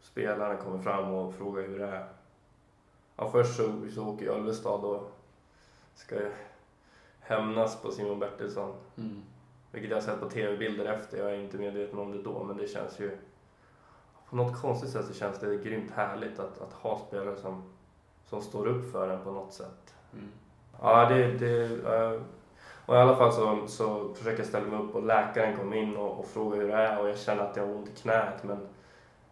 spelaren 0.00 0.58
kommer 0.58 0.78
fram 0.78 1.14
och 1.14 1.34
frågar 1.34 1.62
hur 1.62 1.78
det 1.78 1.86
är. 1.86 2.06
Ja, 3.16 3.30
först 3.30 3.56
så, 3.56 3.90
så 3.94 4.08
åker 4.08 4.30
Ölvestad 4.30 4.84
och 4.84 5.10
ska 5.94 6.16
hämnas 7.20 7.82
på 7.82 7.90
Simon 7.90 8.18
Bertilsson. 8.18 8.74
Mm. 8.96 9.22
Vilket 9.70 9.90
jag 9.90 9.96
har 9.96 10.02
sett 10.02 10.20
på 10.20 10.30
tv-bilder 10.30 10.84
efter. 10.84 11.18
Jag 11.18 11.30
är 11.30 11.38
inte 11.38 11.58
medveten 11.58 11.98
om 11.98 12.12
det 12.12 12.22
då, 12.22 12.44
men 12.44 12.56
det 12.56 12.68
känns 12.68 13.00
ju... 13.00 13.18
På 14.28 14.36
något 14.36 14.60
konstigt 14.60 14.90
sätt 14.90 15.06
så 15.06 15.14
känns 15.14 15.40
det 15.40 15.56
grymt 15.56 15.90
härligt 15.90 16.38
att, 16.38 16.60
att 16.60 16.72
ha 16.72 16.98
spelare 16.98 17.36
som, 17.36 17.62
som 18.24 18.42
står 18.42 18.66
upp 18.66 18.92
för 18.92 19.08
en 19.08 19.24
på 19.24 19.32
något 19.32 19.52
sätt. 19.52 19.94
Mm. 20.12 20.28
Ja, 20.80 21.08
det... 21.08 21.32
det 21.32 22.20
och 22.86 22.94
i 22.94 22.98
alla 22.98 23.16
fall 23.16 23.32
så, 23.32 23.66
så 23.66 24.14
försöker 24.14 24.38
jag 24.38 24.46
ställa 24.46 24.66
mig 24.66 24.78
upp 24.78 24.94
och 24.94 25.06
läkaren 25.06 25.56
kom 25.56 25.74
in 25.74 25.96
och, 25.96 26.18
och 26.18 26.26
frågade 26.26 26.62
hur 26.62 26.68
det 26.68 26.76
är 26.76 27.00
och 27.00 27.08
jag 27.08 27.18
känner 27.18 27.42
att 27.42 27.56
jag 27.56 27.66
har 27.66 27.74
ont 27.74 27.88
i 27.88 28.02
knät. 28.02 28.44
Men, 28.44 28.58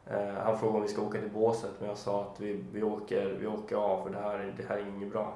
eh, 0.06 0.34
han 0.44 0.58
frågade 0.58 0.76
om 0.76 0.82
vi 0.82 0.88
ska 0.88 1.02
åka 1.02 1.20
till 1.20 1.30
båset 1.30 1.70
men 1.78 1.88
jag 1.88 1.98
sa 1.98 2.22
att 2.22 2.40
vi, 2.40 2.64
vi, 2.72 2.82
åker, 2.82 3.36
vi 3.40 3.46
åker 3.46 3.76
av 3.76 4.02
för 4.02 4.10
det 4.10 4.18
här, 4.18 4.54
det 4.56 4.68
här 4.68 4.78
är 4.78 4.86
inget 4.86 5.12
bra. 5.12 5.34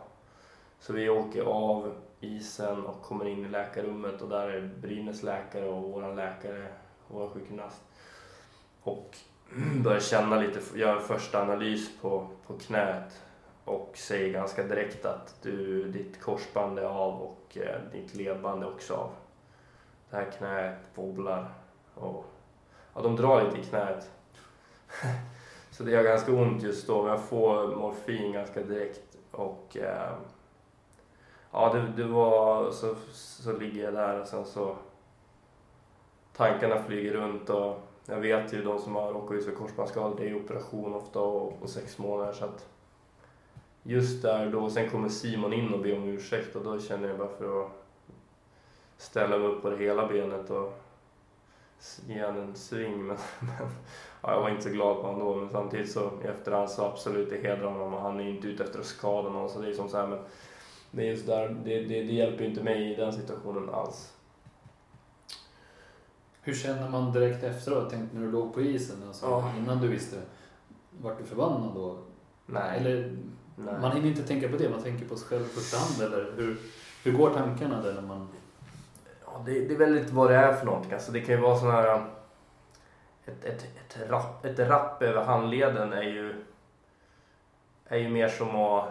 Så 0.80 0.92
vi 0.92 1.08
åker 1.08 1.42
av 1.42 1.94
isen 2.20 2.86
och 2.86 3.02
kommer 3.02 3.28
in 3.28 3.44
i 3.44 3.48
läkarrummet 3.48 4.22
och 4.22 4.28
där 4.28 4.48
är 4.48 4.70
Brynäs 4.80 5.22
läkare 5.22 5.68
och 5.68 5.82
vår 5.82 6.14
läkare, 6.14 6.66
vår 7.08 7.28
sjukgymnast. 7.28 7.80
Och 8.82 9.16
börjar 9.84 10.00
känna 10.00 10.36
lite, 10.36 10.78
gör 10.78 10.96
en 10.96 11.02
första 11.02 11.42
analys 11.42 12.00
på, 12.00 12.26
på 12.46 12.52
knät 12.52 13.22
och 13.68 13.96
säger 13.96 14.32
ganska 14.32 14.62
direkt 14.62 15.04
att 15.04 15.34
du, 15.42 15.84
ditt 15.92 16.20
korsband 16.20 16.78
är 16.78 16.84
av 16.84 17.22
och 17.22 17.58
eh, 17.58 17.80
ditt 17.92 18.14
ledband 18.14 18.62
är 18.62 18.68
också 18.68 18.94
av. 18.94 19.10
Det 20.10 20.16
här 20.16 20.30
knäet 20.30 20.78
wobblar 20.94 21.48
och 21.94 22.24
ja, 22.94 23.02
de 23.02 23.16
drar 23.16 23.44
lite 23.44 23.58
i 23.58 23.64
knäet. 23.64 24.10
så 25.70 25.84
det 25.84 25.90
gör 25.90 26.02
ganska 26.02 26.32
ont 26.32 26.62
just 26.62 26.86
då, 26.86 27.02
men 27.02 27.10
jag 27.10 27.22
får 27.22 27.76
morfin 27.76 28.32
ganska 28.32 28.62
direkt 28.62 29.16
och 29.30 29.76
eh, 29.76 30.12
ja, 31.52 31.72
det, 31.72 32.02
det 32.02 32.08
var 32.08 32.70
så, 32.70 32.94
så 33.12 33.52
ligger 33.52 33.84
jag 33.84 33.94
där 33.94 34.20
och 34.20 34.26
sen 34.26 34.44
så 34.44 34.76
tankarna 36.36 36.82
flyger 36.82 37.12
runt 37.12 37.50
och 37.50 37.80
jag 38.06 38.20
vet 38.20 38.52
ju 38.52 38.62
de 38.62 38.78
som 38.78 38.96
har 38.96 39.12
råkat 39.12 39.36
ut 39.36 39.44
för 39.44 39.52
korsbandsskador, 39.52 40.16
det 40.18 40.28
är 40.28 40.36
operation 40.36 40.94
ofta 40.94 41.20
och, 41.20 41.62
och 41.62 41.70
sex 41.70 41.98
månader 41.98 42.32
så 42.32 42.44
att 42.44 42.66
just 43.88 44.22
där 44.22 44.50
då, 44.50 44.70
sen 44.70 44.90
kommer 44.90 45.08
Simon 45.08 45.52
in 45.52 45.72
och 45.74 45.80
ber 45.80 45.96
om 45.96 46.04
ursäkt 46.04 46.56
och 46.56 46.64
då 46.64 46.80
känner 46.80 47.08
jag 47.08 47.18
bara 47.18 47.28
för 47.28 47.62
att 47.64 47.70
ställa 48.96 49.38
mig 49.38 49.48
upp 49.48 49.62
på 49.62 49.70
det 49.70 49.76
hela 49.76 50.06
benet 50.06 50.50
och 50.50 50.80
ge 52.06 52.24
han 52.24 52.36
en 52.36 52.54
sving. 52.56 52.98
Men, 53.06 53.16
men 53.40 53.68
ja, 54.22 54.32
jag 54.32 54.40
var 54.40 54.50
inte 54.50 54.62
så 54.62 54.68
glad 54.68 54.96
på 54.96 55.02
honom 55.02 55.18
då, 55.20 55.34
men 55.34 55.50
samtidigt 55.50 55.92
så 55.92 56.10
i 56.24 56.26
efterhand 56.26 56.70
så 56.70 56.84
absolut, 56.84 57.30
det 57.30 57.36
hedrar 57.36 57.70
honom 57.70 57.94
och 57.94 58.00
han 58.00 58.20
är 58.20 58.28
inte 58.28 58.48
ute 58.48 58.64
efter 58.64 58.78
att 58.78 58.86
skada 58.86 59.28
någon. 59.28 59.50
Så 59.50 59.60
det 59.60 59.68
är 59.68 59.74
som 59.74 59.88
så 59.88 59.96
här, 59.96 60.06
men 60.06 60.18
det, 60.90 61.02
är 61.02 61.10
just 61.10 61.26
där, 61.26 61.48
det, 61.64 61.80
det, 61.80 62.02
det 62.02 62.12
hjälper 62.12 62.44
ju 62.44 62.50
inte 62.50 62.62
mig 62.62 62.92
i 62.92 62.94
den 62.94 63.12
situationen 63.12 63.70
alls. 63.70 64.14
Hur 66.42 66.54
känner 66.54 66.88
man 66.88 67.12
direkt 67.12 67.44
efteråt? 67.44 67.90
Tänk 67.90 68.12
när 68.12 68.20
du 68.20 68.30
låg 68.30 68.54
på 68.54 68.60
isen, 68.60 68.96
alltså, 69.06 69.26
Ja. 69.26 69.52
innan 69.58 69.80
du 69.80 69.88
visste. 69.88 70.22
Vart 71.02 71.18
du 71.18 71.24
förbannad 71.24 71.74
då? 71.74 71.98
Nej. 72.46 72.78
Eller, 72.78 73.16
nej. 73.58 73.74
man 73.80 73.92
hinner 73.92 74.08
inte 74.08 74.22
tänka 74.22 74.48
på 74.48 74.56
det, 74.56 74.68
man 74.68 74.82
tänker 74.82 75.08
på 75.08 75.16
sig 75.16 75.28
själv 75.28 75.42
i 75.42 75.48
första 75.48 75.76
hand. 75.76 76.12
Eller 76.12 76.32
hur, 76.36 76.56
hur 77.04 77.12
går 77.12 77.30
tankarna 77.30 77.82
där 77.82 77.94
när 77.94 78.02
man... 78.02 78.28
Ja, 79.24 79.42
det, 79.46 79.52
det 79.52 79.74
är 79.74 79.78
väldigt 79.78 80.10
vad 80.10 80.30
det 80.30 80.36
är 80.36 80.52
för 80.52 80.66
någonting. 80.66 80.92
Alltså, 80.92 81.12
det 81.12 81.20
kan 81.20 81.34
ju 81.34 81.40
vara 81.40 81.58
sån 81.58 81.70
här... 81.70 82.04
Ett, 83.26 83.44
ett, 83.44 83.66
ett, 83.76 84.10
rapp, 84.10 84.44
ett 84.44 84.58
rapp 84.58 85.02
över 85.02 85.24
handleden 85.24 85.92
är 85.92 86.02
ju, 86.02 86.44
är 87.84 87.98
ju 87.98 88.08
mer 88.08 88.28
som 88.28 88.56
att, 88.56 88.88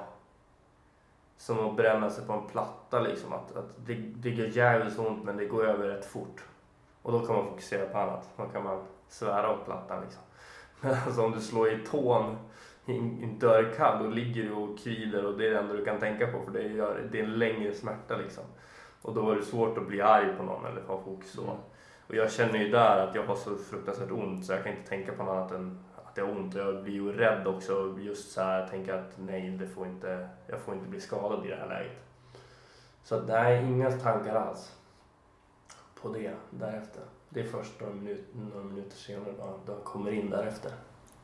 som 1.37 1.69
att 1.69 1.75
bränna 1.75 2.09
sig 2.09 2.25
på 2.25 2.33
en 2.33 2.47
platta. 2.47 2.99
Liksom. 2.99 3.33
Att, 3.33 3.55
att 3.55 3.69
det, 3.85 3.93
det 3.93 4.29
gör 4.29 4.47
jävligt 4.47 4.99
ont 4.99 5.23
men 5.23 5.37
det 5.37 5.45
går 5.45 5.65
över 5.65 5.87
rätt 5.87 6.05
fort. 6.05 6.43
Och 7.01 7.11
då 7.11 7.19
kan 7.19 7.35
man 7.35 7.45
fokusera 7.45 7.85
på 7.85 7.97
annat. 7.97 8.29
Då 8.37 8.43
kan 8.43 8.63
man 8.63 8.83
svära 9.09 9.53
åt 9.53 9.65
plattan. 9.65 10.01
Liksom. 10.03 10.21
Men 10.81 10.95
alltså, 11.05 11.25
om 11.25 11.31
du 11.31 11.41
slår 11.41 11.71
i 11.71 11.85
tån 11.85 12.37
en 12.95 13.39
dörrkall 13.39 14.03
då 14.03 14.09
ligger 14.09 14.43
du 14.43 14.51
och 14.51 14.79
kvider 14.79 15.25
och 15.25 15.37
det 15.37 15.47
är 15.47 15.51
det 15.51 15.59
enda 15.59 15.73
du 15.73 15.85
kan 15.85 15.99
tänka 15.99 16.27
på 16.27 16.41
för 16.41 16.51
det, 16.51 17.19
är 17.19 17.23
en 17.23 17.39
längre 17.39 17.73
smärta. 17.73 18.17
Liksom. 18.17 18.43
Och 19.01 19.13
då 19.13 19.21
var 19.21 19.35
det 19.35 19.43
svårt 19.43 19.77
att 19.77 19.87
bli 19.87 20.01
arg 20.01 20.37
på 20.37 20.43
någon 20.43 20.65
eller 20.65 20.81
ha 20.81 21.01
fokus 21.01 21.31
så. 21.31 21.43
Mm. 21.43 21.55
Och 22.07 22.15
jag 22.15 22.31
känner 22.31 22.59
ju 22.59 22.69
där 22.69 23.07
att 23.07 23.15
jag 23.15 23.23
har 23.23 23.35
så 23.35 23.55
fruktansvärt 23.55 24.11
ont 24.11 24.45
så 24.45 24.53
jag 24.53 24.63
kan 24.63 24.71
inte 24.71 24.89
tänka 24.89 25.11
på 25.11 25.23
något 25.23 25.31
annat 25.31 25.51
än 25.51 25.79
att 26.05 26.17
jag 26.17 26.25
har 26.25 26.31
ont. 26.31 26.55
Och 26.55 26.61
jag 26.61 26.83
blir 26.83 26.93
ju 26.93 27.11
rädd 27.11 27.47
också 27.47 27.97
just 27.99 28.31
så 28.31 28.41
här, 28.41 28.67
tänker 28.67 28.93
att 28.93 29.13
nej, 29.17 29.49
det 29.49 29.67
får 29.67 29.87
inte, 29.87 30.29
jag 30.47 30.59
får 30.59 30.73
inte 30.73 30.89
bli 30.89 31.01
skadad 31.01 31.45
i 31.45 31.49
det 31.49 31.55
här 31.55 31.67
läget. 31.67 31.97
Så 33.03 33.15
att 33.15 33.27
nej, 33.27 33.63
inga 33.63 33.91
tankar 33.91 34.35
alls 34.35 34.75
på 36.01 36.09
det 36.09 36.33
därefter. 36.49 37.03
Det 37.29 37.39
är 37.39 37.47
först 37.47 37.81
några, 37.81 37.93
minut, 37.93 38.25
några 38.53 38.63
minuter 38.63 38.97
senare 38.97 39.33
då, 39.65 39.73
jag 39.73 39.83
kommer 39.83 40.11
in 40.11 40.29
därefter. 40.29 40.71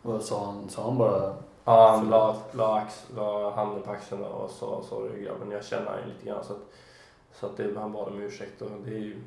Vad 0.02 0.24
sa 0.24 0.46
han? 0.46 0.70
Sa 0.70 0.84
han 0.84 0.98
bara... 0.98 1.36
Ja, 1.66 1.92
han 1.92 2.10
la, 2.10 2.36
la, 2.52 2.76
ax, 2.78 3.04
la 3.16 3.52
handen 3.56 3.84
på 3.84 3.92
axeln 3.92 4.24
och 4.24 4.50
sa 4.50 4.84
sorry 4.90 5.24
grabben, 5.24 5.52
jag 5.52 5.66
känner 5.66 5.86
han 5.86 6.10
lite 6.10 6.26
grann. 6.26 6.44
Så 6.44 6.54
att, 6.54 6.60
så 7.40 7.46
att 7.46 7.58
det, 7.58 7.80
han 7.80 7.92
bad 7.92 8.08
om 8.08 8.22
ursäkt 8.22 8.62
och 8.62 8.70
det 8.86 8.92
är 8.96 9.00
ju 9.00 9.22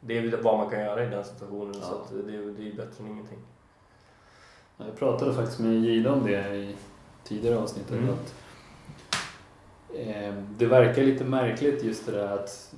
det 0.00 0.18
är 0.18 0.42
vad 0.42 0.58
man 0.58 0.70
kan 0.70 0.80
göra 0.80 1.04
i 1.04 1.08
den 1.08 1.24
situationen 1.24 1.74
Ja. 1.80 1.86
så 1.86 1.94
att 1.94 2.08
det, 2.26 2.34
är- 2.34 2.54
det 2.58 2.68
är 2.70 2.76
bättre 2.76 3.04
än 3.04 3.10
ingenting. 3.10 3.38
Jag 4.76 4.96
pratade 4.98 5.34
faktiskt 5.34 5.58
med 5.60 5.72
Gida 5.74 6.12
om 6.12 6.24
det 6.26 6.56
i 6.56 6.76
tidigare 7.24 7.58
avsnittet. 7.58 7.90
Mm. 7.92 8.10
Att, 8.10 8.34
eh, 9.94 10.34
det 10.58 10.66
verkar 10.66 11.02
lite 11.02 11.24
märkligt 11.24 11.84
just 11.84 12.06
det 12.06 12.12
där 12.12 12.34
att 12.38 12.74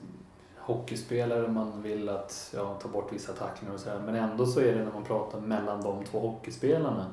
hockeyspelare, 0.67 1.49
man 1.49 1.83
vill 1.83 2.09
att 2.09 2.53
ja, 2.57 2.75
ta 2.83 2.89
bort 2.89 3.13
vissa 3.13 3.33
tacklingar 3.33 3.75
och 3.75 3.81
sådär. 3.81 4.01
Men 4.07 4.15
ändå 4.15 4.47
så 4.47 4.61
är 4.61 4.75
det 4.75 4.85
när 4.85 4.93
man 4.93 5.05
pratar 5.05 5.41
mellan 5.41 5.83
de 5.83 6.05
två 6.05 6.21
hockeyspelarna 6.21 7.07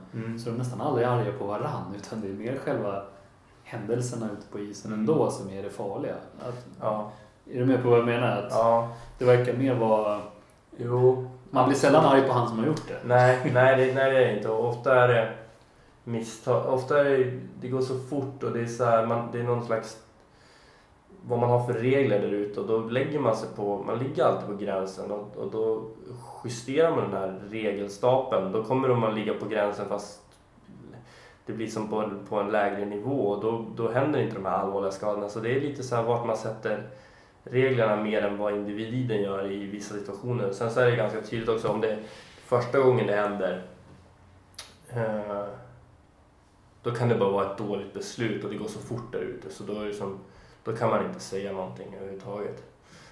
så 0.43 0.49
är 0.49 0.51
de 0.53 0.57
nästan 0.57 0.81
aldrig 0.81 1.07
arga 1.07 1.31
på 1.39 1.45
varann 1.45 1.93
utan 1.97 2.21
det 2.21 2.27
är 2.27 2.33
mer 2.33 2.57
själva 2.57 3.03
händelserna 3.63 4.25
ute 4.38 4.47
på 4.51 4.59
isen 4.59 4.91
Mm. 4.93 4.99
ändå 4.99 5.31
som 5.31 5.49
är 5.49 5.63
det 5.63 5.69
farliga. 5.69 6.15
Att, 6.39 6.65
Ja, 6.81 7.12
är 7.51 7.59
du 7.59 7.65
med 7.65 7.83
på 7.83 7.89
vad 7.89 7.99
jag 7.99 8.05
menar? 8.05 8.38
Att 8.38 8.51
ja, 8.51 8.89
Det 9.17 9.25
verkar 9.25 9.53
mer 9.53 9.75
vara... 9.75 10.19
jo. 10.77 11.29
Man 11.51 11.69
blir 11.69 11.77
sällan 11.77 12.05
arg 12.05 12.27
på 12.27 12.33
han 12.33 12.47
som 12.47 12.59
har 12.59 12.65
gjort 12.65 12.88
det. 12.88 12.99
Nej, 13.05 13.39
nej, 13.53 13.85
det, 13.85 13.93
nej 13.93 14.12
det 14.12 14.25
är 14.25 14.38
inte. 14.38 14.49
Och 14.49 14.69
ofta 14.69 14.95
är 15.03 15.07
det 15.07 15.33
misstag. 16.03 16.73
Ofta 16.73 16.99
är 16.99 17.17
det, 17.17 17.39
det 17.62 17.67
går 17.67 17.81
så 17.81 17.99
fort 17.99 18.43
och 18.43 18.51
det 18.51 18.62
är 18.62 18.65
så 18.65 18.85
här, 18.85 19.05
man, 19.05 19.27
det 19.31 19.39
är 19.39 19.43
någon 19.43 19.65
slags 19.65 19.97
vad 21.29 21.39
man 21.39 21.49
har 21.49 21.65
för 21.65 21.73
regler 21.73 22.19
där 22.19 22.31
ute 22.31 22.59
och 22.59 22.67
då 22.67 22.79
lägger 22.79 23.19
man 23.19 23.35
sig 23.35 23.49
på, 23.55 23.83
man 23.83 23.99
ligger 23.99 24.23
alltid 24.23 24.47
på 24.47 24.55
gränsen 24.55 25.11
och, 25.11 25.37
och 25.37 25.51
då 25.51 25.85
justerar 26.43 26.91
man 26.91 27.11
den 27.11 27.13
här 27.13 27.41
regelstapeln. 27.49 28.51
Då 28.51 28.63
kommer 28.63 28.95
man 28.95 29.15
ligga 29.15 29.33
på 29.33 29.45
gränsen 29.45 29.85
fast 29.89 30.21
det 31.45 31.53
blir 31.53 31.67
som 31.67 31.89
på 31.89 31.95
en, 31.95 32.25
på 32.29 32.39
en 32.39 32.51
lägre 32.51 32.85
nivå 32.85 33.27
och 33.27 33.41
då, 33.41 33.65
då 33.75 33.91
händer 33.91 34.21
inte 34.21 34.35
de 34.35 34.45
här 34.45 34.57
allvarliga 34.57 34.91
skadorna. 34.91 35.29
Så 35.29 35.39
det 35.39 35.55
är 35.55 35.61
lite 35.61 35.83
så 35.83 35.95
här 35.95 36.03
vart 36.03 36.27
man 36.27 36.37
sätter 36.37 36.89
reglerna 37.43 37.95
mer 37.95 38.21
än 38.21 38.37
vad 38.37 38.53
individen 38.53 39.21
gör 39.21 39.51
i 39.51 39.65
vissa 39.65 39.95
situationer. 39.95 40.51
Sen 40.51 40.71
så 40.71 40.79
är 40.79 40.85
det 40.85 40.95
ganska 40.95 41.21
tydligt 41.21 41.49
också 41.49 41.67
om 41.67 41.81
det 41.81 41.91
är 41.91 41.99
första 42.45 42.79
gången 42.79 43.07
det 43.07 43.15
händer 43.15 43.63
eh, 44.89 45.45
då 46.83 46.91
kan 46.91 47.09
det 47.09 47.15
bara 47.15 47.31
vara 47.31 47.51
ett 47.51 47.57
dåligt 47.57 47.93
beslut 47.93 48.43
och 48.43 48.49
det 48.49 48.57
går 48.57 48.67
så 48.67 48.79
fort 48.79 49.11
där 49.11 49.19
ute 49.19 49.49
så 49.49 49.63
då, 49.63 49.81
är 49.81 49.85
det 49.85 49.93
som, 49.93 50.19
då 50.69 50.75
kan 50.75 50.89
man 50.89 51.05
inte 51.05 51.19
säga 51.19 51.51
någonting 51.51 51.95
överhuvudtaget. 51.95 52.63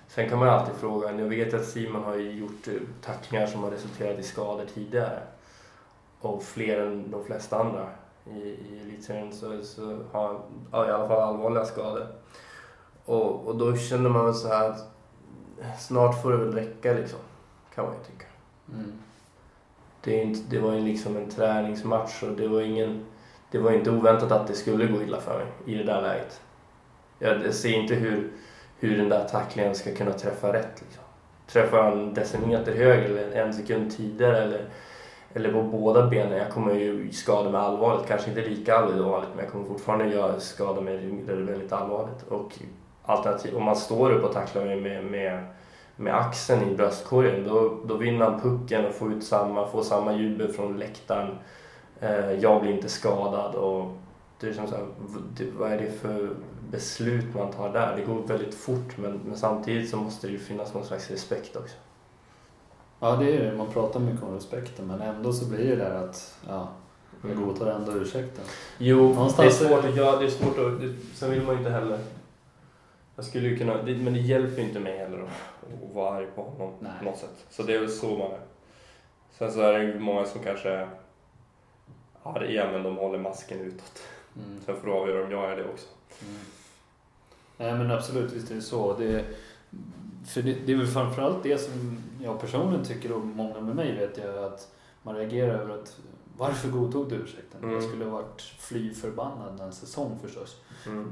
Sen 0.08 0.30
kan 0.30 0.40
man 0.40 0.50
alltid 0.50 0.76
fråga, 0.76 1.20
jag 1.20 1.26
vet 1.26 1.54
att 1.54 1.66
Simon 1.66 2.04
har 2.04 2.16
gjort 2.16 2.68
eh, 2.68 2.74
tacklingar 3.02 3.48
som 3.48 3.64
har 3.64 3.72
resulterat 3.72 4.20
i 4.20 4.24
skador 4.24 4.66
tidigare 4.74 5.20
och 6.20 6.44
fler 6.44 6.82
än 6.82 7.12
de 7.12 7.24
flesta 7.24 7.60
andra 7.60 7.90
i, 8.26 8.40
i 8.40 8.80
elitserien 8.84 9.34
så, 9.34 9.64
så 9.64 10.00
har 10.12 10.28
han 10.72 10.88
i 10.88 10.92
alla 10.92 11.08
fall 11.08 11.22
allvarliga 11.22 11.66
skador. 11.66 12.08
Och, 13.06 13.48
och 13.48 13.56
då 13.58 13.76
känner 13.76 14.10
man 14.10 14.26
väl 14.26 14.34
så 14.34 14.48
här 14.48 14.70
att 14.70 14.86
snart 15.80 16.22
får 16.22 16.32
det 16.32 16.38
väl 16.38 16.54
räcka 16.54 16.94
liksom, 16.94 17.20
kan 17.76 17.86
man 17.86 17.94
ju 17.94 18.04
tycka. 18.04 18.26
Mm. 18.74 18.94
Det, 20.02 20.20
är 20.20 20.24
inte, 20.24 20.42
det 20.50 20.60
var 20.60 20.74
ju 20.74 20.82
liksom 20.82 21.18
en 21.18 21.30
träningsmatch 21.30 22.24
och 22.24 22.32
det 22.32 22.48
var 22.48 22.62
ingen... 22.62 23.06
Det 23.52 23.60
var 23.60 23.72
inte 23.72 23.92
oväntat 23.92 24.32
att 24.32 24.48
det 24.48 24.54
skulle 24.54 24.88
gå 24.88 25.02
illa 25.02 25.20
för 25.20 25.38
mig 25.38 25.48
i 25.66 25.78
det 25.78 25.84
där 25.84 26.02
läget. 26.02 26.42
Jag, 27.20 27.54
ser 27.54 27.74
inte 27.74 27.96
hur, 27.96 28.30
hur 28.80 28.98
den 28.98 29.10
där 29.10 29.24
tacklingen 29.24 29.76
ska 29.76 29.96
kunna 29.96 30.12
träffa 30.12 30.54
rätt. 30.54 30.82
Liksom. 30.82 31.04
Träffar 31.48 31.84
han 31.84 32.00
en 32.00 32.14
decimeter 32.14 32.76
högre 32.76 33.20
eller 33.20 33.32
en 33.32 33.54
sekund 33.54 33.98
tidigare 33.98 34.44
eller, 34.44 34.66
eller 35.34 35.52
på 35.52 35.64
båda 35.64 36.08
benen. 36.08 36.38
Jag 36.38 36.50
kommer 36.50 36.74
ju 36.74 37.12
skada 37.12 37.50
mig 37.50 37.62
allvarligt. 37.62 38.08
Kanske 38.08 38.30
inte 38.30 38.42
lika 38.42 38.76
allvarligt 38.76 39.30
men 39.36 39.44
jag 39.44 39.52
kommer 39.52 39.66
fortfarande 39.66 40.08
göra 40.08 40.40
skada 40.40 40.82
mig 40.82 41.24
väldigt 41.28 41.74
allvarligt. 41.74 42.24
Och 42.30 42.52
alternativ, 43.04 43.56
om 43.56 43.64
man 43.64 43.76
står 43.76 44.12
upp 44.12 44.24
och 44.24 44.34
tacklar 44.34 44.66
mig 44.66 44.82
med, 44.82 45.06
med 45.06 45.44
med 46.00 46.16
axeln 46.16 46.72
i 46.72 46.76
bröstkorgen 46.76 47.44
då, 47.44 47.78
då 47.86 47.96
vinner 47.96 48.26
han 48.26 48.42
pucken 48.42 48.86
och 48.86 48.94
får 48.94 49.14
ut 49.14 49.24
samma, 49.24 49.68
får 49.68 49.84
samma 49.84 50.14
jubel 50.14 50.48
från 50.48 50.78
läktaren. 50.78 51.38
Eh, 52.00 52.32
jag 52.32 52.62
blir 52.62 52.72
inte 52.72 52.90
skadad 52.90 53.56
och 53.56 53.98
det 54.40 54.48
är 54.48 54.54
som 54.54 54.68
så 54.68 54.76
här, 54.76 54.86
vad 55.58 55.72
är 55.72 55.78
det 55.78 55.92
för 55.92 56.30
beslut 56.72 57.36
man 57.36 57.52
tar 57.52 57.74
där? 57.74 57.96
Det 57.96 58.02
går 58.02 58.22
väldigt 58.28 58.56
fort 58.56 58.98
men, 58.98 59.22
men 59.26 59.38
samtidigt 59.38 59.90
så 59.90 59.98
måste 59.98 60.28
det 60.28 60.34
ju 60.34 60.40
finnas 60.40 60.74
någon 60.74 60.86
slags 60.86 61.12
respekt 61.12 61.56
också. 61.56 61.76
Ja, 63.00 63.16
det 63.16 63.38
är 63.38 63.52
det. 63.52 63.58
Man 63.58 63.72
pratar 63.72 64.00
mycket 64.00 64.24
om 64.24 64.34
respekten 64.36 64.88
men 64.88 65.02
ändå 65.02 65.34
så 65.34 65.46
blir 65.46 65.70
det 65.70 65.76
där 65.76 65.96
att 65.96 66.38
ja, 66.48 66.68
jag 67.22 67.32
Mm. 67.32 67.46
godtar 67.46 67.68
ändå 67.72 67.92
ursäkten. 67.92 68.46
Jo, 68.78 69.14
Någonstans 69.14 69.60
det 69.60 69.66
är 69.66 69.70
svårt 69.70 69.86
att 69.86 69.96
göra, 69.96 70.20
det 70.20 70.26
är 70.26 70.30
svårt 70.30 70.58
att, 70.58 70.82
det, 70.82 70.94
sen 71.16 71.32
vill 71.32 71.42
man 71.42 71.52
ju 71.52 71.58
inte 71.58 71.72
heller 71.72 72.00
jag 73.16 73.26
skulle 73.26 73.48
ju 73.48 73.58
kunna, 73.58 73.84
det, 73.84 73.96
men 73.96 74.14
det 74.14 74.20
hjälper 74.20 74.62
ju 74.62 74.68
inte 74.68 74.80
mig 74.80 74.98
heller 74.98 75.18
att, 75.20 75.28
att 75.28 75.96
vara 75.96 76.16
arg 76.18 76.28
på 76.36 76.42
honom 76.44 76.74
Nej. 76.80 76.92
på 77.00 77.06
något 77.06 77.18
sätt. 77.18 77.46
Så 77.50 77.64
det 77.64 77.76
är 77.76 77.80
väl 77.80 77.90
så 77.90 78.10
man 78.18 78.32
är. 78.32 78.40
Sen 79.38 79.52
så 79.52 79.62
är 79.62 79.74
det 79.74 79.84
ju 79.84 80.00
många 80.00 80.26
som 80.26 80.44
kanske 80.44 80.70
är 80.70 80.90
arga 82.24 82.72
men 82.72 82.84
de 82.84 82.98
håller 82.98 83.20
masken 83.20 83.60
utåt. 83.60 84.02
Mm. 84.36 84.60
Sen 84.66 84.76
får 84.76 84.88
du 84.88 84.94
avgöra 84.94 85.24
om 85.26 85.32
jag 85.32 85.52
är 85.52 85.56
det 85.56 85.64
också. 85.64 85.88
Mm. 86.22 86.40
Nej 87.58 87.74
men 87.74 87.92
absolut, 87.92 88.32
visst 88.34 88.52
är 88.52 88.56
det 88.56 88.62
så. 88.62 88.94
Det, 88.94 89.26
för 90.26 90.42
det, 90.42 90.54
det 90.66 90.72
är 90.72 90.78
väl 90.78 90.88
framförallt 90.88 91.44
det 91.44 91.58
som 91.58 91.98
jag 92.22 92.40
personligen 92.42 92.86
tycker 92.86 93.12
och 93.12 93.26
många 93.26 93.62
med 93.62 93.76
mig 93.76 93.96
vet 93.96 94.18
jag 94.18 94.44
att 94.44 94.72
man 95.04 95.16
reagerar 95.16 95.54
över 95.54 95.74
att 95.74 96.00
varför 96.38 96.70
godtog 96.70 97.10
du 97.10 97.16
ursäkten? 97.16 97.64
Mm. 97.64 97.74
Jag 97.74 97.84
skulle 97.84 98.06
ha 98.06 98.12
varit 98.12 98.42
fly 98.42 98.94
förbannad 98.94 99.60
en 99.60 99.74
säsong 99.74 100.20
förstås. 100.22 100.62
Mm. 100.86 101.12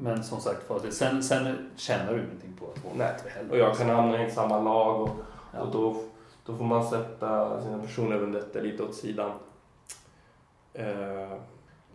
Men 0.00 0.24
som 0.24 0.40
sagt 0.40 0.70
sen, 0.90 1.22
sen 1.22 1.70
tjänar 1.76 2.14
du 2.14 2.24
ingenting 2.24 2.56
på 2.60 2.66
att 2.66 2.96
Nej. 2.96 3.06
åka 3.10 3.18
till 3.18 3.30
helvete. 3.30 3.52
Och 3.52 3.58
jag 3.58 3.76
kan 3.76 3.88
hamna 3.90 4.26
i 4.26 4.30
samma 4.30 4.60
lag 4.60 5.00
och, 5.02 5.10
Ja. 5.52 5.60
och 5.60 5.72
då, 5.72 6.02
då 6.46 6.56
får 6.56 6.64
man 6.64 6.86
sätta 6.90 7.62
sina 7.62 7.78
personliga 7.78 8.18
vendettor 8.18 8.60
lite 8.60 8.82
åt 8.82 8.94
sidan. 8.94 9.30
Eh, 10.72 11.32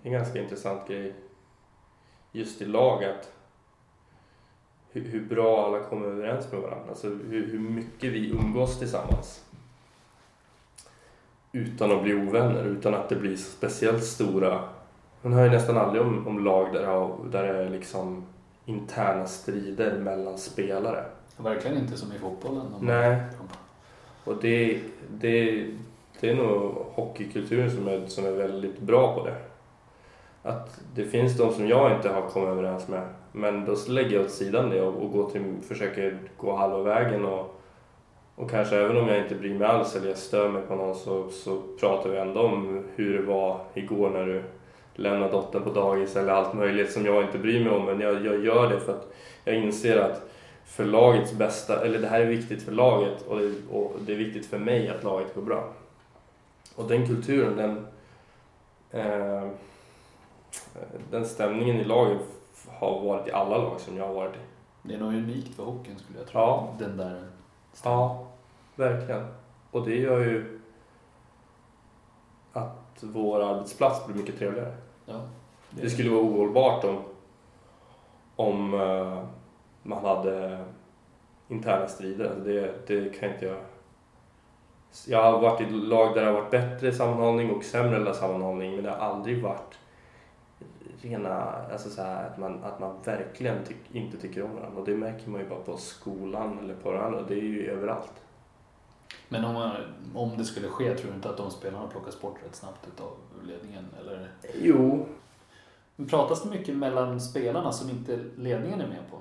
en 0.04 0.12
ganska 0.12 0.42
intressant 0.42 0.88
grej 0.88 1.16
just 2.32 2.62
i 2.62 2.66
lag 2.66 3.04
att 3.04 3.32
hur, 4.94 5.02
hur 5.02 5.26
bra 5.26 5.66
alla 5.66 5.80
kommer 5.80 6.08
överens 6.08 6.52
med 6.52 6.62
varandra. 6.62 6.90
Alltså 6.90 7.08
hur, 7.08 7.48
hur 7.52 7.60
mycket 7.60 8.12
vi 8.14 8.30
umgås 8.32 8.80
tillsammans. 8.80 9.44
Utan 11.52 11.92
att 11.92 12.04
bli 12.04 12.14
ovänner, 12.14 12.64
utan 12.64 12.94
att 12.94 13.10
det 13.10 13.16
blir 13.16 13.36
speciellt 13.36 14.04
stora. 14.04 14.60
Man 15.22 15.34
hör 15.34 15.44
ju 15.44 15.50
nästan 15.52 15.78
aldrig 15.78 16.02
om, 16.02 16.28
om 16.28 16.44
lag 16.46 16.74
där, 16.74 16.86
har- 16.86 17.16
där 17.32 17.44
det 17.54 17.64
är 17.64 17.70
liksom 17.70 18.24
interna 18.66 19.26
strider 19.26 19.98
mellan 20.00 20.38
spelare. 20.38 21.06
Verkligen 21.38 21.78
inte 21.78 21.98
som 21.98 22.12
i 22.14 22.20
fotbollen. 22.20 22.66
Nej. 22.82 23.22
Och 24.24 24.36
det, 24.42 24.80
det, 25.12 25.66
det 26.20 26.30
är 26.30 26.36
nog 26.36 26.76
hockeykulturen 26.94 27.72
som 27.72 27.88
är, 27.88 28.08
som 28.08 28.26
är 28.26 28.32
väldigt 28.32 28.80
bra 28.80 29.16
på 29.16 29.26
det. 29.26 29.36
Att 30.44 30.80
det 30.96 31.06
finns 31.06 31.38
de 31.38 31.54
som 31.54 31.68
jag 31.68 31.96
inte 31.96 32.10
har 32.10 32.22
kommit 32.30 32.50
överens 32.50 32.88
med. 32.88 33.08
Men 33.36 33.66
då 33.66 33.76
lägger 33.88 34.16
jag 34.16 34.26
åt 34.26 34.32
sidan 34.32 34.70
det 34.70 34.82
och, 34.82 35.04
och 35.04 35.12
går 35.12 35.30
till, 35.30 35.56
försöker 35.68 36.18
gå 36.38 36.56
halva 36.56 36.84
vägen 36.84 37.26
och, 37.26 37.62
och 38.36 38.50
kanske 38.50 38.78
även 38.78 38.98
om 38.98 39.08
jag 39.08 39.18
inte 39.18 39.36
bryr 39.36 39.54
mig 39.54 39.68
alls 39.68 39.96
eller 39.96 40.08
jag 40.08 40.18
stör 40.18 40.50
mig 40.50 40.62
på 40.62 40.76
någon 40.76 40.96
så, 40.96 41.30
så 41.30 41.62
pratar 41.80 42.10
vi 42.10 42.18
ändå 42.18 42.42
om 42.42 42.84
hur 42.96 43.18
det 43.18 43.26
var 43.26 43.60
igår 43.74 44.10
när 44.10 44.26
du 44.26 44.44
lämnade 44.96 45.32
dottern 45.32 45.64
på 45.64 45.70
dagis 45.70 46.16
eller 46.16 46.34
allt 46.34 46.54
möjligt 46.54 46.92
som 46.92 47.06
jag 47.06 47.24
inte 47.24 47.38
bryr 47.38 47.64
mig 47.64 47.74
om. 47.74 47.86
Men 47.86 48.00
jag, 48.00 48.26
jag 48.26 48.46
gör 48.46 48.70
det 48.70 48.80
för 48.80 48.92
att 48.92 49.14
jag 49.46 49.56
inser 49.56 49.98
att 49.98 50.22
för 50.66 50.86
lagets 50.86 51.34
bästa, 51.34 51.86
eller 51.86 52.00
det 52.00 52.08
här 52.08 52.20
är 52.20 52.26
viktigt 52.26 52.64
för 52.64 52.72
laget 52.72 53.22
och 53.28 53.40
det, 53.40 53.54
och 53.72 53.96
det 54.00 54.14
är 54.14 54.18
viktigt 54.18 54.46
för 54.46 54.58
mig 54.58 54.90
att 54.90 55.04
laget 55.04 55.36
går 55.36 55.42
bra. 55.42 55.74
Och 56.76 56.88
den 56.88 57.08
kulturen, 57.08 57.58
den, 57.58 57.88
eh, 59.02 59.48
den 61.12 61.26
stämningen 61.26 61.80
i 61.80 61.84
laget 61.84 62.22
har 62.84 63.06
varit 63.06 63.28
i 63.28 63.32
alla 63.32 63.58
lag 63.58 63.80
som 63.80 63.98
jag 63.98 64.08
har 64.08 64.14
varit 64.14 64.36
i. 64.36 64.40
Det 64.82 64.94
är 64.94 65.00
nog 65.00 65.14
unikt 65.14 65.56
för 65.56 65.64
hockeyn 65.64 66.00
skulle 66.00 66.20
jag 66.20 66.28
tro. 66.28 66.40
Ja. 66.42 66.76
Den 66.80 66.98
där 66.98 67.28
Ja, 67.84 68.28
verkligen. 68.76 69.28
Och 69.72 69.86
det 69.86 69.96
gör 69.96 70.20
ju 70.20 70.60
att 72.54 73.04
vår 73.04 73.44
arbetsplats 73.44 74.06
blir 74.06 74.16
mycket 74.16 74.40
trevligare. 74.40 74.76
Ja, 75.06 75.22
Det 75.70 75.90
skulle 75.90 76.10
vara 76.10 76.22
ohållbart 76.22 76.84
om, 76.84 77.00
om 78.36 78.74
eh, 78.74 79.24
man 79.84 80.06
hade 80.06 80.66
interna 81.48 81.88
strider. 81.88 82.26
Alltså 82.26 82.44
det, 82.44 82.88
det 82.88 83.20
kan 83.20 83.30
inte 83.34 83.46
jag... 83.46 83.58
Jag 85.08 85.24
har 85.24 85.40
varit 85.40 85.62
i 85.62 85.70
lag 85.72 86.16
där 86.16 86.22
det 86.22 86.28
har 86.28 86.42
varit 86.42 86.52
bättre 86.52 86.92
sammanhållning 86.92 87.52
och 87.52 87.64
sämre 87.64 88.14
sammanhållning 88.14 88.76
men 88.76 88.84
det 88.84 88.90
har 88.90 88.98
aldrig 88.98 89.44
varit 89.44 89.80
rena, 91.04 91.34
alltså 91.72 91.90
så 91.90 92.02
här, 92.02 92.28
att, 92.30 92.38
man, 92.38 92.64
att 92.64 92.80
man 92.80 92.96
verkligen 93.06 93.64
tyck, 93.66 93.78
inte 93.96 94.18
tycker 94.18 94.44
om 94.44 94.56
varandra. 94.56 94.80
Och 94.80 94.86
det 94.86 94.96
märker 94.96 95.30
man 95.30 95.42
ju 95.42 95.50
bara 95.50 95.60
på 95.60 95.78
skolan 95.78 96.60
eller 96.60 96.76
på 96.76 96.92
varandra. 96.92 97.22
Det 97.28 97.34
är 97.34 97.42
ju 97.42 97.70
överallt. 97.72 98.14
Men 99.30 99.46
om, 99.46 99.54
man, 99.54 99.72
om 100.16 100.38
det 100.38 100.46
skulle 100.46 100.68
ske, 100.68 100.96
tror 100.96 101.10
du 101.10 101.16
inte 101.16 101.30
att 101.30 101.38
de 101.38 101.52
spelarna 101.52 101.88
plockas 101.88 102.22
bort 102.22 102.36
rätt 102.46 102.56
snabbt 102.56 102.88
utav 102.88 103.12
ledningen? 103.48 103.88
Eller? 104.00 104.32
Jo. 104.62 105.06
Men 105.96 106.08
pratas 106.08 106.44
det 106.44 106.50
mycket 106.50 106.76
mellan 106.78 107.22
spelarna 107.22 107.72
som 107.72 107.90
inte 107.90 108.20
ledningen 108.38 108.82
är 108.82 108.88
med 108.88 109.02
på? 109.12 109.18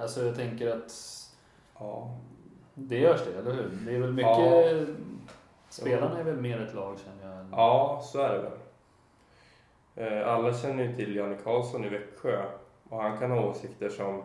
Alltså 0.00 0.24
jag 0.24 0.36
tänker 0.36 0.76
att 0.76 0.92
Ja. 1.78 2.16
det 2.74 2.98
görs 2.98 3.20
det, 3.26 3.38
eller 3.38 3.52
hur? 3.52 3.70
Det 3.86 3.94
är 3.96 4.00
väl 4.00 4.12
mycket... 4.12 4.38
Ja. 4.38 4.94
Spelarna 5.68 6.18
är 6.18 6.24
väl 6.24 6.36
mer 6.40 6.60
ett 6.60 6.74
lag 6.74 6.96
känner 7.04 7.32
jag? 7.34 7.40
än- 7.40 7.48
Ja, 7.52 8.00
så 8.04 8.18
är 8.20 8.32
det 8.32 8.38
väl. 8.42 8.52
Eh, 9.96 10.28
alla 10.28 10.54
känner 10.54 10.84
ju 10.84 10.96
till 10.96 11.16
Janne 11.16 11.36
Karlsson 11.44 11.84
i 11.84 11.88
Växjö 11.88 12.44
och 12.88 13.02
han 13.02 13.18
kan 13.18 13.30
ha 13.30 13.50
åsikter 13.50 13.88
som 13.88 14.22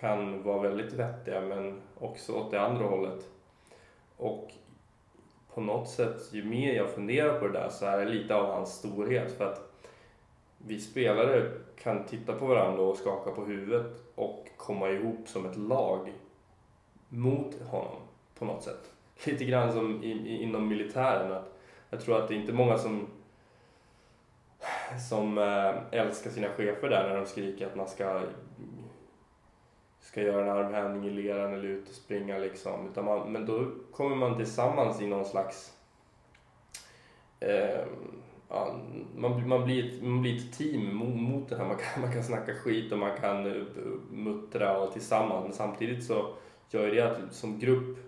kan 0.00 0.42
vara 0.42 0.62
väldigt 0.62 0.92
vettiga 0.92 1.40
men 1.40 1.80
också 1.98 2.32
åt 2.32 2.50
det 2.50 2.60
andra 2.60 2.84
hållet. 2.84 3.26
Och 4.16 4.52
på 5.54 5.60
något 5.60 5.88
sätt, 5.88 6.28
ju 6.32 6.44
mer 6.44 6.74
jag 6.74 6.90
funderar 6.90 7.40
på 7.40 7.46
det 7.46 7.52
där 7.52 7.68
så 7.68 7.86
är 7.86 7.98
det 7.98 8.04
lite 8.04 8.34
av 8.34 8.46
hans 8.46 8.74
storhet 8.74 9.32
för 9.32 9.52
att 9.52 9.74
vi 10.58 10.80
spelare 10.80 11.50
kan 11.82 12.04
titta 12.04 12.32
på 12.32 12.46
varandra 12.46 12.82
och 12.82 12.96
skaka 12.96 13.30
på 13.30 13.44
huvudet 13.44 13.86
och 14.14 14.48
komma 14.56 14.90
ihop 14.90 15.28
som 15.28 15.46
ett 15.46 15.56
lag 15.56 16.12
mot 17.08 17.60
honom 17.62 17.96
på 18.38 18.44
något 18.44 18.62
sätt. 18.62 18.90
Lite 19.24 19.44
grann 19.44 19.72
som 19.72 20.04
i, 20.04 20.10
i, 20.10 20.42
inom 20.42 20.68
militären. 20.68 21.32
Att 21.32 21.52
jag 21.90 22.00
tror 22.00 22.18
att 22.18 22.28
det 22.28 22.34
är 22.34 22.38
inte 22.38 22.52
många 22.52 22.78
som 22.78 23.06
som 25.08 25.38
eh, 25.38 26.00
älskar 26.00 26.30
sina 26.30 26.48
chefer 26.48 26.88
där 26.88 27.08
när 27.08 27.16
de 27.16 27.26
skriker 27.26 27.66
att 27.66 27.76
man 27.76 27.88
ska 27.88 28.20
ska 30.00 30.22
göra 30.22 30.42
en 30.42 30.64
armhävning 30.64 31.04
i 31.04 31.10
leran 31.10 31.54
eller 31.54 31.68
ut 31.68 31.88
och 31.88 31.94
springa 31.94 32.38
liksom. 32.38 32.88
Utan 32.88 33.04
man, 33.04 33.32
men 33.32 33.46
då 33.46 33.66
kommer 33.92 34.16
man 34.16 34.36
tillsammans 34.36 35.00
i 35.00 35.06
någon 35.06 35.24
slags 35.24 35.72
eh, 37.40 37.84
ja, 38.48 38.76
man, 39.16 39.48
man, 39.48 39.64
blir 39.64 39.88
ett, 39.88 40.02
man 40.02 40.22
blir 40.22 40.36
ett 40.36 40.58
team 40.58 40.96
mot, 40.96 41.16
mot 41.16 41.48
det 41.48 41.56
här. 41.56 41.64
Man 41.64 41.76
kan, 41.76 42.02
man 42.02 42.12
kan 42.12 42.24
snacka 42.24 42.54
skit 42.54 42.92
och 42.92 42.98
man 42.98 43.16
kan 43.20 43.46
uh, 43.46 43.64
muttra 44.10 44.78
och 44.78 44.92
tillsammans. 44.92 45.44
Men 45.44 45.52
samtidigt 45.52 46.04
så 46.04 46.34
gör 46.70 46.90
det 46.90 47.00
att 47.00 47.34
som 47.34 47.58
grupp 47.58 47.98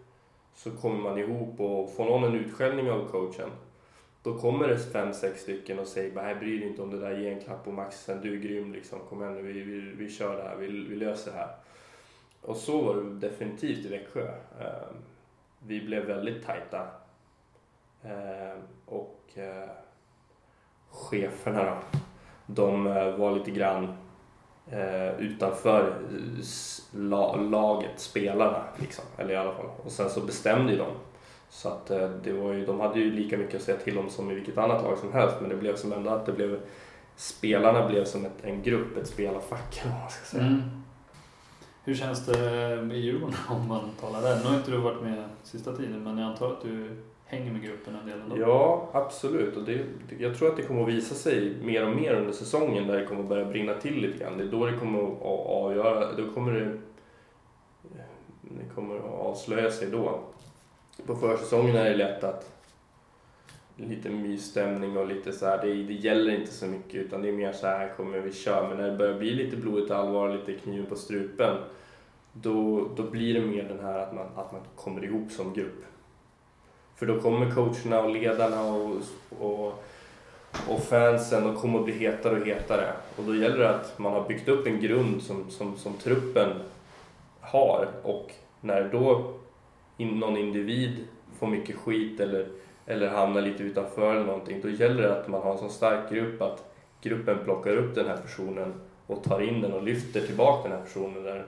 så 0.55 0.71
kommer 0.71 0.99
man 0.99 1.19
ihop 1.19 1.61
och 1.61 1.93
får 1.93 2.05
någon 2.05 2.25
en 2.25 2.35
utskällning 2.35 2.91
av 2.91 3.09
coachen 3.09 3.51
då 4.27 4.39
kommer 4.39 4.69
det 4.69 4.79
fem, 4.79 5.15
sex 5.15 5.43
stycken 5.43 5.79
och 5.79 5.87
säger 5.87 6.11
bara 6.15 6.35
bry 6.35 6.59
dig 6.59 6.69
inte 6.69 6.83
om 6.83 6.91
det 6.91 7.01
där, 7.01 7.19
ge 7.19 7.31
en 7.31 7.41
klapp 7.41 7.65
på 7.65 7.73
maxen, 7.73 8.21
du 8.23 8.33
är 8.33 8.37
grym 8.37 8.73
liksom, 8.73 8.99
kom 9.09 9.23
igen 9.23 9.35
nu, 9.35 9.43
vi, 9.43 9.61
vi, 9.61 9.81
vi 9.81 10.11
kör 10.11 10.37
det 10.37 10.43
här, 10.43 10.57
vi, 10.57 10.67
vi 10.67 10.97
löser 10.97 11.31
det 11.31 11.37
här. 11.37 11.51
Och 12.43 12.57
så 12.57 12.83
var 12.83 12.95
det 12.95 13.29
definitivt 13.29 13.87
i 13.87 13.89
Växjö. 13.89 14.29
Ehm, 14.61 14.97
vi 15.59 15.81
blev 15.81 16.05
väldigt 16.05 16.47
tajta. 16.47 16.87
Ehm, 18.03 18.59
och 18.87 19.23
eh, 19.35 19.71
cheferna 20.91 21.65
då, 21.65 21.77
de 22.47 22.87
eh, 22.87 23.17
var 23.17 23.33
lite 23.33 23.51
grann 23.51 23.97
eh, 24.71 25.21
utanför 25.21 25.95
laget, 27.51 28.01
spelarna 28.01 28.65
liksom, 28.77 29.05
eller 29.17 29.35
i 29.35 29.37
alla 29.37 29.55
fall. 29.55 29.71
Och 29.85 29.93
sen 29.93 30.11
så 30.11 30.21
bestämde 30.21 30.73
ju 30.73 30.79
de 30.79 30.93
så 31.51 31.69
att 31.69 31.91
eh, 31.91 32.11
det 32.25 32.33
var 32.33 32.53
ju, 32.53 32.67
de 32.67 32.81
hade 32.81 32.99
ju 32.99 33.13
lika 33.13 33.39
mycket 33.39 33.55
att 33.55 33.63
säga 33.63 33.79
till 33.79 33.99
om 33.99 34.11
som 34.11 34.31
i 34.31 34.35
vilket 34.35 34.59
annat 34.59 34.83
lag 34.83 34.99
som 34.99 35.13
helst 35.13 35.37
men 35.41 35.51
det 35.51 35.57
blev 35.57 35.77
som 35.77 35.93
ändå 35.93 36.11
att 36.11 36.27
det 36.27 36.33
blev 36.33 36.61
Spelarna 37.17 37.89
blev 37.89 38.05
som 38.05 38.25
ett, 38.25 38.45
en 38.45 38.63
grupp, 38.63 38.97
ett 38.97 39.07
spelarfack 39.07 39.81
eller 39.83 39.93
vad 39.93 40.01
man 40.01 40.11
ska 40.11 40.25
säga. 40.25 40.47
Mm. 40.47 40.63
Hur 41.85 41.95
känns 41.95 42.27
det 42.27 42.39
i 42.93 42.97
Djurgården 42.97 43.37
om 43.49 43.69
man 43.69 43.91
talar 44.01 44.23
där? 44.23 44.37
Nu 44.37 44.45
har 44.45 44.57
inte 44.57 44.71
du 44.71 44.77
varit 44.77 45.03
med 45.03 45.29
sista 45.43 45.77
tiden 45.77 46.05
men 46.05 46.19
jag 46.19 46.31
antar 46.31 46.53
att 46.53 46.63
du 46.63 47.03
hänger 47.25 47.53
med 47.53 47.63
gruppen 47.63 47.97
en 47.97 48.09
del 48.09 48.21
ändå? 48.21 48.37
Ja, 48.39 48.89
absolut. 48.93 49.57
Och 49.57 49.65
det, 49.65 49.85
jag 50.19 50.39
tror 50.39 50.49
att 50.49 50.57
det 50.57 50.63
kommer 50.63 50.83
att 50.83 50.89
visa 50.89 51.15
sig 51.15 51.57
mer 51.63 51.87
och 51.87 51.97
mer 51.97 52.15
under 52.15 52.33
säsongen 52.33 52.87
där 52.87 53.01
det 53.01 53.07
kommer 53.07 53.23
att 53.23 53.29
börja 53.29 53.45
brinna 53.45 53.75
till 53.75 54.01
lite 54.01 54.19
grann. 54.19 54.39
Det 54.39 54.45
är 54.45 54.49
då 54.49 54.67
det 54.67 54.79
kommer 54.79 55.03
att 55.03 55.23
avgöra, 55.47 56.13
då 56.13 56.33
kommer 56.33 56.53
det, 56.53 56.79
det 58.43 58.75
kommer 58.75 58.97
att 58.97 59.05
avslöja 59.05 59.71
sig 59.71 59.91
då. 59.91 60.21
På 61.07 61.17
försäsongen 61.17 61.77
är 61.77 61.85
det 61.85 61.97
lätt 61.97 62.25
att 62.25 62.57
lite 63.77 64.11
mysstämning 64.11 64.97
och 64.97 65.07
lite 65.07 65.33
så 65.33 65.47
här, 65.47 65.59
det, 65.63 65.75
det 65.75 65.93
gäller 65.93 66.35
inte 66.35 66.53
så 66.53 66.67
mycket 66.67 66.95
utan 66.95 67.23
det 67.23 67.29
är 67.29 67.33
mer 67.33 67.53
så 67.53 67.67
här 67.67 67.93
kommer 67.97 68.19
vi 68.19 68.33
köra. 68.33 68.69
Men 68.69 68.79
när 68.79 68.91
det 68.91 68.97
börjar 68.97 69.19
bli 69.19 69.35
lite 69.35 69.57
blodigt 69.57 69.91
allvar, 69.91 70.37
lite 70.37 70.61
kniven 70.61 70.87
på 70.87 70.97
strupen 70.97 71.57
då, 72.33 72.89
då 72.97 73.03
blir 73.03 73.35
det 73.35 73.41
mer 73.41 73.63
den 73.63 73.81
här 73.81 73.99
att 73.99 74.15
man, 74.15 74.27
att 74.37 74.53
man 74.53 74.61
kommer 74.77 75.05
ihop 75.05 75.33
som 75.33 75.55
grupp. 75.55 75.85
För 76.95 77.07
då 77.07 77.21
kommer 77.21 77.55
coacherna 77.55 78.01
och 78.01 78.11
ledarna 78.11 78.63
och, 78.63 78.97
och, 79.39 79.85
och 80.69 80.83
fansen 80.83 81.47
och 81.47 81.61
kommer 81.61 81.79
att 81.79 81.85
bli 81.85 81.95
hetare 81.95 82.41
och 82.41 82.47
hetare. 82.47 82.93
Och 83.17 83.25
då 83.25 83.35
gäller 83.35 83.59
det 83.59 83.71
att 83.71 83.99
man 83.99 84.13
har 84.13 84.29
byggt 84.29 84.49
upp 84.49 84.67
en 84.67 84.81
grund 84.81 85.23
som, 85.23 85.51
som, 85.51 85.77
som 85.77 85.93
truppen 85.93 86.49
har 87.41 87.89
och 88.03 88.33
när 88.61 88.89
då 88.93 89.33
någon 89.97 90.37
individ 90.37 91.05
får 91.39 91.47
mycket 91.47 91.77
skit 91.77 92.21
eller, 92.21 92.49
eller 92.87 93.09
hamnar 93.09 93.41
lite 93.41 93.63
utanför 93.63 94.15
eller 94.15 94.27
någonting, 94.27 94.61
då 94.63 94.69
gäller 94.69 95.03
det 95.03 95.21
att 95.21 95.29
man 95.29 95.43
har 95.43 95.53
en 95.53 95.59
så 95.59 95.69
stark 95.69 96.11
grupp 96.11 96.43
att 96.43 96.73
gruppen 97.03 97.39
plockar 97.45 97.77
upp 97.77 97.95
den 97.95 98.07
här 98.07 98.17
personen 98.17 98.75
och 99.07 99.25
tar 99.25 99.41
in 99.41 99.61
den 99.61 99.73
och 99.73 99.83
lyfter 99.83 100.21
tillbaka 100.21 100.69
den 100.69 100.79
här 100.79 100.85
personen 100.85 101.23
där 101.23 101.35
den 101.35 101.45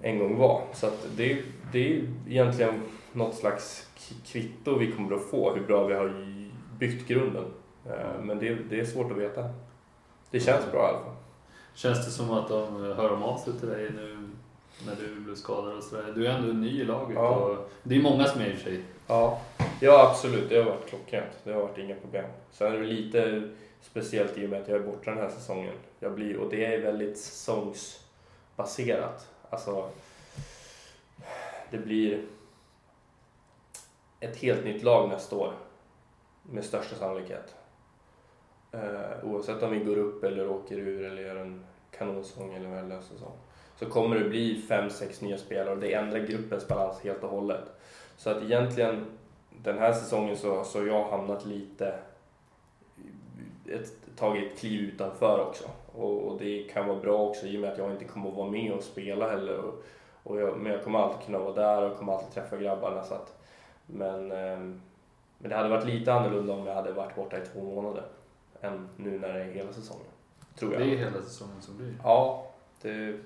en 0.00 0.18
gång 0.18 0.36
var. 0.36 0.62
Så 0.72 0.86
att 0.86 1.06
det, 1.16 1.42
det 1.72 1.92
är 1.92 2.08
egentligen 2.28 2.82
något 3.12 3.34
slags 3.34 3.88
kvitto 4.26 4.78
vi 4.78 4.92
kommer 4.92 5.16
att 5.16 5.30
få 5.30 5.54
hur 5.54 5.66
bra 5.66 5.86
vi 5.86 5.94
har 5.94 6.26
byggt 6.78 7.08
grunden. 7.08 7.44
Eh, 7.86 8.22
men 8.22 8.38
det, 8.38 8.54
det 8.54 8.80
är 8.80 8.84
svårt 8.84 9.12
att 9.12 9.18
veta. 9.18 9.44
Det 10.30 10.40
känns 10.40 10.72
bra 10.72 10.80
i 10.80 10.88
alla 10.88 11.04
fall. 11.04 11.14
Känns 11.74 12.06
det 12.06 12.10
som 12.10 12.30
att 12.30 12.48
de 12.48 12.90
eh, 12.90 12.96
hör 12.96 13.12
om 13.12 13.22
av 13.22 13.38
sig 13.38 13.52
till 13.52 13.68
dig 13.68 13.90
nu 13.96 14.30
när 14.86 14.96
du 14.96 15.14
blev 15.20 15.34
skadad 15.34 15.76
och 15.76 15.84
sådär? 15.84 16.12
Du 16.14 16.26
är 16.26 16.30
ändå 16.30 16.52
ny 16.52 16.80
i 16.80 16.84
laget 16.84 17.14
Ja. 17.16 17.28
och 17.28 17.70
det 17.82 17.96
är 17.96 18.02
många 18.02 18.24
som 18.24 18.40
är 18.40 18.46
i 18.46 18.52
och 18.52 18.56
för 18.56 18.64
sig. 18.64 18.82
Ja, 19.06 19.40
ja 19.80 20.08
absolut. 20.10 20.48
Det 20.48 20.56
har 20.56 20.64
varit 20.64 20.86
klockrent. 20.88 21.32
Det 21.44 21.52
har 21.52 21.62
varit 21.62 21.78
inga 21.78 21.94
problem. 21.94 22.24
Sen 22.50 22.72
är 22.72 22.78
det 22.78 22.86
lite 22.86 23.42
speciellt 23.82 24.38
i 24.38 24.46
och 24.46 24.50
med 24.50 24.62
att 24.62 24.68
jag 24.68 24.78
är 24.78 24.82
borta 24.86 25.10
den 25.10 25.18
här 25.18 25.30
säsongen. 25.30 25.74
Jag 25.98 26.12
blir, 26.12 26.36
och 26.36 26.50
det 26.50 26.64
är 26.64 26.80
väldigt 26.80 27.18
säsongsbaserat. 27.18 29.28
Alltså, 29.50 29.88
det 31.70 31.78
blir 31.78 32.22
ett 34.20 34.36
helt 34.36 34.64
nytt 34.64 34.82
lag 34.82 35.08
nästa 35.08 35.36
år. 35.36 35.52
Med 36.42 36.64
största 36.64 36.96
sannolikhet. 36.96 37.54
Uh, 38.74 39.24
oavsett 39.24 39.62
om 39.62 39.70
vi 39.70 39.78
går 39.78 39.98
upp 39.98 40.24
eller 40.24 40.50
åker 40.50 40.76
ur 40.78 41.04
eller 41.04 41.22
gör 41.22 41.36
en 41.36 41.64
kanonsäsong 41.90 42.54
eller 42.54 42.66
en 42.66 42.72
värdelös 42.72 43.08
säsong. 43.08 43.36
Så 43.80 43.86
kommer 43.86 44.16
det 44.16 44.28
bli 44.28 44.62
fem, 44.68 44.90
sex 44.90 45.20
nya 45.20 45.38
spelare 45.38 45.70
och 45.70 45.80
det 45.80 45.94
ändrar 45.94 46.18
gruppens 46.18 46.68
balans 46.68 47.00
helt 47.00 47.22
och 47.22 47.30
hållet. 47.30 47.64
Så 48.16 48.30
att 48.30 48.42
egentligen 48.42 49.06
den 49.62 49.78
här 49.78 49.92
säsongen 49.92 50.36
så 50.36 50.64
har 50.74 50.86
jag 50.86 51.10
hamnat 51.10 51.46
lite, 51.46 51.94
ett, 53.66 53.92
tagit 54.16 54.52
ett 54.52 54.58
kliv 54.58 54.80
utanför 54.80 55.46
också. 55.48 55.64
Och, 55.92 56.18
och, 56.18 56.38
det 56.38 56.62
kan 56.62 56.86
vara 56.86 57.00
bra 57.00 57.28
också 57.28 57.46
i 57.46 57.56
och 57.56 57.60
med 57.60 57.72
att 57.72 57.78
jag 57.78 57.90
inte 57.90 58.04
kommer 58.04 58.30
att 58.30 58.36
vara 58.36 58.50
med 58.50 58.72
och 58.72 58.82
spela 58.82 59.30
heller. 59.30 59.58
Och, 59.58 59.84
och 60.22 60.40
jag, 60.40 60.58
men 60.58 60.72
jag 60.72 60.84
kommer 60.84 60.98
alltid 60.98 61.26
kunna 61.26 61.38
vara 61.38 61.54
där 61.54 61.90
och 61.90 61.98
kommer 61.98 62.12
alltid 62.12 62.34
träffa 62.34 62.56
grabbarna. 62.56 63.04
Så 63.04 63.14
att, 63.14 63.38
men, 63.86 64.32
eh, 64.32 64.58
men 65.38 65.50
det 65.50 65.54
hade 65.54 65.68
varit 65.68 65.86
lite 65.86 66.12
annorlunda 66.12 66.54
om 66.54 66.66
jag 66.66 66.74
hade 66.74 66.92
varit 66.92 67.16
borta 67.16 67.38
i 67.38 67.46
två 67.46 67.60
månader 67.60 68.04
än 68.60 68.88
nu 68.96 69.18
när 69.18 69.32
det 69.32 69.40
är 69.40 69.52
hela 69.52 69.72
säsongen. 69.72 70.06
Tror 70.58 70.72
jag. 70.72 70.82
Det 70.82 70.94
är 70.94 70.96
hela 70.96 71.22
säsongen 71.22 71.62
som 71.62 71.76
blir. 71.76 71.94
Ja, 72.02 72.46
det, 72.82 73.16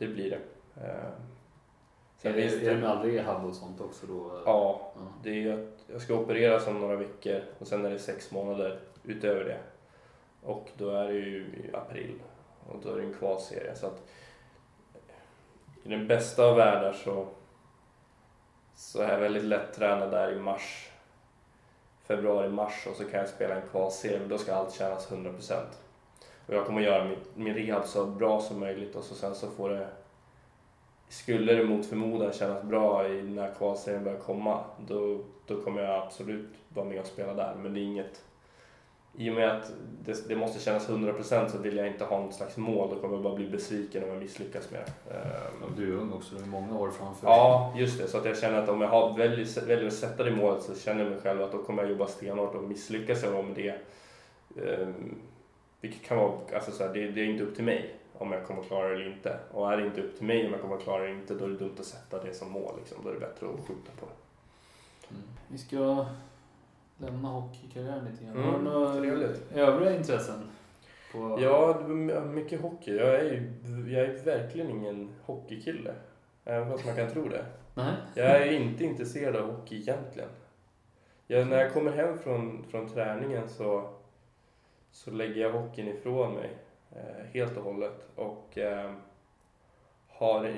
det 0.00 0.08
blir 0.08 0.30
det. 0.30 0.40
Eh, 0.86 1.10
Sen 2.16 2.32
är, 2.32 2.36
det, 2.36 2.66
är 2.66 2.74
det 2.74 2.80
med 2.80 2.90
all 2.90 3.02
rehab 3.02 3.44
och 3.44 3.54
sånt 3.54 3.80
också 3.80 4.06
då? 4.06 4.42
Ja, 4.44 4.92
ja. 4.94 5.02
Det 5.22 5.44
är 5.44 5.52
att 5.52 5.84
jag 5.92 6.02
ska 6.02 6.14
opereras 6.14 6.66
om 6.66 6.80
några 6.80 6.96
veckor 6.96 7.42
och 7.58 7.66
sen 7.66 7.84
är 7.84 7.90
det 7.90 7.98
sex 7.98 8.30
månader 8.30 8.80
utöver 9.04 9.44
det. 9.44 9.58
Och 10.42 10.68
då 10.76 10.90
är 10.90 11.06
det 11.06 11.12
ju 11.14 11.38
i 11.38 11.70
april 11.76 12.14
och 12.68 12.76
då 12.82 12.92
är 12.92 12.96
det 12.96 13.02
en 13.02 13.14
kvalserie. 13.14 13.74
Så 13.74 13.86
att 13.86 14.02
i 15.84 15.88
den 15.88 16.06
bästa 16.06 16.44
av 16.44 16.56
världar 16.56 16.92
så, 16.92 17.26
så 18.74 19.02
är 19.02 19.12
jag 19.12 19.18
väldigt 19.18 19.44
lätt 19.44 19.74
tränad 19.74 20.10
där 20.10 20.32
i 20.32 20.38
mars, 20.38 20.90
februari-mars 22.02 22.86
och 22.90 22.96
så 22.96 23.04
kan 23.04 23.20
jag 23.20 23.28
spela 23.28 23.54
en 23.54 23.68
kvalserie 23.68 24.18
men 24.18 24.28
då 24.28 24.38
ska 24.38 24.54
allt 24.54 24.74
kännas 24.74 25.10
100%. 25.10 25.62
Och 26.50 26.56
jag 26.56 26.66
kommer 26.66 26.80
göra 26.80 27.04
min, 27.04 27.18
min 27.34 27.54
rehab 27.54 27.86
så 27.86 28.06
bra 28.06 28.40
som 28.40 28.60
möjligt 28.60 28.96
och 28.96 29.04
så 29.04 29.14
sen 29.14 29.34
så 29.34 29.50
får 29.50 29.70
det 29.70 29.88
skulle 31.10 31.54
det 31.54 31.64
mot 31.64 31.86
förmodan 31.86 32.32
kännas 32.32 32.62
bra 32.62 33.08
i 33.08 33.22
när 33.22 33.54
kvalserien 33.54 34.04
börjar 34.04 34.18
komma, 34.18 34.64
då, 34.86 35.18
då 35.46 35.60
kommer 35.60 35.82
jag 35.82 36.02
absolut 36.02 36.48
vara 36.68 36.86
med 36.86 37.00
och 37.00 37.06
spela 37.06 37.34
där. 37.34 37.54
Men 37.62 37.74
det 37.74 37.80
är 37.80 37.82
inget... 37.82 38.22
I 39.16 39.30
och 39.30 39.34
med 39.34 39.50
att 39.50 39.72
det, 40.04 40.28
det 40.28 40.36
måste 40.36 40.60
kännas 40.60 40.88
100% 40.88 41.48
så 41.48 41.58
vill 41.58 41.76
jag 41.76 41.86
inte 41.86 42.04
ha 42.04 42.20
något 42.20 42.34
slags 42.34 42.56
mål. 42.56 42.88
Då 42.90 43.00
kommer 43.00 43.14
jag 43.14 43.22
bara 43.22 43.34
bli 43.34 43.48
besviken 43.48 44.04
om 44.04 44.08
jag 44.08 44.18
misslyckas 44.18 44.70
med 44.70 44.80
det. 44.80 45.14
Ehm, 45.14 45.74
du 45.76 45.92
är 45.92 45.96
ung 45.96 46.12
också, 46.12 46.34
du 46.34 46.40
har 46.40 46.48
många 46.48 46.78
år 46.78 46.90
framför 46.90 47.26
dig. 47.26 47.36
Ja, 47.36 47.74
just 47.76 47.98
det. 47.98 48.08
Så 48.08 48.18
att 48.18 48.24
jag 48.24 48.38
känner 48.38 48.62
att 48.62 48.68
om 48.68 48.80
jag 48.80 48.88
har, 48.88 49.16
väljer, 49.16 49.66
väljer 49.66 49.86
att 49.86 49.92
sätta 49.92 50.24
det 50.24 50.30
målet 50.30 50.62
så 50.62 50.74
känner 50.74 51.02
jag 51.02 51.10
mig 51.10 51.20
själv 51.20 51.42
att 51.42 51.52
då 51.52 51.58
kommer 51.58 51.82
jag 51.82 51.90
jobba 51.90 52.06
stenhårt 52.06 52.54
och 52.54 52.62
misslyckas 52.62 53.22
jag 53.22 53.44
med 53.44 53.54
det. 53.54 53.74
Um, 54.78 55.14
vilket 55.80 56.02
kan 56.02 56.16
vara, 56.16 56.32
alltså 56.54 56.70
så 56.70 56.86
här, 56.86 56.94
det, 56.94 57.10
det 57.10 57.20
är 57.20 57.24
inte 57.24 57.42
upp 57.42 57.54
till 57.54 57.64
mig 57.64 57.94
om 58.12 58.32
jag 58.32 58.46
kommer 58.46 58.62
klara 58.62 58.88
det 58.88 58.94
eller 58.94 59.06
inte. 59.06 59.38
Och 59.50 59.72
är 59.72 59.76
det 59.76 59.86
inte 59.86 60.00
upp 60.00 60.16
till 60.16 60.26
mig 60.26 60.46
om 60.46 60.52
jag 60.52 60.60
kommer 60.60 60.76
klara 60.76 60.98
det 60.98 61.08
eller 61.08 61.18
inte, 61.20 61.34
då 61.34 61.44
är 61.44 61.48
det 61.48 61.56
dumt 61.56 61.76
att 61.78 61.84
sätta 61.84 62.24
det 62.24 62.34
som 62.34 62.50
mål. 62.50 62.74
Liksom. 62.78 62.98
Då 63.04 63.10
är 63.10 63.14
det 63.14 63.20
bättre 63.20 63.46
att 63.46 63.66
skjuta 63.66 63.90
på 64.00 64.06
det. 64.06 65.14
Mm. 65.14 65.22
Vi 65.48 65.58
ska 65.58 66.06
lämna 66.98 67.28
hockeykarriären 67.28 68.04
lite 68.04 68.24
grann. 68.24 68.36
Mm, 68.36 68.46
Har 68.46 68.58
du 68.58 68.64
några 68.64 68.94
övriga 69.54 69.96
intressen? 69.96 70.50
På... 71.12 71.38
Ja, 71.40 71.80
mycket 72.24 72.60
hockey. 72.60 72.96
Jag 72.96 73.14
är 73.14 73.24
ju 73.24 73.52
jag 73.92 74.04
är 74.04 74.24
verkligen 74.24 74.70
ingen 74.70 75.10
hockeykille. 75.22 75.94
Även 76.44 76.70
fast 76.70 76.86
man 76.86 76.96
kan 76.96 77.10
tro 77.10 77.28
det. 77.28 77.44
Nej. 77.74 77.94
Jag 78.14 78.26
är 78.26 78.52
inte 78.52 78.84
intresserad 78.84 79.36
av 79.36 79.50
hockey 79.50 79.76
egentligen. 79.76 80.28
Jag, 81.26 81.46
när 81.46 81.60
jag 81.60 81.72
kommer 81.72 81.92
hem 81.92 82.18
från, 82.18 82.64
från 82.70 82.88
träningen 82.88 83.48
så, 83.48 83.90
så 84.92 85.10
lägger 85.10 85.40
jag 85.40 85.52
hockeyn 85.52 85.88
ifrån 85.88 86.34
mig 86.34 86.50
eh, 86.92 87.26
helt 87.32 87.56
och 87.56 87.64
hållet. 87.64 88.08
Och 88.16 88.58
eh, 88.58 88.92
har, 90.08 90.44
eh, 90.44 90.54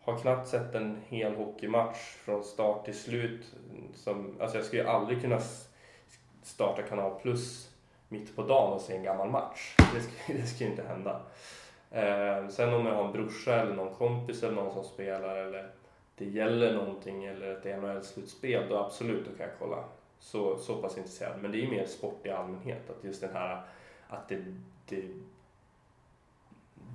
har 0.00 0.18
knappt 0.18 0.48
sett 0.48 0.74
en 0.74 1.00
hel 1.08 1.34
hockeymatch 1.34 1.98
från 1.98 2.44
start 2.44 2.84
till 2.84 2.98
slut. 2.98 3.54
Som, 3.94 4.36
alltså 4.40 4.56
jag 4.56 4.66
skulle 4.66 4.88
aldrig 4.88 5.20
kunna 5.20 5.40
starta 6.42 6.82
Kanal 6.82 7.20
Plus 7.20 7.72
mitt 8.08 8.36
på 8.36 8.42
dagen 8.42 8.72
och 8.72 8.80
se 8.80 8.96
en 8.96 9.02
gammal 9.02 9.30
match. 9.30 9.76
Det 9.94 10.00
skulle, 10.00 10.40
det 10.40 10.46
skulle 10.46 10.70
inte 10.70 10.82
hända. 10.82 11.20
Eh, 11.90 12.48
sen 12.48 12.74
om 12.74 12.86
jag 12.86 12.94
har 12.94 13.04
en 13.04 13.12
brorsa 13.12 13.60
eller 13.60 13.74
någon 13.74 13.94
kompis 13.94 14.42
eller 14.42 14.54
någon 14.54 14.74
som 14.74 14.84
spelar 14.84 15.36
eller 15.36 15.70
det 16.14 16.24
gäller 16.24 16.74
någonting 16.74 17.24
eller 17.24 17.50
ett 17.50 17.64
NHL-slutspel, 17.64 18.68
då 18.68 18.76
absolut, 18.76 19.24
då 19.24 19.36
kan 19.36 19.46
jag 19.46 19.58
kolla. 19.58 19.84
Så, 20.22 20.58
så 20.58 20.76
pass 20.82 20.98
intresserad. 20.98 21.32
Men 21.42 21.52
det 21.52 21.64
är 21.64 21.70
mer 21.70 21.86
sport 21.86 22.26
i 22.26 22.30
allmänhet. 22.30 22.90
Att 22.90 23.04
just 23.04 23.20
den 23.20 23.32
här 23.32 23.62
att 24.08 24.28
det, 24.28 24.38
det, 24.88 25.02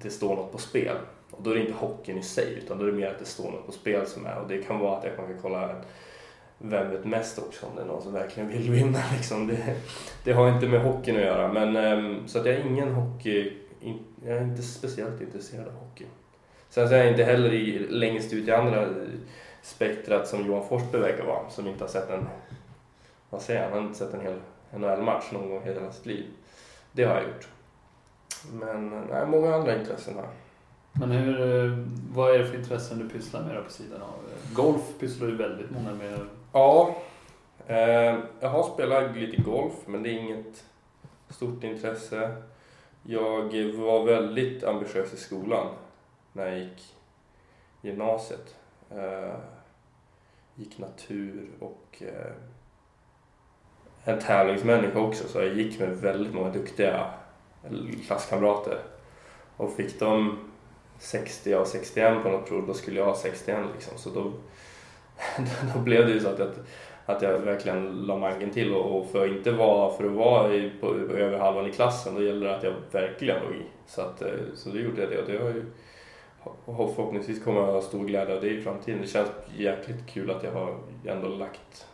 det 0.01 0.09
står 0.09 0.35
något 0.35 0.51
på 0.51 0.57
spel. 0.57 0.97
Och 1.31 1.43
då 1.43 1.49
är 1.49 1.55
det 1.55 1.61
inte 1.61 1.73
hockeyn 1.73 2.17
i 2.17 2.23
sig 2.23 2.53
utan 2.53 2.77
då 2.77 2.85
är 2.85 2.91
det 2.91 2.97
mer 2.97 3.07
att 3.07 3.19
det 3.19 3.25
står 3.25 3.51
något 3.51 3.65
på 3.65 3.71
spel 3.71 4.07
som 4.07 4.25
är. 4.25 4.37
Och 4.37 4.47
det 4.47 4.63
kan 4.63 4.79
vara 4.79 4.97
att 4.97 5.03
jag 5.03 5.15
kan 5.15 5.39
kolla 5.41 5.81
Vem 6.59 6.91
vet 6.91 7.05
mest 7.05 7.39
också 7.39 7.65
om 7.65 7.75
det 7.75 7.81
är 7.81 7.85
någon 7.85 8.01
som 8.01 8.13
verkligen 8.13 8.49
vill 8.49 8.71
vinna. 8.71 8.99
Liksom. 9.15 9.47
Det, 9.47 9.75
det 10.23 10.33
har 10.33 10.49
inte 10.49 10.67
med 10.67 10.81
hockeyn 10.81 11.15
att 11.15 11.21
göra. 11.21 11.53
Men, 11.53 11.75
ehm, 11.75 12.27
så 12.27 12.39
att 12.39 12.45
jag 12.45 12.55
är 12.55 12.65
ingen 12.65 12.93
hockey... 12.93 13.53
Jag 14.25 14.37
är 14.37 14.43
inte 14.43 14.61
speciellt 14.61 15.21
intresserad 15.21 15.67
av 15.67 15.73
hockey. 15.73 16.05
Sen 16.69 16.89
så 16.89 16.93
är 16.93 16.97
jag 16.97 17.09
inte 17.09 17.23
heller 17.23 17.53
i, 17.53 17.79
längst 17.89 18.33
ut 18.33 18.47
i 18.47 18.51
andra 18.51 18.81
eh, 18.81 18.89
spektrat 19.61 20.27
som 20.27 20.45
Johan 20.45 20.67
Forsberg 20.67 21.01
verkar 21.01 21.25
vara. 21.25 21.49
Som 21.49 21.67
inte 21.67 21.83
har 21.83 21.89
sett 21.89 22.09
en... 22.09 22.27
Vad 23.29 23.41
säger 23.41 23.63
han? 23.63 23.71
Har 23.71 23.79
inte 23.79 23.97
sett 23.97 24.13
en 24.13 24.21
hel 24.21 24.39
NHL-match 24.71 25.31
någon 25.31 25.49
gång 25.49 25.61
i 25.63 25.65
hela 25.65 25.91
sitt 25.91 26.05
liv. 26.05 26.25
Det 26.91 27.03
har 27.03 27.15
jag 27.15 27.23
gjort. 27.23 27.47
Men 28.51 28.89
nej, 28.89 29.27
många 29.27 29.55
andra 29.55 29.79
intressen 29.79 30.15
här. 30.15 30.29
Men 30.99 31.11
hur, 31.11 31.41
eh, 31.41 31.77
vad 32.13 32.35
är 32.35 32.39
det 32.39 32.45
för 32.45 32.57
intressen 32.57 32.99
du 32.99 33.09
pysslar 33.09 33.43
med 33.43 33.63
på 33.63 33.71
sidan 33.71 34.01
av? 34.01 34.19
Golf 34.53 34.99
pysslar 34.99 35.27
du 35.27 35.35
väldigt 35.35 35.71
många 35.71 35.93
med. 35.93 36.19
Ja, 36.53 36.95
eh, 37.67 38.19
jag 38.39 38.49
har 38.49 38.63
spelat 38.73 39.17
lite 39.17 39.41
golf 39.41 39.73
men 39.85 40.03
det 40.03 40.09
är 40.09 40.13
inget 40.13 40.65
stort 41.29 41.63
intresse. 41.63 42.35
Jag 43.03 43.71
var 43.73 44.05
väldigt 44.05 44.63
ambitiös 44.63 45.13
i 45.13 45.17
skolan 45.17 45.67
när 46.33 46.47
jag 46.47 46.59
gick 46.59 46.95
gymnasiet. 47.81 48.55
Eh, 48.91 49.35
gick 50.55 50.77
natur 50.77 51.49
och 51.59 52.01
eh, 52.01 52.31
en 54.07 54.19
tävlingsmänniska 54.19 54.99
också 54.99 55.27
så 55.27 55.39
jag 55.39 55.53
gick 55.53 55.79
med 55.79 55.89
väldigt 55.89 56.33
många 56.33 56.49
duktiga 56.49 57.05
klasskamrater. 58.05 58.77
Och 59.57 59.73
fick 59.73 59.99
de 59.99 60.37
60 60.99 61.53
av 61.53 61.65
61 61.65 62.23
på 62.23 62.29
något 62.29 62.47
prov, 62.47 62.67
då 62.67 62.73
skulle 62.73 62.99
jag 62.99 63.05
ha 63.05 63.15
61 63.15 63.59
liksom. 63.73 63.97
Så 63.97 64.09
då, 64.09 64.31
då 65.73 65.79
blev 65.79 66.05
det 66.05 66.13
ju 66.13 66.19
så 66.19 66.29
att 66.29 66.39
jag, 66.39 66.49
att 67.05 67.21
jag 67.21 67.39
verkligen 67.39 67.85
la 67.85 68.17
mangen 68.17 68.51
till 68.51 68.73
och, 68.73 68.99
och 68.99 69.09
för 69.11 69.25
att 69.25 69.31
inte 69.31 69.51
vara, 69.51 69.97
för 69.97 70.05
att 70.05 70.11
vara 70.11 70.53
i, 70.53 70.71
på, 70.81 70.95
över 70.95 71.37
halvan 71.37 71.69
i 71.69 71.71
klassen, 71.71 72.15
då 72.15 72.23
gäller 72.23 72.47
det 72.47 72.55
att 72.55 72.63
jag 72.63 72.73
verkligen 72.91 73.43
låg 73.43 73.53
i. 73.53 73.65
Så, 73.87 74.01
att, 74.01 74.21
eh, 74.21 74.29
så 74.55 74.69
då 74.69 74.79
gjorde 74.79 75.01
jag 75.01 75.09
det 75.09 75.21
och 75.21 75.27
det 75.27 75.37
har 75.37 75.49
ju 75.49 75.65
förhoppningsvis 76.65 77.43
kommer 77.43 77.61
jag 77.61 77.67
ha 77.67 77.81
stor 77.81 78.05
glädje 78.05 78.35
av 78.35 78.41
det 78.41 78.49
i 78.49 78.61
framtiden. 78.61 79.01
Det 79.01 79.07
känns 79.07 79.29
jäkligt 79.57 80.07
kul 80.07 80.31
att 80.31 80.43
jag 80.43 80.51
har 80.51 80.75
ändå 81.05 81.27
lagt 81.27 81.87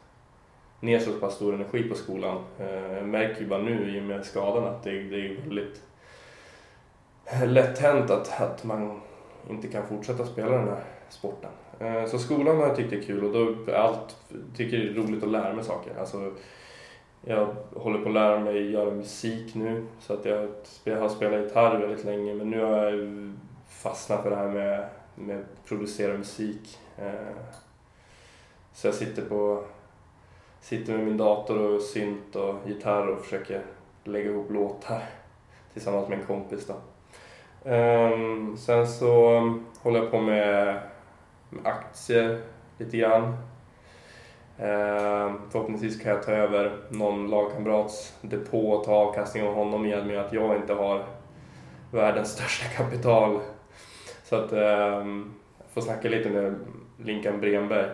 ner 0.83 0.99
så 0.99 1.11
pass 1.11 1.35
stor 1.35 1.53
energi 1.53 1.83
på 1.83 1.95
skolan. 1.95 2.43
Eh, 2.59 2.93
jag 2.93 3.05
märker 3.05 3.41
ju 3.41 3.47
bara 3.47 3.61
nu 3.61 3.97
i 3.97 3.99
och 3.99 4.03
med 4.03 4.25
skadan 4.25 4.63
att 4.63 4.83
det, 4.83 5.03
det 5.03 5.27
är 5.27 5.37
väldigt 5.43 5.81
lätt 7.45 7.79
hänt 7.79 8.09
att, 8.09 8.41
att 8.41 8.63
man 8.63 9.01
inte 9.49 9.67
kan 9.67 9.87
fortsätta 9.87 10.25
spela 10.25 10.51
den 10.51 10.67
här 10.67 10.83
sporten. 11.09 11.49
Eh, 11.79 12.05
så 12.05 12.19
skolan 12.19 12.57
har 12.57 12.67
jag 12.67 12.75
tyckt 12.75 12.93
är 12.93 13.01
kul 13.01 13.23
och 13.23 13.33
då 13.33 13.73
allt 13.73 14.17
tycker 14.55 14.77
det 14.77 14.89
är 14.89 14.93
roligt 14.93 15.23
att 15.23 15.29
lära 15.29 15.53
mig 15.53 15.63
saker. 15.63 15.91
Alltså, 15.99 16.31
jag 17.21 17.55
håller 17.75 17.99
på 17.99 18.07
att 18.09 18.13
lära 18.13 18.39
mig 18.39 18.71
göra 18.71 18.91
musik 18.91 19.55
nu 19.55 19.85
så 19.99 20.13
att 20.13 20.25
jag 20.25 20.97
har 20.99 21.09
spelat 21.09 21.41
gitarr 21.41 21.79
väldigt 21.79 22.05
länge 22.05 22.33
men 22.33 22.49
nu 22.49 22.63
har 22.63 22.77
jag 22.77 23.33
fastnat 23.69 24.23
för 24.23 24.29
det 24.29 24.35
här 24.35 24.49
med, 24.49 24.85
med 25.15 25.39
att 25.39 25.65
producera 25.65 26.17
musik. 26.17 26.79
Eh, 26.97 27.11
så 28.73 28.87
jag 28.87 28.95
sitter 28.95 29.21
på 29.21 29.63
sitter 30.63 30.93
med 30.93 31.05
min 31.05 31.17
dator 31.17 31.75
och 31.75 31.81
synt 31.81 32.35
och 32.35 32.55
gitarr 32.65 33.07
och 33.07 33.21
försöker 33.21 33.61
lägga 34.03 34.29
ihop 34.29 34.51
låtar 34.51 35.01
tillsammans 35.73 36.09
med 36.09 36.19
en 36.19 36.25
kompis. 36.25 36.67
Då. 36.67 36.73
Um, 37.71 38.57
sen 38.57 38.87
så 38.87 39.39
håller 39.81 39.99
jag 39.99 40.11
på 40.11 40.21
med, 40.21 40.79
med 41.49 41.65
aktier 41.65 42.41
lite 42.77 42.97
grann. 42.97 43.23
Um, 44.57 45.41
förhoppningsvis 45.51 46.01
kan 46.01 46.11
jag 46.11 46.23
ta 46.23 46.31
över 46.31 46.77
någon 46.89 47.29
lagkamrats 47.29 48.17
depå 48.21 48.71
och 48.71 48.83
ta 48.83 48.95
avkastning 48.95 49.43
av 49.43 49.53
honom 49.53 49.85
i 49.85 49.95
och 49.95 50.05
med 50.05 50.19
att 50.19 50.33
jag 50.33 50.55
inte 50.55 50.73
har 50.73 51.05
världens 51.91 52.31
största 52.33 52.65
kapital. 52.83 53.39
Så 54.23 54.35
att 54.35 54.51
um, 54.51 55.33
jag 55.57 55.67
får 55.73 55.81
snacka 55.81 56.09
lite 56.09 56.29
med 56.29 56.55
Linkan 56.97 57.39
Bremberg 57.39 57.89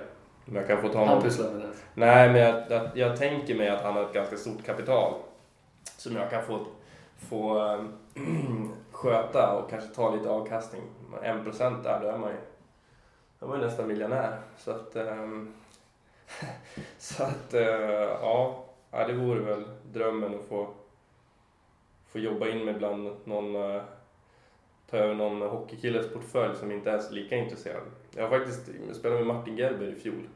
om 0.49 0.55
jag 0.55 0.67
kan 0.67 0.81
få 0.81 0.89
ta 0.89 1.05
han 1.05 1.21
pysslar 1.21 1.51
med 1.51 1.61
det? 1.61 1.73
Nej, 1.93 2.29
men 2.29 2.41
jag, 2.41 2.63
jag, 2.69 2.89
jag, 2.93 3.17
tänker 3.17 3.55
mig 3.55 3.69
att 3.69 3.83
han 3.83 3.93
har 3.93 4.03
ett 4.03 4.13
ganska 4.13 4.37
stort 4.37 4.65
kapital 4.65 5.13
som 5.97 6.15
jag 6.15 6.29
kan 6.29 6.43
få, 6.43 6.65
få 7.17 7.65
äh, 7.65 7.81
sköta 8.91 9.57
och 9.57 9.69
kanske 9.69 9.89
ta 9.89 10.15
lite 10.15 10.29
avkastning. 10.29 10.81
En 11.23 11.43
procent 11.43 11.83
där, 11.83 11.99
då 12.01 12.07
är 12.07 12.17
man 12.17 12.29
ju, 12.29 12.37
då 13.39 13.45
är 13.45 13.49
man 13.49 13.59
nästan 13.59 13.87
miljonär. 13.87 14.39
Så 14.57 14.71
att, 14.71 14.95
ähm, 14.95 15.53
så 16.97 17.23
att 17.23 17.53
äh, 17.53 17.63
ja, 18.21 18.65
det 18.91 19.13
vore 19.13 19.39
väl 19.39 19.63
drömmen 19.91 20.35
att 20.35 20.45
få, 20.45 20.67
få 22.07 22.19
jobba 22.19 22.47
in 22.47 22.65
med 22.65 22.77
bland 22.77 23.15
någon 23.23 23.55
äh, 23.55 23.81
ta 24.89 24.97
över 24.97 25.15
någon 25.15 25.41
hockeykilles 25.41 26.13
portfölj 26.13 26.55
som 26.55 26.71
inte 26.71 26.91
är 26.91 26.99
så 26.99 27.13
lika 27.13 27.35
intresserad. 27.35 27.83
Jag 28.15 28.23
har 28.27 28.39
faktiskt 28.39 28.69
spelat 28.95 29.17
med 29.17 29.27
Martin 29.27 29.57
Gerber 29.57 29.87
i 29.87 29.95
fjol. 29.95 30.27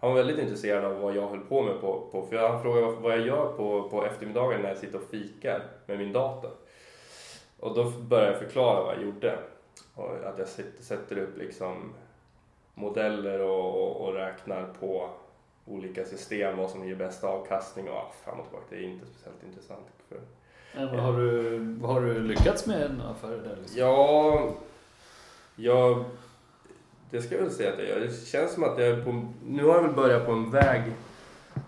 Han 0.00 0.10
var 0.10 0.16
väldigt 0.16 0.38
intresserad 0.38 0.84
av 0.84 1.00
vad 1.00 1.16
jag 1.16 1.28
höll 1.28 1.40
på 1.40 1.62
med 1.62 1.80
på, 1.80 2.08
på 2.12 2.26
för 2.26 2.36
han 2.48 2.62
frågade 2.62 2.86
vad 2.86 3.12
jag 3.12 3.26
gör 3.26 3.52
på, 3.56 3.88
på 3.88 4.06
eftermiddagen 4.06 4.62
när 4.62 4.68
jag 4.68 4.78
sitter 4.78 4.98
och 4.98 5.10
fikar 5.10 5.62
med 5.86 5.98
min 5.98 6.12
dator. 6.12 6.50
Och 7.60 7.74
då 7.74 7.90
började 7.90 8.32
jag 8.32 8.40
förklara 8.40 8.84
vad 8.84 8.94
jag 8.94 9.02
gjorde. 9.02 9.38
Och 9.94 10.14
att 10.24 10.38
jag 10.38 10.48
sätter 10.80 11.18
upp 11.18 11.38
liksom 11.38 11.92
modeller 12.74 13.40
och, 13.40 13.82
och, 13.82 14.06
och 14.06 14.14
räknar 14.14 14.68
på 14.80 15.08
olika 15.66 16.04
system, 16.04 16.56
vad 16.56 16.70
som 16.70 16.88
ger 16.88 16.94
bäst 16.94 17.24
avkastning 17.24 17.88
och 17.88 18.14
fram 18.24 18.40
och 18.40 18.46
tillbaka. 18.46 18.66
Det 18.70 18.76
är 18.76 18.82
inte 18.82 19.06
speciellt 19.06 19.44
intressant. 19.44 19.86
För, 20.08 20.20
men 20.74 20.90
vad, 20.90 21.00
har 21.00 21.20
du, 21.20 21.78
har 21.82 22.00
du 22.00 22.20
lyckats 22.20 22.66
med 22.66 22.82
en 22.82 23.00
affär 23.00 23.36
där? 23.36 23.56
Liksom? 23.56 23.80
Ja, 23.80 24.48
jag, 25.56 26.04
det 27.10 27.22
ska 27.22 27.34
jag 27.34 27.42
väl 27.42 27.50
säga 27.50 27.72
att 27.72 27.78
jag 27.78 27.88
gör. 27.88 28.00
Det 28.00 28.26
känns 28.26 28.52
som 28.52 28.64
att 28.64 28.78
jag 28.78 28.88
är 28.88 29.04
på, 29.04 29.26
nu 29.46 29.64
har 29.64 29.74
jag 29.74 29.82
väl 29.82 29.94
börjat 29.94 30.26
på 30.26 30.32
en 30.32 30.50
väg 30.50 30.82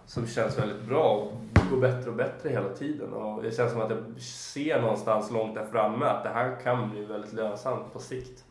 som 0.06 0.26
känns 0.26 0.58
väldigt 0.58 0.82
bra 0.82 1.10
och 1.10 1.32
går 1.70 1.80
bättre 1.80 2.10
och 2.10 2.16
bättre 2.16 2.48
hela 2.48 2.68
tiden. 2.68 3.12
Och 3.12 3.42
det 3.42 3.56
känns 3.56 3.72
som 3.72 3.80
att 3.80 3.90
jag 3.90 4.20
ser 4.22 4.80
någonstans 4.80 5.30
långt 5.30 5.54
där 5.54 5.66
framme 5.66 6.06
att 6.06 6.24
det 6.24 6.30
här 6.30 6.56
kan 6.62 6.90
bli 6.90 7.04
väldigt 7.04 7.32
lönsamt 7.32 7.92
på 7.92 7.98
sikt. 7.98 8.44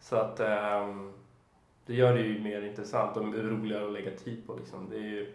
Så 0.00 0.16
att 0.16 0.40
eh, 0.40 0.88
det 1.86 1.94
gör 1.94 2.14
det 2.14 2.20
ju 2.20 2.42
mer 2.42 2.62
intressant 2.62 3.16
och 3.16 3.24
roligare 3.24 3.86
att 3.86 3.92
lägga 3.92 4.10
tid 4.10 4.46
på. 4.46 4.54
Liksom. 4.54 4.90
Det 4.90 4.96
är 4.96 5.00
ju, 5.00 5.34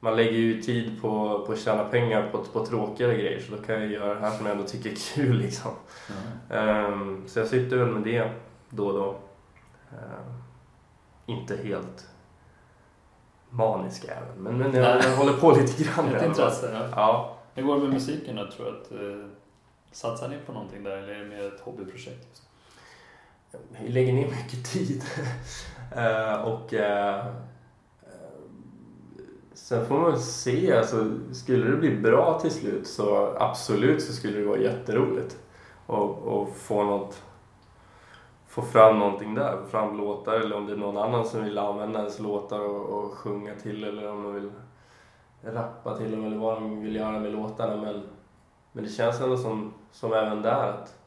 man 0.00 0.16
lägger 0.16 0.38
ju 0.38 0.62
tid 0.62 1.02
på, 1.02 1.44
på 1.46 1.52
att 1.52 1.58
tjäna 1.58 1.84
pengar 1.84 2.28
på, 2.32 2.38
på 2.38 2.66
tråkigare 2.66 3.14
grejer 3.14 3.40
så 3.40 3.56
då 3.56 3.62
kan 3.62 3.74
jag 3.74 3.90
göra 3.90 4.14
det 4.14 4.20
här 4.20 4.30
som 4.30 4.46
jag 4.46 4.56
ändå 4.56 4.68
tycker 4.68 4.90
är 4.90 5.14
kul 5.14 5.36
liksom. 5.36 5.70
Mm. 6.50 6.92
Um, 6.92 7.22
så 7.26 7.38
jag 7.38 7.48
sitter 7.48 7.76
väl 7.76 7.88
med 7.88 8.02
det 8.02 8.30
då 8.70 8.86
och 8.86 8.94
då. 8.94 9.16
Um, 9.94 10.42
inte 11.26 11.56
helt 11.56 12.08
manisk 13.50 14.04
även, 14.04 14.42
men, 14.42 14.58
men 14.58 14.74
jag, 14.74 15.04
jag 15.04 15.16
håller 15.16 15.32
på 15.32 15.50
lite 15.52 15.84
grann. 15.84 16.14
Ett 16.14 16.22
intresse, 16.22 16.70
ja. 16.72 16.88
ja. 16.96 17.36
Hur 17.54 17.62
går 17.62 17.74
det 17.74 17.82
med 17.82 17.92
musiken 17.92 18.36
då, 18.36 18.50
tror 18.50 18.66
du? 18.66 18.80
Att, 18.80 19.02
uh, 19.02 19.26
satsar 19.92 20.28
ni 20.28 20.38
på 20.46 20.52
någonting 20.52 20.84
där 20.84 20.96
eller 20.96 21.12
är 21.12 21.18
det 21.18 21.24
mer 21.24 21.54
ett 21.54 21.60
hobbyprojekt? 21.60 22.42
Just? 23.52 23.82
Vi 23.82 23.88
lägger 23.88 24.12
ner 24.12 24.28
mycket 24.28 24.64
tid. 24.64 25.04
uh, 25.96 26.34
och 26.48 26.72
uh, 26.72 27.34
Sen 29.64 29.86
får 29.86 29.94
man 29.94 30.10
väl 30.10 30.20
se, 30.20 30.76
alltså, 30.76 31.10
skulle 31.32 31.70
det 31.70 31.76
bli 31.76 31.96
bra 31.96 32.40
till 32.40 32.50
slut 32.50 32.86
så 32.86 33.36
absolut 33.38 34.02
så 34.02 34.12
skulle 34.12 34.38
det 34.38 34.44
vara 34.44 34.58
jätteroligt. 34.58 35.36
Och 35.86 36.56
få 36.56 36.84
något, 36.84 37.22
få 38.54 38.62
fram 38.62 38.98
någonting 38.98 39.34
där, 39.34 39.56
få 39.56 39.66
fram 39.66 39.96
låtar 39.96 40.34
eller 40.34 40.56
om 40.56 40.66
det 40.66 40.72
är 40.72 40.76
någon 40.76 40.96
annan 40.96 41.24
som 41.24 41.44
vill 41.44 41.58
använda 41.58 41.98
ens 41.98 42.18
låtar 42.18 42.60
och, 42.60 43.04
och 43.04 43.12
sjunga 43.12 43.54
till 43.54 43.84
eller 43.84 44.10
om 44.10 44.22
de 44.22 44.34
vill 44.34 44.50
rappa 45.42 45.96
till 45.96 46.10
dem 46.10 46.24
eller 46.24 46.36
vad 46.36 46.54
de 46.54 46.80
vill 46.80 46.96
göra 46.96 47.18
med 47.18 47.32
låtarna. 47.32 47.76
Men, 47.76 48.02
men 48.72 48.84
det 48.84 48.90
känns 48.90 49.20
ändå 49.20 49.36
som, 49.36 49.72
som 49.92 50.12
även 50.12 50.42
där 50.42 50.68
att 50.68 50.98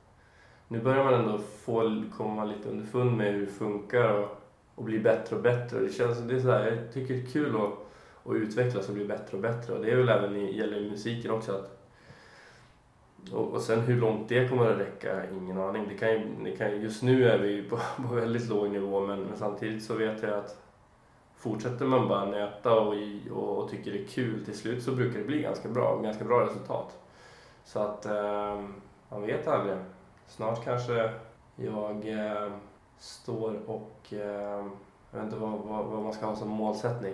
nu 0.67 0.79
börjar 0.79 1.03
man 1.03 1.13
ändå 1.13 1.37
få 1.37 2.03
komma 2.17 2.45
lite 2.45 2.69
underfund 2.69 3.17
med 3.17 3.33
hur 3.33 3.45
det 3.45 3.51
funkar 3.51 4.11
och, 4.11 4.37
och 4.75 4.83
bli 4.83 4.99
bättre 4.99 5.35
och 5.35 5.41
bättre. 5.41 5.79
Det 5.79 5.89
känns, 5.89 6.19
det 6.19 6.35
är 6.35 6.39
så 6.39 6.51
här, 6.51 6.65
jag 6.65 6.93
tycker 6.93 7.13
det 7.13 7.21
är 7.21 7.31
kul 7.31 7.55
att 7.55 7.87
att 8.29 8.35
utvecklas 8.35 8.89
och 8.89 8.95
bli 8.95 9.05
bättre 9.05 9.37
och 9.37 9.43
bättre. 9.43 9.73
Och 9.73 9.81
det 9.81 9.91
är 9.91 9.95
väl 9.95 10.09
även 10.09 10.35
i, 10.35 10.57
gäller 10.57 10.77
i 10.77 10.89
musiken 10.89 11.31
också. 11.31 11.51
Att, 11.51 11.76
och, 13.33 13.53
och 13.53 13.61
sen 13.61 13.79
hur 13.79 14.01
långt 14.01 14.29
det 14.29 14.49
kommer 14.49 14.71
att 14.71 14.79
räcka, 14.79 15.29
ingen 15.29 15.57
aning. 15.57 15.85
Det 15.89 15.95
kan 15.95 16.09
ju, 16.09 16.35
det 16.43 16.51
kan, 16.51 16.81
just 16.81 17.03
nu 17.03 17.29
är 17.29 17.37
vi 17.37 17.63
på, 17.63 17.79
på 18.07 18.15
väldigt 18.15 18.49
låg 18.49 18.69
nivå 18.69 19.07
men, 19.07 19.21
men 19.21 19.37
samtidigt 19.37 19.83
så 19.83 19.93
vet 19.93 20.23
jag 20.23 20.33
att 20.33 20.57
fortsätter 21.37 21.85
man 21.85 22.07
bara 22.07 22.25
nöta 22.25 22.79
och, 22.79 22.95
och, 23.31 23.57
och, 23.57 23.69
tycker 23.69 23.91
det 23.91 23.99
är 23.99 24.07
kul 24.07 24.45
till 24.45 24.57
slut 24.57 24.83
så 24.83 24.91
brukar 24.91 25.19
det 25.19 25.25
bli 25.25 25.41
ganska 25.41 25.69
bra, 25.69 26.01
ganska 26.01 26.23
bra 26.23 26.45
resultat. 26.45 26.97
Så 27.65 27.79
att 27.79 28.05
eh, 28.05 28.61
man 29.09 29.21
vet 29.21 29.47
aldrig. 29.47 29.77
Snart 30.27 30.63
kanske 30.63 31.11
jag 31.55 32.07
eh, 32.07 32.51
står 32.99 33.59
och 33.65 34.13
eh, 34.13 34.65
jag 35.11 35.19
vet 35.19 35.25
inte 35.25 35.37
vad, 35.37 35.51
vad, 35.51 35.85
vad, 35.85 36.03
man 36.03 36.13
ska 36.13 36.25
ha 36.25 36.35
som 36.35 36.49
målsättning. 36.49 37.13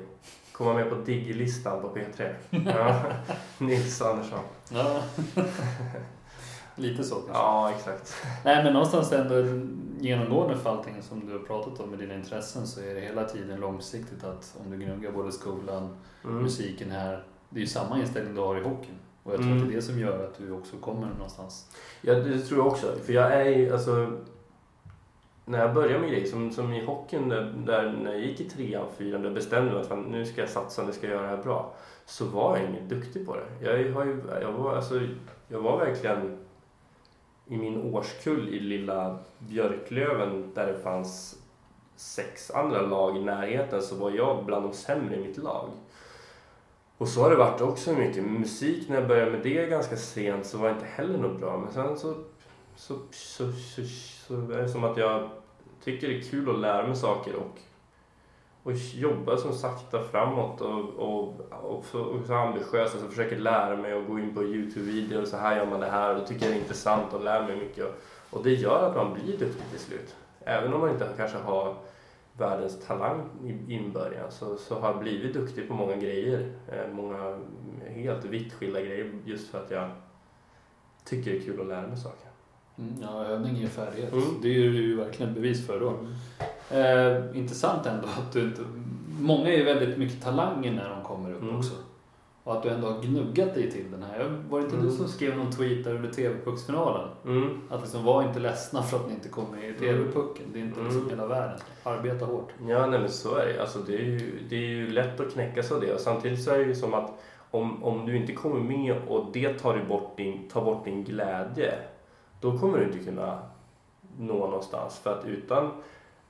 Komma 0.51 0.73
med 0.73 0.89
på 0.89 0.95
Digi-listan 0.95 1.81
på 1.81 1.89
P3. 1.89 2.33
Ja. 2.65 3.01
Nils 3.57 4.01
Andersson. 4.01 4.39
Ja. 4.71 5.01
Lite 6.75 7.03
så 7.03 7.15
kanske. 7.15 7.33
Ja, 7.33 7.71
exakt. 7.77 8.15
Nej, 8.45 8.63
men 8.63 8.73
någonstans 8.73 9.11
ändå 9.11 9.35
genomgående 9.99 10.57
för 10.57 10.69
allting 10.69 11.01
som 11.01 11.27
du 11.27 11.31
har 11.31 11.39
pratat 11.39 11.79
om 11.79 11.89
med 11.89 11.99
dina 11.99 12.15
intressen 12.15 12.67
så 12.67 12.81
är 12.81 12.95
det 12.95 13.01
hela 13.01 13.23
tiden 13.23 13.59
långsiktigt 13.59 14.23
att 14.23 14.57
om 14.65 14.71
du 14.71 14.85
gnuggar 14.85 15.11
både 15.11 15.31
skolan, 15.31 15.97
mm. 16.23 16.43
musiken 16.43 16.91
här. 16.91 17.23
Det 17.49 17.59
är 17.59 17.61
ju 17.61 17.67
samma 17.67 17.99
inställning 17.99 18.35
du 18.35 18.41
har 18.41 18.57
i 18.57 18.63
hockeyn. 18.63 18.97
Och 19.23 19.33
jag 19.33 19.39
tror 19.39 19.51
mm. 19.51 19.63
att 19.63 19.69
det 19.69 19.73
är 19.73 19.75
det 19.75 19.81
som 19.81 19.99
gör 19.99 20.25
att 20.25 20.37
du 20.37 20.51
också 20.51 20.77
kommer 20.77 21.07
någonstans. 21.07 21.69
Ja, 22.01 22.13
det 22.13 22.39
tror 22.39 22.59
jag 22.59 22.67
också. 22.67 22.95
För 23.05 23.13
jag 23.13 23.33
är 23.33 23.45
ju, 23.45 23.73
alltså 23.73 24.17
när 25.45 25.59
jag 25.59 25.73
började 25.73 25.99
med 25.99 26.09
grejer, 26.09 26.27
som, 26.27 26.51
som 26.51 26.73
i 26.73 26.85
hockeyn 26.85 27.29
där, 27.29 27.53
där, 27.65 27.91
när 27.91 28.11
jag 28.11 28.21
gick 28.21 28.41
i 28.41 28.49
trean, 28.49 28.85
fyran, 28.97 29.21
där 29.21 29.29
bestämde 29.29 29.73
mig 29.73 29.81
att 29.81 30.07
nu 30.07 30.25
ska 30.25 30.41
jag 30.41 30.49
satsa, 30.49 30.83
nu 30.83 30.91
ska 30.91 31.07
jag 31.07 31.15
göra 31.15 31.29
det 31.29 31.35
här 31.35 31.43
bra. 31.43 31.73
Så 32.05 32.25
var 32.25 32.57
jag 32.57 32.69
inte 32.69 32.95
duktig 32.95 33.25
på 33.25 33.35
det. 33.35 33.65
Jag, 33.65 33.93
har 33.93 34.05
ju, 34.05 34.21
jag, 34.41 34.51
var, 34.51 34.75
alltså, 34.75 35.01
jag 35.47 35.59
var 35.59 35.77
verkligen 35.77 36.37
i 37.47 37.57
min 37.57 37.93
årskull 37.93 38.49
i 38.49 38.59
lilla 38.59 39.19
Björklöven 39.39 40.51
där 40.53 40.67
det 40.67 40.79
fanns 40.79 41.39
sex 41.95 42.51
andra 42.51 42.81
lag 42.81 43.17
i 43.17 43.21
närheten 43.21 43.81
så 43.81 43.95
var 43.95 44.11
jag 44.11 44.45
bland 44.45 44.65
de 44.65 44.73
sämre 44.73 45.15
i 45.15 45.27
mitt 45.27 45.37
lag. 45.37 45.69
Och 46.97 47.07
så 47.07 47.21
har 47.21 47.29
det 47.29 47.35
varit 47.35 47.61
också 47.61 47.93
mycket. 47.93 48.23
Musik, 48.23 48.89
när 48.89 48.95
jag 48.95 49.07
började 49.07 49.31
med 49.31 49.43
det 49.43 49.69
ganska 49.69 49.95
sent 49.97 50.45
så 50.45 50.57
var 50.57 50.67
jag 50.67 50.75
inte 50.75 50.85
heller 50.85 51.17
något 51.17 51.39
bra. 51.39 51.57
Men 51.57 51.73
sen 51.73 51.97
så, 51.97 52.15
så, 52.75 52.95
så, 53.11 53.51
så 53.51 53.83
så 54.27 54.51
är 54.51 54.61
det 54.61 54.69
som 54.69 54.83
att 54.83 54.97
jag 54.97 55.29
tycker 55.83 56.07
det 56.07 56.17
är 56.17 56.21
kul 56.21 56.49
att 56.49 56.59
lära 56.59 56.87
mig 56.87 56.95
saker 56.95 57.35
och, 57.35 57.59
och 58.63 58.71
jobba 58.93 59.37
som 59.37 59.53
sakta 59.53 60.03
framåt 60.03 60.61
och, 60.61 60.89
och, 60.89 61.39
och, 61.51 61.85
så, 61.85 62.01
och 62.01 62.25
så 62.25 62.33
ambitiös. 62.33 62.93
Alltså 62.93 63.07
försöker 63.07 63.37
lära 63.37 63.75
mig 63.75 63.93
och 63.93 64.07
gå 64.07 64.19
in 64.19 64.35
på 64.35 64.43
Youtube-videor 64.43 65.21
och 65.21 65.27
så 65.27 65.37
här 65.37 65.57
gör 65.57 65.65
man 65.65 65.79
det 65.79 65.89
här 65.89 66.13
och 66.13 66.19
då 66.19 66.25
tycker 66.25 66.45
jag 66.45 66.53
det 66.53 66.57
är 66.57 66.61
intressant 66.61 67.13
och 67.13 67.23
lär 67.23 67.43
mig 67.47 67.57
mycket. 67.57 67.85
Och, 67.85 68.37
och 68.37 68.43
det 68.43 68.53
gör 68.53 68.89
att 68.89 68.95
man 68.95 69.13
blir 69.13 69.37
duktig 69.37 69.69
till 69.71 69.79
slut. 69.79 70.15
Även 70.39 70.73
om 70.73 70.81
man 70.81 70.89
inte 70.89 71.09
kanske 71.17 71.37
har 71.37 71.75
världens 72.37 72.85
talang 72.87 73.29
i 73.43 73.73
inbörjan 73.73 74.31
så, 74.31 74.57
så 74.57 74.79
har 74.79 74.89
jag 74.89 74.99
blivit 74.99 75.33
duktig 75.33 75.67
på 75.67 75.73
många 75.73 75.95
grejer. 75.95 76.51
Eh, 76.67 76.93
många 76.93 77.39
helt 77.87 78.25
vitt 78.25 78.53
skilda 78.53 78.81
grejer 78.81 79.11
just 79.25 79.51
för 79.51 79.63
att 79.63 79.71
jag 79.71 79.89
tycker 81.05 81.31
det 81.31 81.37
är 81.37 81.41
kul 81.41 81.61
att 81.61 81.67
lära 81.67 81.87
mig 81.87 81.97
saker. 81.97 82.32
Mm, 82.77 82.93
ja, 83.01 83.25
övning 83.25 83.55
ger 83.55 83.67
färdighet. 83.67 84.13
Mm. 84.13 84.25
Det 84.41 84.47
är 84.47 84.53
ju 84.53 84.95
verkligen 84.95 85.33
bevis 85.33 85.67
för 85.67 85.79
då. 85.79 85.89
Mm. 85.89 86.13
Eh, 86.71 87.37
intressant 87.37 87.85
ändå 87.85 88.07
att 88.07 88.33
du 88.33 88.41
inte... 88.41 88.61
Många 89.19 89.49
är 89.49 89.57
ju 89.57 89.63
väldigt 89.63 89.97
mycket 89.97 90.23
talanger 90.23 90.71
när 90.71 90.89
de 90.89 91.03
kommer 91.03 91.33
upp 91.33 91.41
mm. 91.41 91.57
också. 91.57 91.73
Och 92.43 92.53
att 92.53 92.63
du 92.63 92.69
ändå 92.69 92.87
har 92.87 93.01
gnuggat 93.01 93.53
dig 93.53 93.71
till 93.71 93.91
den 93.91 94.03
här. 94.03 94.41
Var 94.49 94.59
det 94.59 94.65
inte 94.65 94.75
du 94.77 94.81
mm. 94.81 94.95
som 94.95 95.07
skrev 95.07 95.37
någon 95.37 95.51
tweet 95.51 95.83
där 95.83 95.95
under 95.95 96.11
TV-pucksfinalen? 96.11 97.09
Mm. 97.25 97.61
Att 97.69 97.81
liksom 97.81 98.03
var 98.03 98.23
inte 98.23 98.39
ledsna 98.39 98.83
för 98.83 98.97
att 98.97 99.07
ni 99.07 99.13
inte 99.13 99.29
kommer 99.29 99.63
i 99.63 99.73
TV-pucken. 99.73 100.45
Det 100.53 100.59
är 100.59 100.63
inte 100.63 100.83
liksom 100.83 101.09
hela 101.09 101.27
världen. 101.27 101.59
Arbeta 101.83 102.25
hårt. 102.25 102.49
Ja, 102.67 102.87
nej 102.87 102.99
men 102.99 103.09
så 103.09 103.35
är 103.35 103.45
det. 103.45 103.61
Alltså, 103.61 103.79
det, 103.79 103.95
är 103.95 104.03
ju, 104.03 104.39
det 104.49 104.55
är 104.55 104.69
ju 104.69 104.89
lätt 104.89 105.19
att 105.19 105.33
knäckas 105.33 105.71
av 105.71 105.81
det. 105.81 105.93
Och 105.93 105.99
samtidigt 105.99 106.43
så 106.43 106.51
är 106.51 106.57
det 106.57 106.65
ju 106.65 106.75
som 106.75 106.93
att 106.93 107.11
om, 107.51 107.83
om 107.83 108.05
du 108.05 108.17
inte 108.17 108.33
kommer 108.33 108.59
med 108.59 108.95
och 109.07 109.25
det 109.33 109.53
tar, 109.53 109.85
bort 109.89 110.17
din, 110.17 110.49
tar 110.49 110.65
bort 110.65 110.85
din 110.85 111.03
glädje 111.03 111.73
då 112.43 112.57
kommer 112.57 112.77
du 112.77 112.83
inte 112.83 112.99
kunna 112.99 113.39
nå 114.17 114.33
någonstans. 114.33 114.99
För 114.99 115.19
att 115.19 115.25
utan 115.25 115.71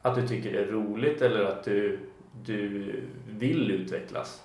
att 0.02 0.16
du 0.16 0.28
tycker 0.28 0.54
det 0.54 0.60
är 0.60 0.66
roligt 0.66 1.22
eller 1.22 1.46
att 1.46 1.64
du, 1.64 2.00
du 2.46 2.94
vill 3.28 3.72
utvecklas, 3.72 4.44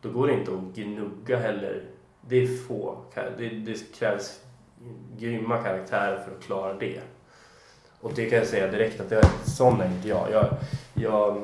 då 0.00 0.10
går 0.10 0.26
det 0.26 0.32
inte 0.32 0.52
att 0.52 0.74
gnugga 0.74 1.38
heller. 1.38 1.84
Det 2.20 2.42
är 2.42 2.46
få. 2.46 2.96
Det, 3.14 3.48
det 3.48 3.94
krävs 3.94 4.40
grymma 5.18 5.62
karaktärer 5.62 6.24
för 6.24 6.32
att 6.36 6.42
klara 6.42 6.74
det. 6.74 7.00
Och 8.00 8.12
det 8.14 8.30
kan 8.30 8.38
jag 8.38 8.46
säga 8.46 8.70
direkt 8.70 9.00
att 9.00 9.10
jag, 9.10 9.24
sån 9.44 9.80
är 9.80 9.86
inte 9.86 10.08
jag. 10.08 10.30
jag. 10.30 10.46
Jag 10.94 11.42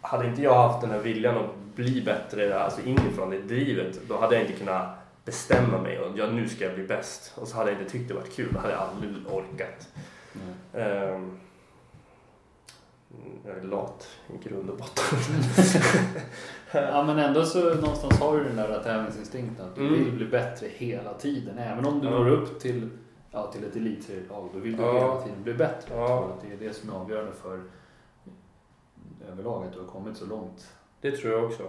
Hade 0.00 0.26
inte 0.26 0.42
jag 0.42 0.54
haft 0.54 0.80
den 0.80 0.90
här 0.90 1.00
viljan 1.00 1.36
att 1.36 1.54
bli 1.74 2.02
bättre, 2.02 2.60
alltså 2.60 2.80
inifrån 2.80 3.30
det 3.30 3.38
drivet, 3.38 4.00
då 4.08 4.18
hade 4.18 4.34
jag 4.34 4.44
inte 4.44 4.58
kunnat 4.58 4.88
bestämma 5.28 5.82
mig 5.82 5.98
och 5.98 6.18
ja, 6.18 6.26
nu 6.26 6.48
ska 6.48 6.64
jag 6.64 6.74
bli 6.74 6.86
bäst. 6.86 7.32
Och 7.34 7.48
så 7.48 7.56
hade 7.56 7.70
jag 7.70 7.80
inte 7.80 7.92
tyckt 7.92 8.08
det 8.08 8.14
varit 8.14 8.36
kul, 8.36 8.48
då 8.52 8.58
hade 8.58 8.72
jag 8.72 8.82
aldrig 8.82 9.12
orkat. 9.26 9.88
Um, 10.72 11.38
jag 13.44 13.58
är 13.58 13.62
lat 13.62 14.08
i 14.34 14.48
grund 14.48 14.70
och 14.70 14.76
botten. 14.76 15.18
ja 16.72 17.04
men 17.04 17.18
ändå 17.18 17.44
så 17.44 17.74
någonstans 17.74 18.20
har 18.20 18.36
du 18.36 18.44
den 18.44 18.56
där 18.56 18.82
tävlingsinstinkten 18.82 19.66
att 19.66 19.74
du 19.74 19.86
mm. 19.86 20.04
vill 20.04 20.12
bli 20.12 20.26
bättre 20.26 20.66
hela 20.76 21.14
tiden. 21.14 21.58
Även 21.58 21.86
om 21.86 22.00
du 22.00 22.06
ja. 22.06 22.10
når 22.10 22.28
upp 22.28 22.60
till, 22.60 22.90
ja, 23.30 23.52
till 23.52 23.64
ett 23.64 23.76
elitserielag, 23.76 24.48
då 24.54 24.58
vill 24.58 24.76
du 24.76 24.82
ja. 24.82 24.92
hela 24.92 25.20
tiden 25.22 25.42
bli 25.42 25.54
bättre. 25.54 25.94
Ja. 25.94 26.36
det 26.42 26.52
är 26.52 26.68
det 26.68 26.74
som 26.74 26.90
är 26.90 26.94
avgörande 26.94 27.32
för 27.32 27.62
överlag 29.32 29.64
att 29.64 29.72
du 29.72 29.78
har 29.78 29.86
kommit 29.86 30.16
så 30.16 30.26
långt. 30.26 30.68
Det 31.00 31.10
tror 31.10 31.32
jag 31.32 31.44
också. 31.44 31.62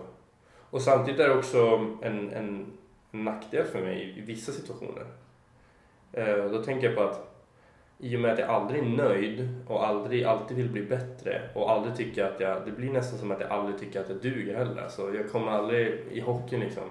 Och 0.70 0.82
samtidigt 0.82 1.20
är 1.20 1.30
det 1.30 1.36
också 1.36 1.86
en, 2.02 2.30
en 2.30 2.66
nackdel 3.12 3.66
för 3.66 3.82
mig 3.82 4.20
i 4.20 4.22
vissa 4.22 4.52
situationer. 4.52 5.06
Eh, 6.12 6.46
då 6.52 6.64
tänker 6.64 6.88
jag 6.88 6.96
på 6.96 7.04
att 7.04 7.30
i 8.02 8.16
och 8.16 8.22
med 8.22 8.34
att 8.34 8.40
jag 8.40 8.50
aldrig 8.50 8.84
är 8.84 8.88
nöjd 8.88 9.50
och 9.68 9.88
aldrig 9.88 10.24
alltid 10.24 10.58
vill 10.58 10.70
bli 10.70 10.82
bättre 10.82 11.50
och 11.56 11.72
aldrig 11.72 11.96
tycker 11.96 12.26
att 12.26 12.40
jag, 12.40 12.66
det 12.66 12.72
blir 12.72 12.92
nästan 12.92 13.20
som 13.20 13.32
att 13.32 13.40
jag 13.40 13.52
aldrig 13.52 13.80
tycker 13.80 14.02
att 14.02 14.10
jag 14.10 14.18
duger 14.18 14.58
heller. 14.58 14.88
Så 14.90 15.14
jag 15.16 15.32
kommer 15.32 15.52
aldrig 15.52 16.08
i 16.12 16.20
hockeyn 16.20 16.60
liksom. 16.60 16.84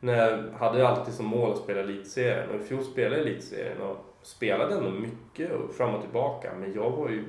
När 0.00 0.14
jag 0.14 0.58
hade 0.58 0.88
alltid 0.88 1.14
som 1.14 1.26
mål 1.26 1.52
att 1.52 1.58
spela 1.58 1.80
elitserien 1.80 2.50
och 2.50 2.60
i 2.60 2.64
fjol 2.64 2.84
spelade 2.84 3.16
jag 3.16 3.26
elitserien 3.26 3.80
och 3.80 3.96
spelade 4.22 4.74
ändå 4.74 4.90
mycket 4.90 5.52
och 5.52 5.74
fram 5.74 5.94
och 5.94 6.02
tillbaka 6.02 6.52
men 6.60 6.72
jag 6.74 6.90
var 6.90 7.08
ju, 7.08 7.24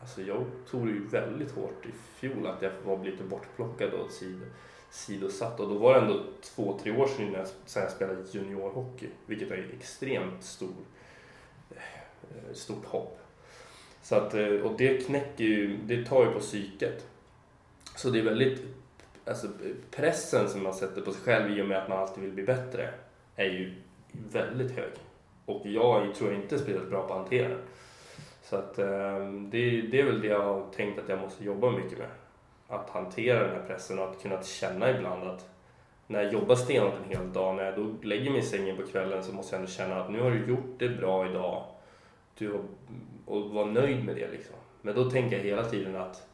alltså 0.00 0.22
jag 0.22 0.44
tog 0.70 0.86
det 0.86 0.92
ju 0.92 1.06
väldigt 1.06 1.52
hårt 1.52 1.86
i 1.86 1.92
fjol 2.20 2.46
att 2.46 2.62
jag 2.62 2.70
var 2.84 3.04
lite 3.04 3.24
bortplockad 3.24 3.94
åt 3.94 4.12
sidan 4.12 4.50
sidosatt 4.90 5.60
och 5.60 5.68
då 5.68 5.74
var 5.74 5.94
det 5.94 6.00
ändå 6.00 6.22
två, 6.42 6.78
tre 6.82 6.92
år 6.92 7.06
sedan 7.06 7.32
jag, 7.32 7.46
sedan 7.64 7.82
jag 7.82 7.92
spelade 7.92 8.22
juniorhockey 8.32 9.08
vilket 9.26 9.50
är 9.50 9.66
extremt 9.78 10.44
stor 10.44 10.74
eh, 11.70 12.54
stort 12.54 12.84
hopp. 12.84 13.18
Så 14.02 14.14
att, 14.14 14.34
eh, 14.34 14.48
och 14.48 14.76
det 14.78 15.06
knäcker 15.06 15.44
ju, 15.44 15.76
det 15.76 16.04
tar 16.04 16.24
ju 16.24 16.30
på 16.30 16.40
psyket. 16.40 17.06
Så 17.96 18.10
det 18.10 18.18
är 18.18 18.24
väldigt, 18.24 18.62
alltså 19.24 19.48
pressen 19.90 20.48
som 20.48 20.62
man 20.62 20.74
sätter 20.74 21.02
på 21.02 21.12
sig 21.12 21.22
själv 21.22 21.58
i 21.58 21.62
och 21.62 21.66
med 21.66 21.78
att 21.78 21.88
man 21.88 21.98
alltid 21.98 22.24
vill 22.24 22.32
bli 22.32 22.42
bättre 22.42 22.94
är 23.36 23.44
ju 23.44 23.74
väldigt 24.12 24.70
hög. 24.70 24.92
Och 25.46 25.66
jag 25.66 26.14
tror 26.14 26.34
inte 26.34 26.54
är 26.54 26.58
speciellt 26.58 26.90
bra 26.90 27.06
på 27.06 27.12
att 27.12 27.20
hantera 27.20 27.48
den. 27.48 27.62
Så 28.42 28.56
att 28.56 28.78
eh, 28.78 29.30
det, 29.50 29.80
det 29.80 30.00
är 30.00 30.04
väl 30.04 30.20
det 30.20 30.28
jag 30.28 30.42
har 30.42 30.66
tänkt 30.76 30.98
att 30.98 31.08
jag 31.08 31.18
måste 31.18 31.44
jobba 31.44 31.70
mycket 31.70 31.98
med. 31.98 32.08
Att 32.68 32.90
hantera 32.90 33.42
den 33.42 33.60
här 33.60 33.66
pressen 33.66 33.98
och 33.98 34.10
att 34.10 34.22
kunna 34.22 34.42
känna 34.42 34.90
ibland 34.90 35.28
att 35.28 35.48
när 36.06 36.22
jag 36.22 36.32
jobbar 36.32 36.54
stenhårt 36.54 36.94
en 37.04 37.16
hel 37.16 37.32
dag, 37.32 37.56
när 37.56 37.64
jag 37.64 37.76
då 37.76 37.94
lägger 38.02 38.30
mig 38.30 38.40
i 38.40 38.42
sängen 38.42 38.76
på 38.76 38.82
kvällen 38.82 39.24
så 39.24 39.32
måste 39.32 39.54
jag 39.54 39.60
ändå 39.60 39.72
känna 39.72 40.00
att 40.00 40.10
nu 40.10 40.20
har 40.20 40.30
du 40.30 40.46
gjort 40.46 40.78
det 40.78 40.88
bra 40.88 41.30
idag 41.30 41.64
du 42.38 42.52
har, 42.52 42.60
och 43.24 43.50
vara 43.50 43.66
nöjd 43.66 44.04
med 44.04 44.16
det 44.16 44.30
liksom. 44.30 44.56
Men 44.82 44.94
då 44.94 45.10
tänker 45.10 45.36
jag 45.36 45.44
hela 45.44 45.64
tiden 45.64 45.96
att 45.96 46.28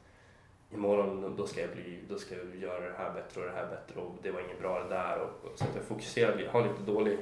imorgon 0.74 1.34
då 1.36 1.46
ska 1.46 1.60
jag, 1.60 1.70
bli, 1.70 1.98
då 2.08 2.18
ska 2.18 2.34
jag 2.34 2.56
göra 2.56 2.80
det 2.80 2.94
här 2.98 3.12
bättre 3.14 3.40
och 3.40 3.46
det 3.46 3.52
här 3.52 3.66
bättre 3.66 4.00
och 4.00 4.16
det 4.22 4.30
var 4.30 4.40
inget 4.40 4.60
bra 4.60 4.82
det 4.82 4.88
där. 4.88 5.18
Och, 5.18 5.50
och 5.50 5.58
så 5.58 5.64
att 5.64 5.74
jag 5.74 5.84
fokuserar, 5.84 6.38
jag 6.38 6.52
har 6.52 6.62
lite 6.62 6.82
dålig... 6.82 7.18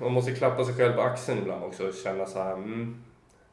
Man 0.00 0.12
måste 0.12 0.34
klappa 0.34 0.64
sig 0.64 0.74
själv 0.74 0.92
på 0.92 1.00
axeln 1.00 1.38
ibland 1.38 1.64
också 1.64 1.88
och 1.88 1.94
känna 1.94 2.26
så 2.26 2.42
här, 2.42 2.52
mm, 2.52 3.04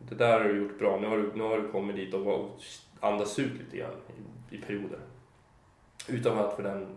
det 0.10 0.16
där 0.16 0.40
har 0.40 0.50
du 0.50 0.58
gjort 0.58 0.80
bra, 0.80 1.00
nu 1.02 1.08
har 1.08 1.18
du, 1.18 1.32
nu 1.36 1.44
har 1.44 1.58
du 1.58 1.72
kommit 1.72 1.96
dit 1.96 2.14
och 2.14 2.60
andas 3.00 3.40
ut 3.40 3.60
lite 3.60 3.78
grann 3.78 3.94
i, 4.50 4.56
i 4.56 4.62
perioder. 4.62 5.00
Utan 6.08 6.40
att 6.40 6.54
för 6.54 6.64
den, 6.64 6.88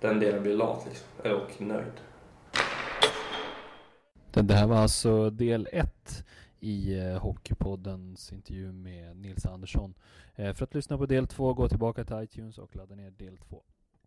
den 0.00 0.20
delen 0.20 0.42
blir 0.42 0.54
lat 0.54 0.86
liksom, 0.88 1.32
och 1.32 1.60
nöjd. 1.60 1.92
Det 4.30 4.54
här 4.54 4.66
var 4.66 4.76
alltså 4.76 5.30
del 5.30 5.68
ett 5.72 6.24
i 6.60 6.98
eh, 6.98 7.18
Hockeypoddens 7.18 8.32
intervju 8.32 8.72
med 8.72 9.16
Nils 9.16 9.46
Andersson. 9.46 9.94
Eh, 10.34 10.52
för 10.52 10.64
att 10.64 10.74
lyssna 10.74 10.98
på 10.98 11.06
del 11.06 11.26
två, 11.26 11.54
gå 11.54 11.68
tillbaka 11.68 12.04
till 12.04 12.22
iTunes 12.22 12.58
och 12.58 12.76
ladda 12.76 12.94
ner 12.94 13.10
del 13.10 13.36
två. 13.36 13.62